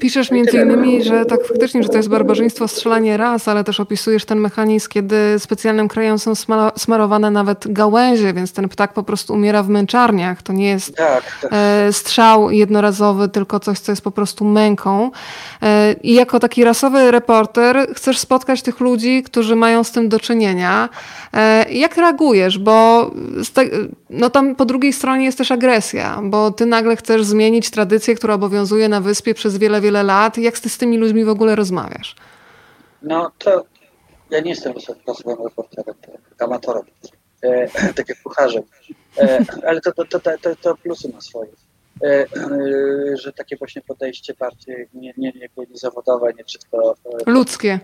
[0.00, 4.24] Piszesz między innymi, że tak faktycznie, że to jest barbarzyństwo strzelanie raz, ale też opisujesz
[4.24, 6.32] ten mechanizm, kiedy specjalnym krajem są
[6.76, 10.42] smarowane nawet gałęzie, więc ten ptak po prostu umiera w męczarniach.
[10.42, 11.52] To nie jest tak, tak.
[11.52, 15.10] E, strzał jednorazowy, tylko coś, co jest po prostu męką.
[15.62, 20.20] E, I jako taki rasowy reporter chcesz spotkać tych ludzi, którzy mają z tym do
[20.20, 20.88] czynienia.
[21.34, 22.58] E, jak reagujesz?
[22.58, 23.10] Bo
[24.10, 28.34] no tam po drugiej stronie jest też agresja, bo ty nagle chcesz zmienić tradycję, która
[28.34, 30.38] obowiązuje na wyspie przez wiele, wiele lat.
[30.38, 32.16] Jak ty z tymi ludźmi w ogóle rozmawiasz?
[33.02, 33.64] No to
[34.30, 34.74] ja nie jestem
[35.06, 36.84] osobowym reporterem, tak, amatorem,
[37.42, 38.62] e, tak jak kucharzem,
[39.18, 41.50] e, ale to, to, to, to, to plusy ma swoje.
[42.02, 42.26] E, e,
[43.16, 46.94] że takie właśnie podejście bardziej nie, nie, nie, nie zawodowe, nie czysto...
[47.26, 47.80] E, Ludzkie.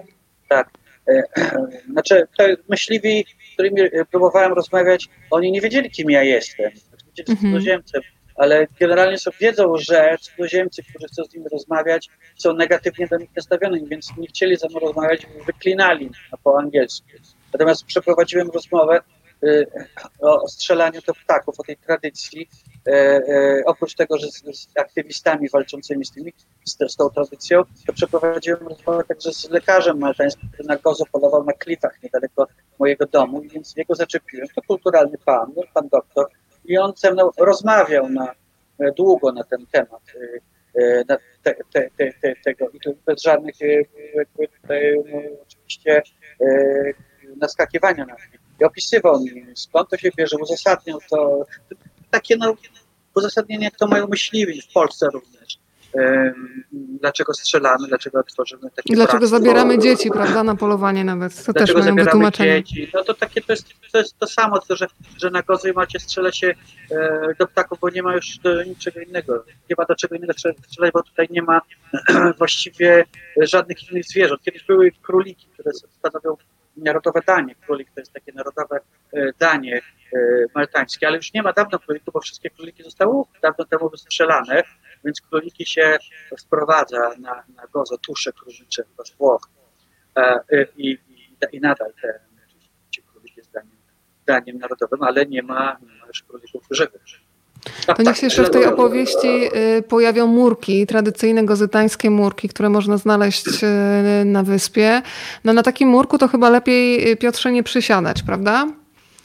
[0.49, 0.71] Tak.
[1.09, 1.23] E,
[1.93, 2.29] znaczy,
[2.69, 6.71] myśliwi, z którymi próbowałem rozmawiać, oni nie wiedzieli, kim ja jestem.
[7.07, 7.53] Wiedzieli, mhm.
[7.53, 8.03] cudzoziemcem
[8.37, 13.31] ale generalnie sobie wiedzą, że cudzoziemcy, którzy chcą z nimi rozmawiać, są negatywnie do nich
[13.37, 16.11] nastawioni, więc nie chcieli ze mną rozmawiać, wyklinali
[16.45, 17.07] po angielsku.
[17.53, 19.01] Natomiast przeprowadziłem rozmowę
[19.45, 19.67] y,
[20.21, 22.49] o strzelaniu do ptaków, o tej tradycji.
[22.89, 26.33] Y, y, oprócz tego, że z, z, aktywistami walczącymi z, tymi,
[26.65, 31.45] z, z tą tradycją, to przeprowadziłem rozmowę także z lekarzem maltańskim, który na gozo polował
[31.45, 32.47] na klifach niedaleko
[32.79, 34.47] mojego domu, więc jego zaczepiłem.
[34.55, 36.27] To kulturalny pan, pan doktor,
[36.69, 36.93] i on
[37.39, 38.35] rozmawiał na,
[38.79, 41.91] e, długo na ten temat, e, e, na te, te,
[42.23, 42.71] te, tego.
[42.71, 43.55] I bez żadnych
[44.69, 44.73] no,
[45.43, 46.03] oczywiście
[47.37, 48.39] naskakiwania na mnie.
[48.61, 51.47] I opisywał mi, skąd to się bierze, uzasadniał to,
[52.11, 52.55] takie no,
[53.15, 55.66] uzasadnienie, to mają myśliwi w Polsce również
[56.73, 59.39] dlaczego strzelamy, dlaczego tworzymy takie Dlaczego bractwo.
[59.39, 61.45] zabieramy dzieci, prawda, na polowanie nawet.
[61.45, 62.65] To dlaczego też mają wytłumaczenie.
[62.65, 62.91] Dzieci.
[62.95, 64.87] No to takie to jest, to jest to samo, to, że,
[65.19, 66.55] że na kozy macie strzela się
[66.91, 69.45] e, do ptaków, bo nie ma już do niczego innego.
[69.71, 71.61] Nie ma do czego innego strzelać, bo tutaj nie ma
[72.39, 73.05] właściwie
[73.37, 74.43] żadnych innych zwierząt.
[74.43, 76.37] Kiedyś były króliki, które stanowią
[76.77, 77.55] narodowe danie.
[77.55, 78.81] Królik to jest takie narodowe
[79.13, 80.19] e, danie e,
[80.55, 84.63] maltańskie, ale już nie ma dawno królików, bo wszystkie króliki zostały dawno temu wystrzelane
[85.07, 85.99] więc króliki się
[86.39, 89.49] wprowadza na, na gozo tusze królicze z Włoch
[90.17, 90.41] e,
[90.77, 93.77] i, i, i nadal te oczywiście królik jest daniem,
[94.27, 97.03] daniem narodowym, ale nie ma, nie ma już królików żywych.
[97.97, 99.29] To niech się jeszcze w tej opowieści
[99.79, 105.03] y, pojawią murki, tradycyjne gozytańskie murki, które można znaleźć y, na wyspie.
[105.45, 108.67] No na takim murku to chyba lepiej, y, Piotrze, nie przysiadać, prawda?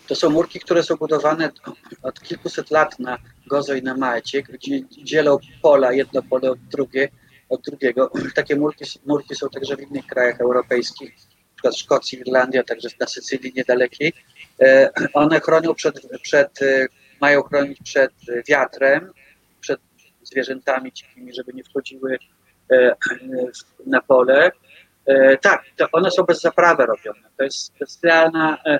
[0.07, 1.49] To są murki, które są budowane
[2.03, 3.17] od kilkuset lat na
[3.51, 7.09] Gozo i na Malcie, gdzie dzielą pola, jedno pole od, drugie,
[7.49, 8.11] od drugiego.
[8.35, 11.15] Takie murki, murki są także w innych krajach europejskich,
[11.55, 14.13] przykład Szkocji, Irlandii, a także na Sycylii niedalekiej.
[14.61, 16.59] E, one chronią przed, przed
[17.21, 18.11] mają chronić przed
[18.49, 19.11] wiatrem,
[19.59, 19.79] przed
[20.23, 22.17] zwierzętami dzikimi, żeby nie wchodziły
[22.71, 22.95] e,
[23.85, 24.51] na pole.
[25.05, 27.29] E, tak, one są bez zaprawy robione.
[27.37, 28.79] To jest specjalna e,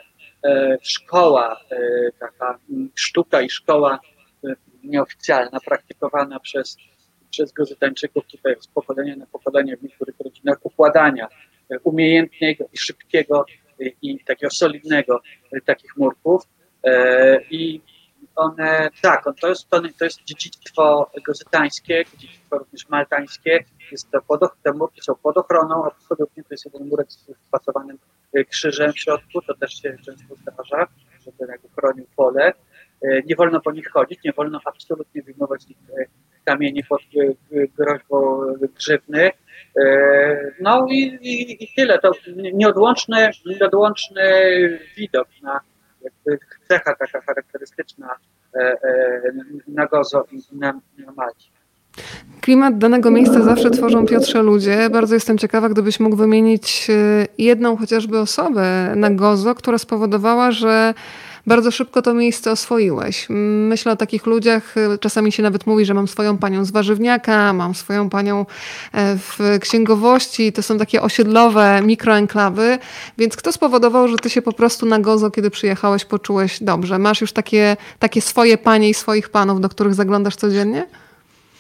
[0.82, 1.62] szkoła,
[2.20, 2.60] taka
[2.96, 4.00] sztuka i szkoła
[4.84, 6.78] nieoficjalna, praktykowana przez,
[7.30, 11.28] przez gozytańczyków tutaj z pokolenia na pokolenie w niektórych rodzinach układania
[11.84, 13.46] umiejętnego i szybkiego
[14.02, 15.22] i takiego solidnego
[15.66, 16.44] takich murków.
[17.50, 17.82] I
[18.36, 23.64] one, tak, to jest, to, jest dziedzictwo gozytańskie, dziedzictwo również maltańskie.
[23.92, 27.98] Jest to pod, te murki są pod ochroną, absolutnie to jest jeden murek z wpasowanym
[28.50, 30.88] krzyżem w środku, to też się często zdarza,
[31.26, 32.54] żeby jakby chronił pole.
[33.06, 36.08] Y, nie wolno po nich chodzić, nie wolno absolutnie wyjmować ich y,
[36.46, 37.02] kamieni pod
[37.78, 38.42] groźbą
[38.76, 39.32] grzywny.
[40.62, 42.00] No i, i, i tyle.
[42.00, 42.12] To
[42.54, 44.24] nieodłączny, nieodłączny
[44.98, 45.60] widok na
[46.04, 48.16] jakby cecha taka charakterystyczna
[48.56, 49.22] e, e,
[49.68, 51.50] na Gozo i na, na Malcie.
[52.42, 54.90] Klimat danego miejsca zawsze tworzą Piotrze ludzie.
[54.90, 60.94] Bardzo jestem ciekawa, gdybyś mógł wymienić e, jedną chociażby osobę na Gozo, która spowodowała, że
[61.48, 63.28] bardzo szybko to miejsce oswoiłeś.
[63.70, 67.76] Myślę o takich ludziach, czasami się nawet mówi, że mam swoją panią z warzywniaka, mam
[67.76, 68.46] swoją panią
[68.94, 72.78] e, w księgowości, to są takie osiedlowe mikroenklawy,
[73.18, 77.00] więc kto spowodował, że ty się po prostu na Gozo, kiedy przyjechałeś, poczułeś dobrze?
[77.00, 80.88] Masz już takie, takie swoje panie i swoich panów, do których zaglądasz codziennie?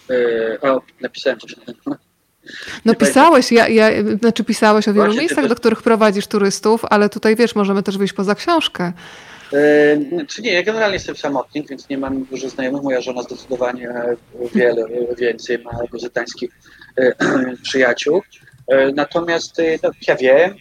[0.10, 1.56] Yy, o, napisałem coś
[2.86, 3.88] no pisałeś, ja, ja,
[4.20, 7.98] znaczy pisałeś o wielu Właśnie, miejscach, do których prowadzisz turystów, ale tutaj wiesz, możemy też
[7.98, 8.94] wyjść poza książkę.
[9.54, 12.84] E, czy nie, ja generalnie jestem samotnik, więc nie mam dużo znajomych.
[12.84, 14.16] Moja żona zdecydowanie e,
[14.56, 14.86] wiele
[15.18, 16.52] więcej ma gozytańskich
[16.98, 17.14] e,
[17.64, 18.22] przyjaciół.
[18.96, 20.56] Natomiast no, ja wiem,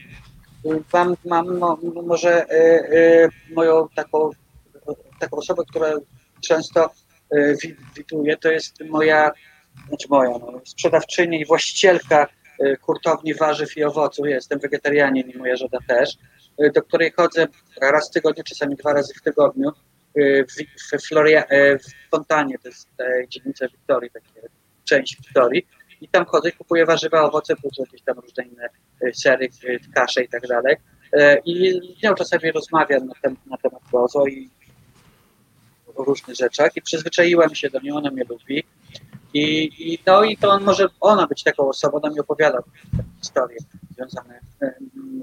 [0.93, 2.47] mam, mam no, może
[3.55, 4.31] moją taką,
[5.21, 5.93] taką osobę, która
[6.41, 6.91] często
[7.97, 9.33] widuje, to jest moja,
[9.89, 12.27] znaczy moja, no, sprzedawczyni i właścicielka
[12.81, 14.27] hurtowni warzyw i owoców.
[14.27, 16.17] Jestem wegetarianin i moja żona też.
[16.65, 17.47] Y, do której chodzę
[17.81, 19.73] raz w tygodniu, czasami dwa razy w tygodniu
[20.19, 20.55] y, w,
[20.99, 22.89] w, Floria, y, w Fontanie, to jest
[23.29, 24.49] dzielnica Wiktorii, takie
[24.85, 25.67] część Wiktorii.
[26.01, 28.69] I tam chodzę i kupuję warzywa, owoce, plus jakieś tam różne inne
[29.15, 29.49] sery,
[29.95, 30.77] kasze i tak dalej.
[31.45, 33.15] I z nią czasami rozmawiam na,
[33.47, 34.51] na temat gozo i
[35.97, 38.65] o różnych rzeczach i przyzwyczaiłem się do niej, ona mnie lubi.
[39.35, 42.59] I, i, no i to on może ona być taką osobą, ona mi opowiada
[43.21, 43.59] historie
[43.95, 44.41] związane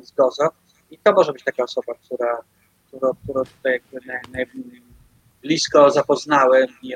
[0.02, 0.50] z gozo.
[0.92, 2.38] I to może być taka osoba, która,
[2.88, 4.46] którą, którą tutaj jakby naj, naj,
[5.42, 6.96] blisko zapoznałem i,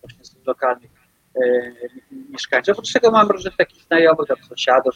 [0.00, 0.90] właśnie z lokalnych
[1.36, 1.72] e,
[2.30, 2.72] mieszkańców.
[2.72, 4.94] Oprócz tego mam różnych takich znajomych, tam sąsiadów,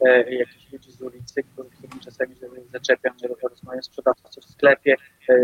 [0.00, 2.34] e, jakichś ludzi z ulicy, których, którym czasami
[2.72, 4.94] zaczepiam, rozmawiam sprzedawców w sklepie
[5.28, 5.34] e,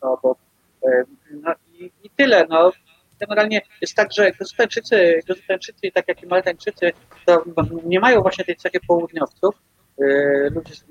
[0.00, 0.38] obok.
[0.84, 2.46] E, no i, i tyle.
[2.48, 2.72] No.
[3.20, 6.92] Generalnie jest tak, że Gozytańczycy, Gozytańczycy, tak jak i Maltańczycy,
[7.26, 7.44] to
[7.84, 9.54] nie mają właśnie tej cechy południowców,
[9.98, 10.84] E, ludzie, z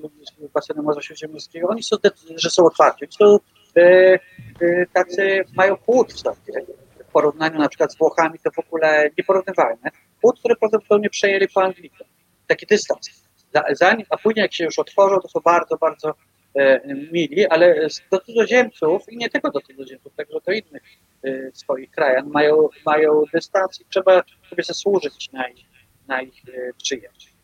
[0.54, 1.96] basenu Morza Śródziemnomorskiego, oni są,
[2.36, 3.40] że są otwarci, oni są
[3.78, 4.20] e,
[4.62, 6.66] e, tacy, mają płód w sobie.
[7.10, 9.90] W porównaniu na przykład z Włochami to w ogóle nieporównywalne.
[10.22, 12.08] Płód, który prawdopodobnie przejęli po Anglikom.
[12.48, 13.30] Taki dystans.
[13.72, 16.16] Zanim, a później jak się już otworzą, to są bardzo, bardzo
[16.56, 20.84] e, mili, ale do cudzoziemców i nie tylko do cudzoziemców, także do innych
[21.24, 25.66] e, swoich krajan mają, mają dystans i trzeba sobie zasłużyć na ich,
[26.08, 27.39] na ich e, przyjaźń.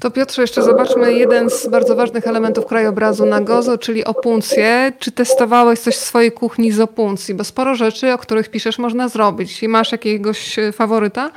[0.00, 4.92] To Piotrze, jeszcze zobaczmy jeden z bardzo ważnych elementów krajobrazu na Gozo, czyli opuncję.
[4.98, 7.34] Czy testowałeś coś w swojej kuchni z opuncji?
[7.34, 9.62] Bo sporo rzeczy, o których piszesz, można zrobić.
[9.62, 11.30] I masz jakiegoś e, faworyta?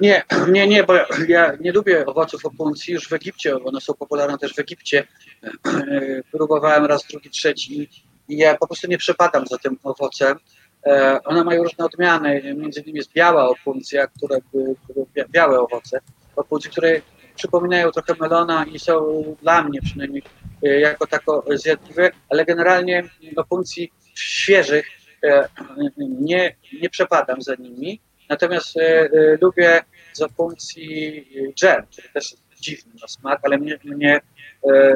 [0.00, 0.22] Nie,
[0.52, 0.94] nie, nie, bo
[1.28, 2.94] ja nie lubię owoców opuncji.
[2.94, 5.06] Już w Egipcie, one są popularne też w Egipcie.
[6.32, 7.88] Próbowałem raz, drugi, trzeci
[8.28, 10.38] i ja po prostu nie przepadam za tym owocem.
[10.86, 14.40] E, one mają różne odmiany, między innymi jest biała opuncja, które
[15.30, 16.00] białe owoce,
[16.36, 17.00] opuncji, które
[17.34, 20.22] przypominają trochę melona i są dla mnie przynajmniej
[20.62, 23.02] e, jako tako zjadliwe, ale generalnie
[23.32, 24.86] do funkcji świeżych
[25.24, 25.48] e,
[25.98, 28.00] nie, nie przepadam za nimi.
[28.28, 29.08] Natomiast e,
[29.40, 29.82] lubię
[30.12, 34.20] z opuncji dżem, który też jest dziwny na smak, ale mnie, mnie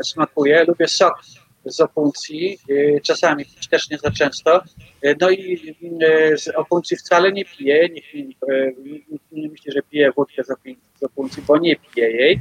[0.03, 0.65] smakuje.
[0.65, 1.21] Lubię sok
[1.65, 2.59] z opuncji,
[2.97, 4.63] e, czasami też nie za często.
[5.03, 7.89] E, no i e, z opuncji wcale nie piję.
[7.89, 12.41] Nikt, nie- nie myśli, że piję wódkę z opuncji, bo nie piję jej.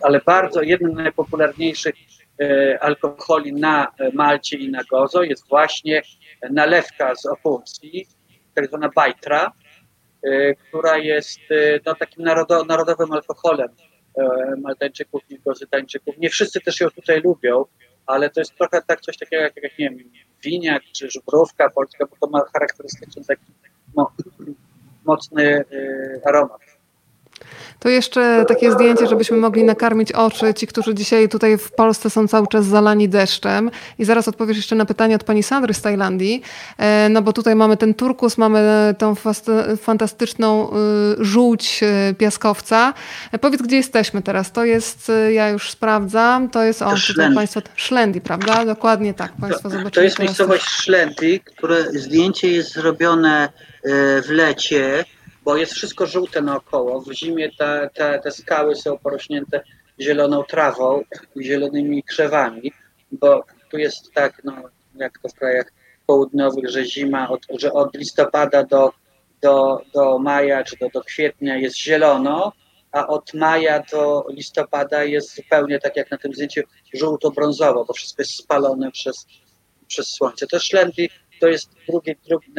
[0.00, 1.94] Ale bardzo jednym z najpopularniejszych
[2.80, 6.02] alkoholi na Malcie i na Gozo jest właśnie
[6.50, 8.06] nalewka z opuncji,
[8.54, 9.52] tak zwana bajtra,
[10.68, 11.40] która jest
[11.86, 13.68] no, takim narodo, narodowym alkoholem
[14.58, 16.18] Maltańczyków i Gozytańczyków.
[16.18, 17.64] Nie wszyscy też ją tutaj lubią,
[18.06, 20.10] ale to jest trochę tak coś takiego jak, jak nie wiem,
[20.44, 23.52] winiak czy żubrówka polska, bo to ma charakterystyczny taki
[23.96, 24.12] mo,
[25.04, 26.60] mocny e, aromat.
[27.78, 32.28] To jeszcze takie zdjęcie, żebyśmy mogli nakarmić oczy, ci, którzy dzisiaj tutaj w Polsce są
[32.28, 33.70] cały czas zalani deszczem.
[33.98, 36.42] I zaraz odpowiesz jeszcze na pytanie od pani Sandry z Tajlandii,
[36.78, 39.14] E, no bo tutaj mamy ten turkus, mamy tą
[39.80, 42.94] fantastyczną y, żółć y, piaskowca.
[43.32, 44.52] E, Powiedz, gdzie jesteśmy teraz?
[44.52, 47.36] To jest, y, ja już sprawdzam, to jest, o, tutaj Szlendi.
[47.36, 48.64] państwo, Szlendi, prawda?
[48.64, 53.48] Dokładnie tak, państwo zobaczyli To jest miejscowość Szlendy, które zdjęcie jest zrobione e,
[54.22, 55.04] w lecie,
[55.46, 57.00] bo jest wszystko żółte naokoło.
[57.00, 59.60] W zimie te, te, te skały są porośnięte
[60.00, 61.02] zieloną trawą
[61.40, 62.72] zielonymi krzewami,
[63.12, 64.52] bo tu jest tak, no,
[64.94, 65.72] jak to w krajach
[66.06, 68.92] południowych, że zima, od, że od listopada do,
[69.42, 72.52] do, do maja czy do, do kwietnia jest zielono,
[72.92, 76.60] a od maja do listopada jest zupełnie tak jak na tym zdjęciu
[76.94, 79.26] żółto-brązowo, bo wszystko jest spalone przez,
[79.86, 80.46] przez słońce.
[80.46, 81.08] To Szlendy
[81.40, 82.52] to jest drugi, drugi,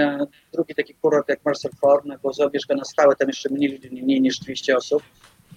[0.54, 3.80] drugi taki kurort jak Marcel Ford, no bo zabierz go na stałe, tam jeszcze mniej
[3.92, 5.04] mniej niż 200 osób.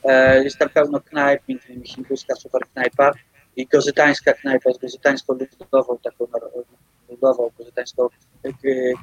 [0.04, 3.12] E, jest tam pełno knajp, innymi hinduska super knajpa
[3.56, 6.26] i gozytańska knajpa z gozytańską ludową, taką
[7.08, 8.08] ludową, gozytańską
[8.44, 8.50] e,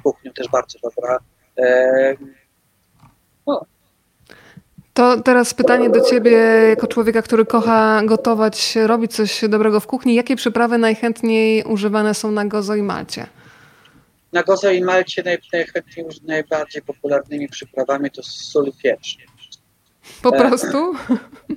[0.02, 1.18] kuchnią, też bardzo dobra.
[1.58, 2.14] E,
[3.46, 3.66] no,
[4.94, 6.30] To teraz pytanie do ciebie,
[6.68, 10.14] jako człowieka, który kocha gotować, robić coś dobrego w kuchni.
[10.14, 13.26] Jakie przyprawy najchętniej używane są na Gozo i Malcie?
[14.32, 19.16] Na Gozo i Malcie naj, najchętniej już najbardziej popularnymi przyprawami to sól i pieprz.
[20.22, 20.94] Po E, prostu?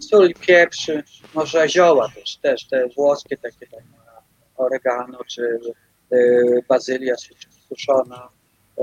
[0.10, 0.92] Sól i pieprz,
[1.34, 3.80] może zioła też, też te włoskie takie tam
[4.58, 5.60] oregano czy
[6.14, 7.34] y, bazylia su-
[7.70, 8.30] suszona,
[8.80, 8.82] y,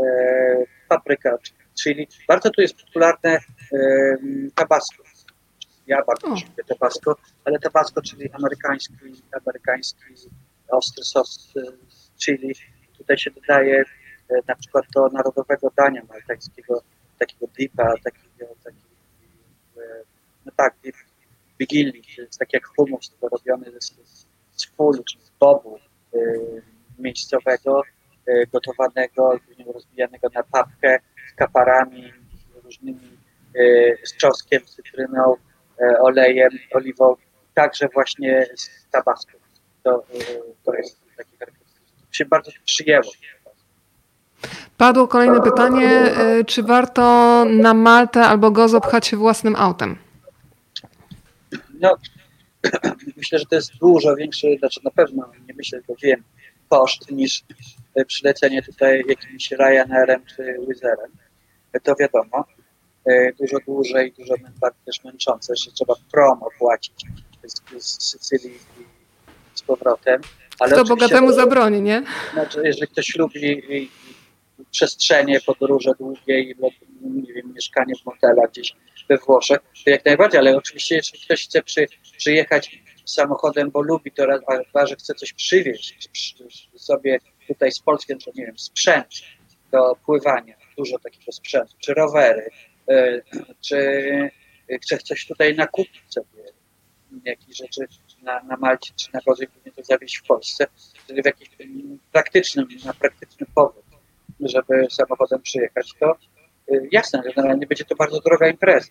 [0.89, 1.53] papryka czy
[1.83, 2.09] chili.
[2.29, 3.39] Bardzo tu jest popularne
[3.73, 5.03] y, tabasco.
[5.87, 6.31] Ja bardzo O.
[6.31, 8.95] lubię tabasco, ale tabasco, czyli amerykański,
[9.45, 10.01] amerykański
[10.69, 11.53] ostry sos
[11.89, 12.55] z chili.
[13.09, 13.81] Tutaj się dodaje
[14.31, 16.83] y, na przykład do narodowego dania maltańskiego,
[17.19, 18.89] takiego dipa, takiego, takiego
[19.77, 20.05] y,
[20.47, 20.97] no tak, dip
[21.59, 23.95] wigilii, to jest tak jak humus, tylko robiony z,
[24.57, 25.79] z, fulu z bobu
[26.15, 26.63] y,
[26.99, 27.83] miejscowego,
[28.29, 29.41] y, gotowanego,
[29.75, 30.99] rozbijanego na papkę
[31.33, 32.13] z kaparami,
[32.61, 33.19] z różnymi,
[33.57, 35.37] y, z czosnkiem, cytryną,
[36.01, 37.17] olejem, oliwą,
[37.55, 39.39] także właśnie z tabasco.
[39.83, 40.05] To,
[40.65, 41.58] to jest taki.
[42.13, 43.13] Się bardzo przyjęło.
[44.77, 47.03] Padło kolejne pytanie, y, czy warto
[47.51, 49.97] na Maltę albo Gozo pchać się własnym autem?
[51.81, 51.97] No,
[53.17, 56.23] myślę, że to jest dużo większy, znaczy na pewno, nie myślę, tylko wiem,
[56.69, 57.45] koszt niż
[57.95, 61.11] e, przylecenie tutaj jakimś Ryanairem czy Wizerem.
[61.73, 62.45] E, To wiadomo.
[63.07, 67.05] E, Dużo dłużej, dużo bardziej też męczące, że trzeba promo płacić
[67.47, 68.85] z, z Sycylii i
[69.55, 70.21] z powrotem.
[70.59, 72.03] Ale To oczywiście- bogatemu zabroni, nie?
[72.33, 73.63] znaczy, jeżeli ktoś lubi
[74.71, 76.55] przestrzenie, podróże długie i
[77.01, 78.77] nie wiem, mieszkanie w motelach gdzieś
[79.09, 81.87] we Włoszech, to jak najbardziej, ale oczywiście jeśli ktoś chce przy,
[82.19, 86.09] przyjechać samochodem, bo lubi to, a dwa, że chce coś przywieźć
[86.77, 87.19] sobie
[87.49, 89.07] tutaj z Polski, czy nie wiem, sprzęt
[89.73, 92.51] do pływania, dużo takiego sprzętu, czy rowery,
[92.89, 93.23] e,
[93.61, 94.31] czy
[94.83, 96.45] chce coś tutaj nakupić sobie,
[97.25, 97.81] jakieś rzeczy
[98.23, 100.67] na, na Malcie czy na Gorzej, później to zawieźć w Polsce,
[101.07, 103.85] czyli w jakiś mm, praktycznym, na praktyczny powód,
[104.41, 106.17] żeby samochodem przyjechać, to
[106.73, 108.89] y, jasne, że generalnie będzie to bardzo droga impreza.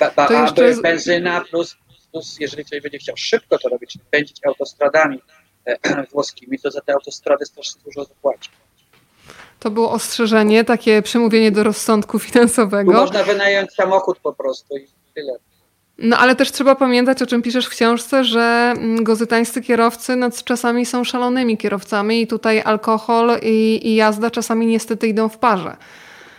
[0.00, 1.76] Ba, ba, To a jeszcze benzyna plus,
[2.12, 5.22] plus, jeżeli ktoś będzie chciał szybko to robić, pędzić autostradami
[5.66, 5.78] e,
[6.12, 8.50] włoskimi, to za te autostrady też dużo zapłaci.
[9.58, 12.92] To było ostrzeżenie, takie przemówienie do rozsądku Tu finansowego.
[12.92, 15.32] można wynająć samochód po prostu i tyle.
[15.98, 20.28] No ale też trzeba pamiętać, o czym piszesz w książce, że mm, gozytańscy kierowcy no,
[20.44, 25.76] czasami są szalonymi kierowcami i tutaj alkohol i, i jazda czasami niestety idą w parze.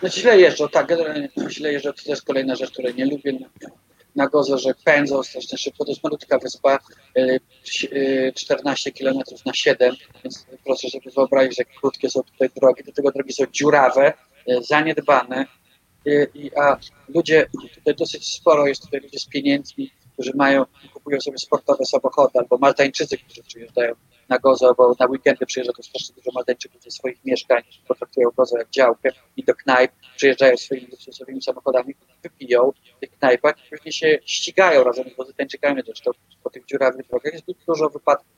[0.03, 3.37] No źle jeżdżą, tak, generalnie źle jeżdżą, to jest kolejna rzecz, której nie lubię.
[4.15, 6.79] Na Gozo, że pędzą strasznie szybko, to jest malutka wyspa,
[7.17, 7.39] y,
[7.83, 12.91] y, 14 km na 7, więc proszę sobie wyobrazić, jak krótkie są tutaj drogi, do
[12.91, 14.13] tego drogi są dziurawe,
[14.49, 15.45] y, zaniedbane,
[16.33, 16.77] i, a
[17.15, 22.39] ludzie, tutaj dosyć sporo jest tutaj ludzi z pieniędzmi, którzy mają, kupują sobie sportowe samochody,
[22.39, 23.95] albo Maltańczycy, którzy przyjeżdżają
[24.29, 28.57] na Gozo, bo na weekendy przyjeżdża to strasznie dużo Maltańczyków ze swoich mieszkań, potraktują Gozo
[28.57, 33.93] jak działkę i do knajp, przyjeżdżają swoimi luksusowymi samochodami, wypiją w tych knajpach i później
[33.93, 36.11] się ścigają razem z Gozytańczykami zresztą
[36.43, 37.33] po tych dziurawych drogach.
[37.33, 38.33] Jest dużo wypadków.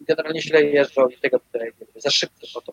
[0.00, 2.72] Generalnie źle jeżdżą i tego tutaj za szybko po to.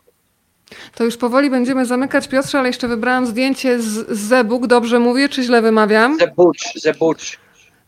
[0.96, 4.68] To już powoli będziemy zamykać, Piotrze, ale jeszcze wybrałam zdjęcie z Zebuk.
[4.68, 6.18] Dobrze mówię, czy źle wymawiam?
[6.20, 7.40] Zebucz, Zebucz.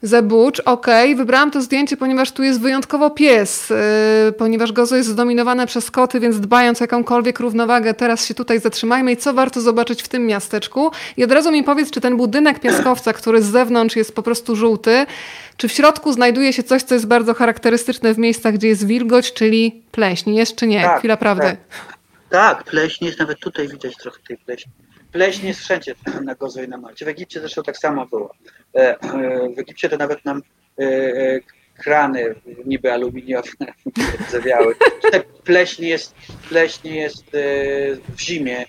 [0.03, 1.14] Zebucz, okej.
[1.14, 1.15] Okay.
[1.15, 6.19] Wybrałam to zdjęcie, ponieważ tu jest wyjątkowo pies, yy, ponieważ Gozo jest zdominowane przez koty,
[6.19, 10.26] więc dbając o jakąkolwiek równowagę, teraz się tutaj zatrzymajmy i co warto zobaczyć w tym
[10.27, 10.91] miasteczku.
[11.18, 14.55] I od razu mi powiedz, czy ten budynek piaskowca, który z zewnątrz jest po prostu
[14.55, 15.05] żółty,
[15.57, 19.34] czy w środku znajduje się coś, co jest bardzo charakterystyczne w miejscach, gdzie jest wilgoć,
[19.34, 20.34] czyli pleśń.
[20.34, 20.81] Jest czy nie?
[20.81, 21.47] Tak, Chwila prawdy.
[21.47, 21.92] Tak.
[22.34, 24.72] Tak, pleśń jest, nawet tutaj widać trochę tej pleśni.
[25.11, 27.05] Pleśń jest wszędzie na Gozo i na Malcie.
[27.05, 28.34] W Egipcie zresztą tak samo było.
[28.76, 30.41] E, e, w Egipcie to nawet nam
[30.80, 31.39] e,
[31.77, 32.35] krany
[32.65, 33.49] niby aluminiowe
[34.31, 34.76] zawiały.
[35.43, 36.15] Pleśń jest,
[36.49, 37.26] pleśń jest
[38.15, 38.65] w zimie.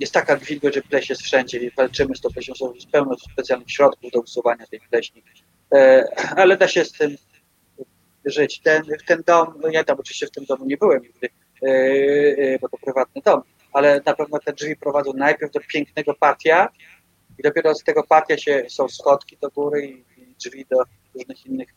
[0.00, 2.54] Jest taka wilgoć, że pleś jest wszędzie i walczymy z tą pleśnią.
[2.54, 5.22] Są pełno specjalnych środków do usuwania tej pleśni.
[6.36, 7.16] Ale da się z tym
[8.24, 8.60] żyć.
[8.60, 11.28] Ten, ten dom, no ja tam oczywiście w tym domu nie byłem nigdy,
[12.60, 13.42] bo to prywatny dom,
[13.72, 16.68] ale na pewno te drzwi prowadzą najpierw do pięknego patia
[17.38, 20.04] i dopiero z tego patia się, są schodki do góry i,
[20.44, 20.76] drzwi do
[21.14, 21.68] różnych innych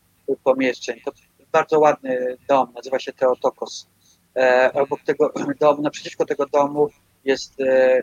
[0.44, 1.00] pomieszczeń.
[1.04, 1.12] To
[1.52, 3.88] bardzo ładny dom, nazywa się Teotokos.
[4.36, 6.88] E, obok tego domu, naprzeciwko tego domu
[7.24, 8.02] jest e,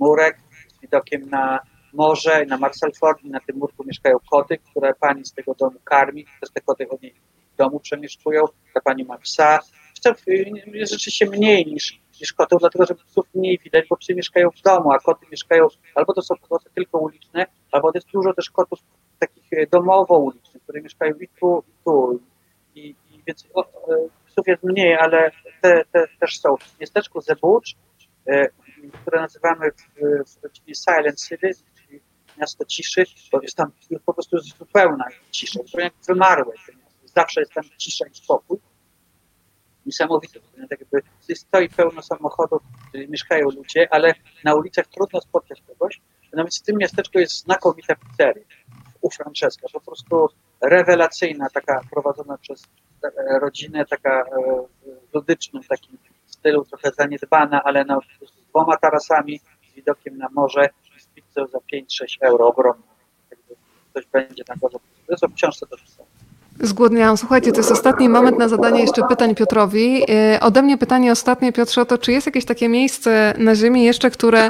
[0.00, 0.38] murek
[0.78, 1.60] z widokiem na
[1.92, 6.26] morze, na Marsalford i na tym murku mieszkają koty, które pani z tego domu karmi,
[6.40, 7.14] też te koty od niej
[7.56, 8.44] domu przemieszczują,
[8.74, 9.58] ta pani ma psa,
[10.04, 10.22] psów
[10.66, 14.62] jest rzeczywiście mniej niż, niż kotów, dlatego że psów mniej widać, bo psy mieszkają w
[14.62, 18.78] domu, a koty mieszkają, albo to są koty tylko uliczne, albo jest dużo też kotów
[19.18, 22.20] takich e, domowo-ulicznych, które mieszkają i tu, i tu.
[22.74, 23.64] I, i więc o,
[24.26, 25.30] psów jest mniej, ale
[25.62, 26.56] te, te też są.
[26.56, 27.74] W miasteczku Zebucz,
[28.26, 28.48] e,
[29.02, 29.84] które nazywamy w,
[30.30, 31.50] w rodzinie Silent City,
[31.86, 32.00] czyli
[32.38, 33.70] miasto ciszy, bo jest tam
[34.06, 36.54] po prostu zupełna cisza, jak wymarłe.
[37.04, 38.58] Zawsze jest tam cisza i spokój
[39.86, 40.40] niesamowite.
[40.70, 41.02] Tak jakby
[41.34, 42.62] stoi pełno samochodów,
[43.08, 46.00] mieszkają ludzie, ale na ulicach trudno spotkać kogoś.
[46.32, 48.44] Nawet w tym miasteczku jest znakomita pizzeria
[49.00, 50.28] u Francesca, po prostu
[50.60, 52.62] rewelacyjna, taka prowadzona przez
[53.40, 54.24] rodzinę, taka e,
[55.10, 59.40] w ludycznym takim stylu, trochę zaniedbana, ale na, z dwoma tarasami,
[59.70, 62.94] z widokiem na morze, z pizzą za 5-6 euro, ogromna.
[63.90, 64.78] Ktoś będzie na górze.
[65.06, 66.13] To jest w czytałem.
[66.60, 67.16] Zgłodniałam.
[67.16, 70.02] Słuchajcie, to jest ostatni moment na zadanie jeszcze pytań Piotrowi.
[70.10, 74.10] E, ode mnie pytanie ostatnie, Piotrze, to, czy jest jakieś takie miejsce na Ziemi jeszcze,
[74.10, 74.48] które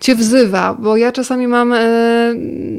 [0.00, 1.78] cię wzywa, bo ja czasami mam, e,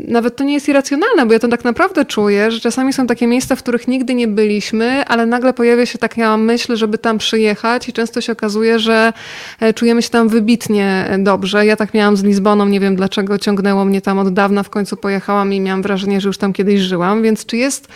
[0.07, 3.27] nawet to nie jest irracjonalne, bo ja to tak naprawdę czuję, że czasami są takie
[3.27, 7.89] miejsca, w których nigdy nie byliśmy, ale nagle pojawia się taka myśl, żeby tam przyjechać
[7.89, 9.13] i często się okazuje, że
[9.59, 11.65] e, czujemy się tam wybitnie dobrze.
[11.65, 14.97] Ja tak miałam z Lizboną, nie wiem dlaczego ciągnęło mnie tam od dawna, w końcu
[14.97, 17.87] pojechałam i miałam wrażenie, że już tam kiedyś żyłam, więc czy jest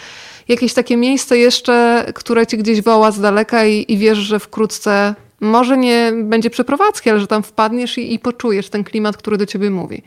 [0.47, 5.15] jakieś takie miejsce jeszcze, które ci gdzieś woła z daleka i, i wiesz, że wkrótce
[5.39, 9.45] może nie będzie przeprowadzki, ale że tam wpadniesz i, i poczujesz ten klimat, który do
[9.45, 10.03] ciebie mówi.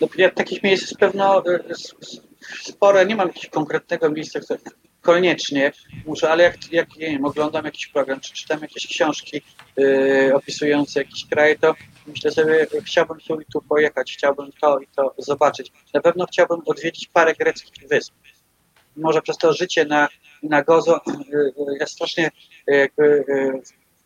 [0.00, 1.60] No, ja, takich miejsc jest pewno e,
[2.62, 3.04] sporo.
[3.04, 4.58] Nie mam jakiegoś konkretnego miejsca, które
[5.00, 5.72] koniecznie
[6.06, 9.42] muszę, ale jak, jak nie wiem, oglądam jakiś program, czy czytam jakieś książki
[9.76, 11.74] yy, opisujące jakiś kraj, to
[12.06, 15.72] myślę sobie, chciałbym tu i tu pojechać, chciałbym to i to zobaczyć.
[15.94, 18.14] Na pewno chciałbym odwiedzić parę greckich wysp
[18.96, 20.08] może przez to życie na,
[20.42, 22.30] na Gozo, y, y, ja strasznie
[22.70, 23.24] y, jakby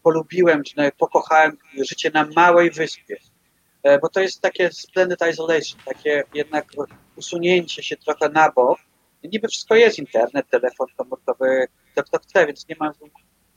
[0.03, 1.57] polubiłem, czy pokochałem
[1.89, 3.17] życie na małej wyspie,
[3.83, 6.67] e, bo to jest takie splendid isolation, takie jednak
[7.17, 8.79] usunięcie się trochę na bok.
[9.25, 11.67] Niby wszystko jest, internet, telefon komórkowy,
[12.23, 12.93] chce, więc nie mam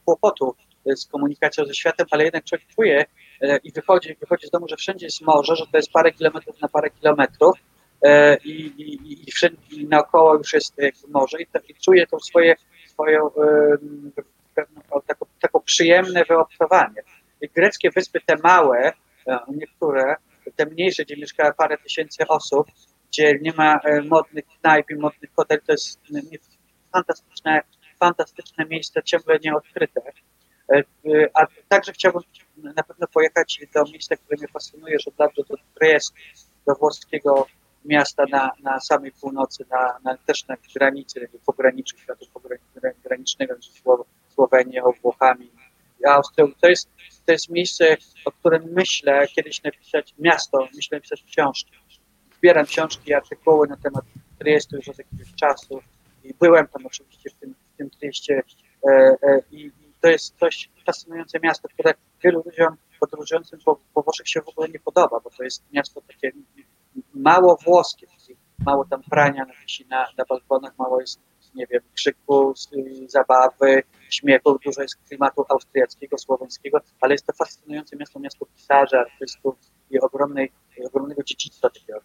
[0.06, 3.06] kłopotu z komunikacją ze światem, ale jednak człowiek czuje
[3.42, 6.62] e, i wychodzi, wychodzi z domu, że wszędzie jest morze, że to jest parę kilometrów
[6.62, 7.79] na parę kilometrów, E,
[8.46, 10.76] i, i, i, wszędzie, naokoło już jest
[11.08, 12.56] morze i, to, i czuję tą swoje,
[12.88, 13.30] swoją
[14.56, 17.02] pewną, taką, taką przyjemne wyobcowanie.
[17.42, 18.94] I greckie wyspy, te małe,
[19.28, 20.16] e, niektóre,
[20.56, 22.68] te mniejsze, gdzie mieszka parę tysięcy osób,
[23.12, 26.00] gdzie nie ma e, modnych knajp i modnych hoteli, to jest
[26.92, 27.62] fantastyczne,
[28.00, 30.02] fantastyczne miejsce, ciągle nieodkryte.
[31.34, 32.22] A także chciałbym
[32.58, 36.20] na pewno pojechać do miejsca, które mnie fascynuje, że dobrze do Trieste,
[36.68, 37.48] do włoskiego
[37.86, 42.26] miasta na, na samej północy, na, na, też na granicy, pograniczu świata
[43.04, 43.70] granicznego między
[44.36, 45.52] Słowenią, Włochami
[46.08, 46.52] Austrią.
[46.62, 46.90] To jest,
[47.26, 51.72] to jest miejsce, o którym myślę kiedyś napisać miasto, myślę napisać książkę.
[52.38, 54.06] zbieram książki artykuły na temat
[54.40, 55.82] Triestu już od jakiegoś czasu
[56.24, 58.44] i byłem tam oczywiście w tym, w tym Trieście
[58.88, 61.94] e, e, i, to jest dość fascynujące miasto, które
[62.24, 66.02] wielu ludziom podróżującym po, po Włoszech się w ogóle nie podoba, bo to jest miasto
[66.02, 66.32] takie
[67.14, 68.08] mało włoskie,
[68.66, 69.54] mało tam prania na
[69.90, 71.20] na, na balkonach, mało jest,
[71.56, 72.54] nie wiem, krzyku,
[73.08, 79.56] zabawy, śmiechu, dużo jest klimatu austriackiego, słoweńskiego, ale jest to fascynujące miasto, miasto pisarzy, artystów
[79.92, 80.52] i ogromnej,
[80.88, 82.00] ogromnego dziedzictwa takiego.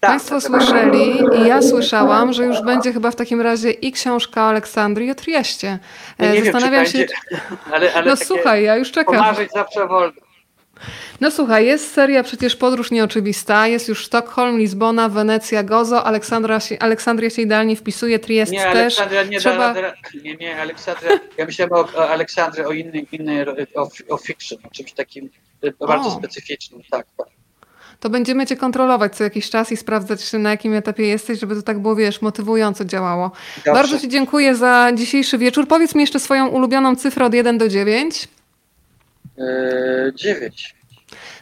[0.00, 4.42] Tak, Państwo słyszeli i ja słyszałam, że już będzie chyba w takim razie i książka
[4.44, 5.78] o Aleksandrii o Trieście.
[6.18, 6.98] Ja nie E, wiem, Zastanawiam się.
[6.98, 7.14] będzie,
[7.74, 9.14] ale, ale No słuchaj, ja już czekam.
[9.14, 10.20] Pomarzyć zawsze wolno.
[11.20, 16.78] No słuchaj, jest seria przecież Podróż Nieoczywista, jest już Sztokholm, Lizbona, Wenecja, Gozo, Aleksandra się,
[16.78, 18.74] Aleksandria się idealnie wpisuje, Triest Nie, też.
[19.00, 19.94] Aleksandra nie Trzeba- da.
[20.24, 21.10] Nie, nie, Aleksandra.
[21.38, 25.30] Ja myślałem o, o Aleksandrze, o innej, innej o, o fiction, o czymś takim
[25.62, 26.18] e, bardzo O.
[26.18, 26.80] specyficznym.
[26.90, 27.26] Tak, tak.
[28.00, 31.62] To będziemy cię kontrolować co jakiś czas i sprawdzać, na jakim etapie jesteś, żeby to
[31.62, 33.30] tak było, wiesz, motywująco działało.
[33.56, 33.72] Dobrze.
[33.72, 35.68] Bardzo ci dziękuję za dzisiejszy wieczór.
[35.68, 38.28] Powiedz mi jeszcze swoją ulubioną cyfrę od 1 do 9.
[39.38, 40.74] E, dziewięć.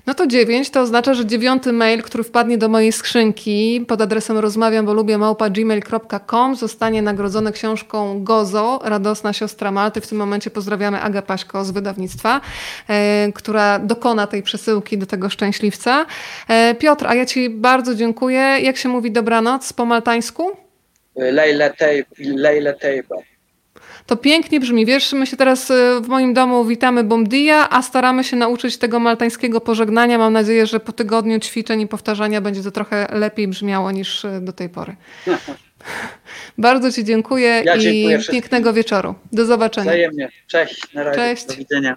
[0.07, 4.39] No to 9 to oznacza, że dziewiąty mail, który wpadnie do mojej skrzynki pod adresem
[4.39, 10.01] rozmawiam, bo lubię małpa gmail.com zostanie nagrodzony książką Gozo, Radosna Siostra Malty.
[10.01, 12.41] W tym momencie pozdrawiamy Agę Paśko z wydawnictwa,
[12.89, 16.07] e, która dokona tej przesyłki do tego szczęśliwca.
[16.49, 18.39] E, Piotr, a ja ci bardzo dziękuję.
[18.63, 20.57] Jak się mówi dobranoc po maltańsku?
[22.19, 23.17] Lejle Tejba.
[24.07, 24.87] To pięknie brzmi.
[24.87, 28.77] Wiesz, my się teraz e, w moim domu witamy Bom dia, a staramy się nauczyć
[28.77, 30.19] tego maltańskiego pożegnania.
[30.19, 34.41] Mam nadzieję, że po tygodniu ćwiczeń i powtarzania będzie to trochę lepiej brzmiało niż e,
[34.41, 34.97] do tej pory.
[36.59, 38.41] Bardzo Ci dziękuję Ja i dziękuję wszystkim.
[38.41, 39.15] pięknego wieczoru.
[39.33, 39.91] Do zobaczenia.
[39.91, 40.29] Wzajemnie.
[40.47, 40.95] Cześć.
[40.95, 41.19] Na razie.
[41.19, 41.47] Cześć.
[41.47, 41.97] Do widzenia.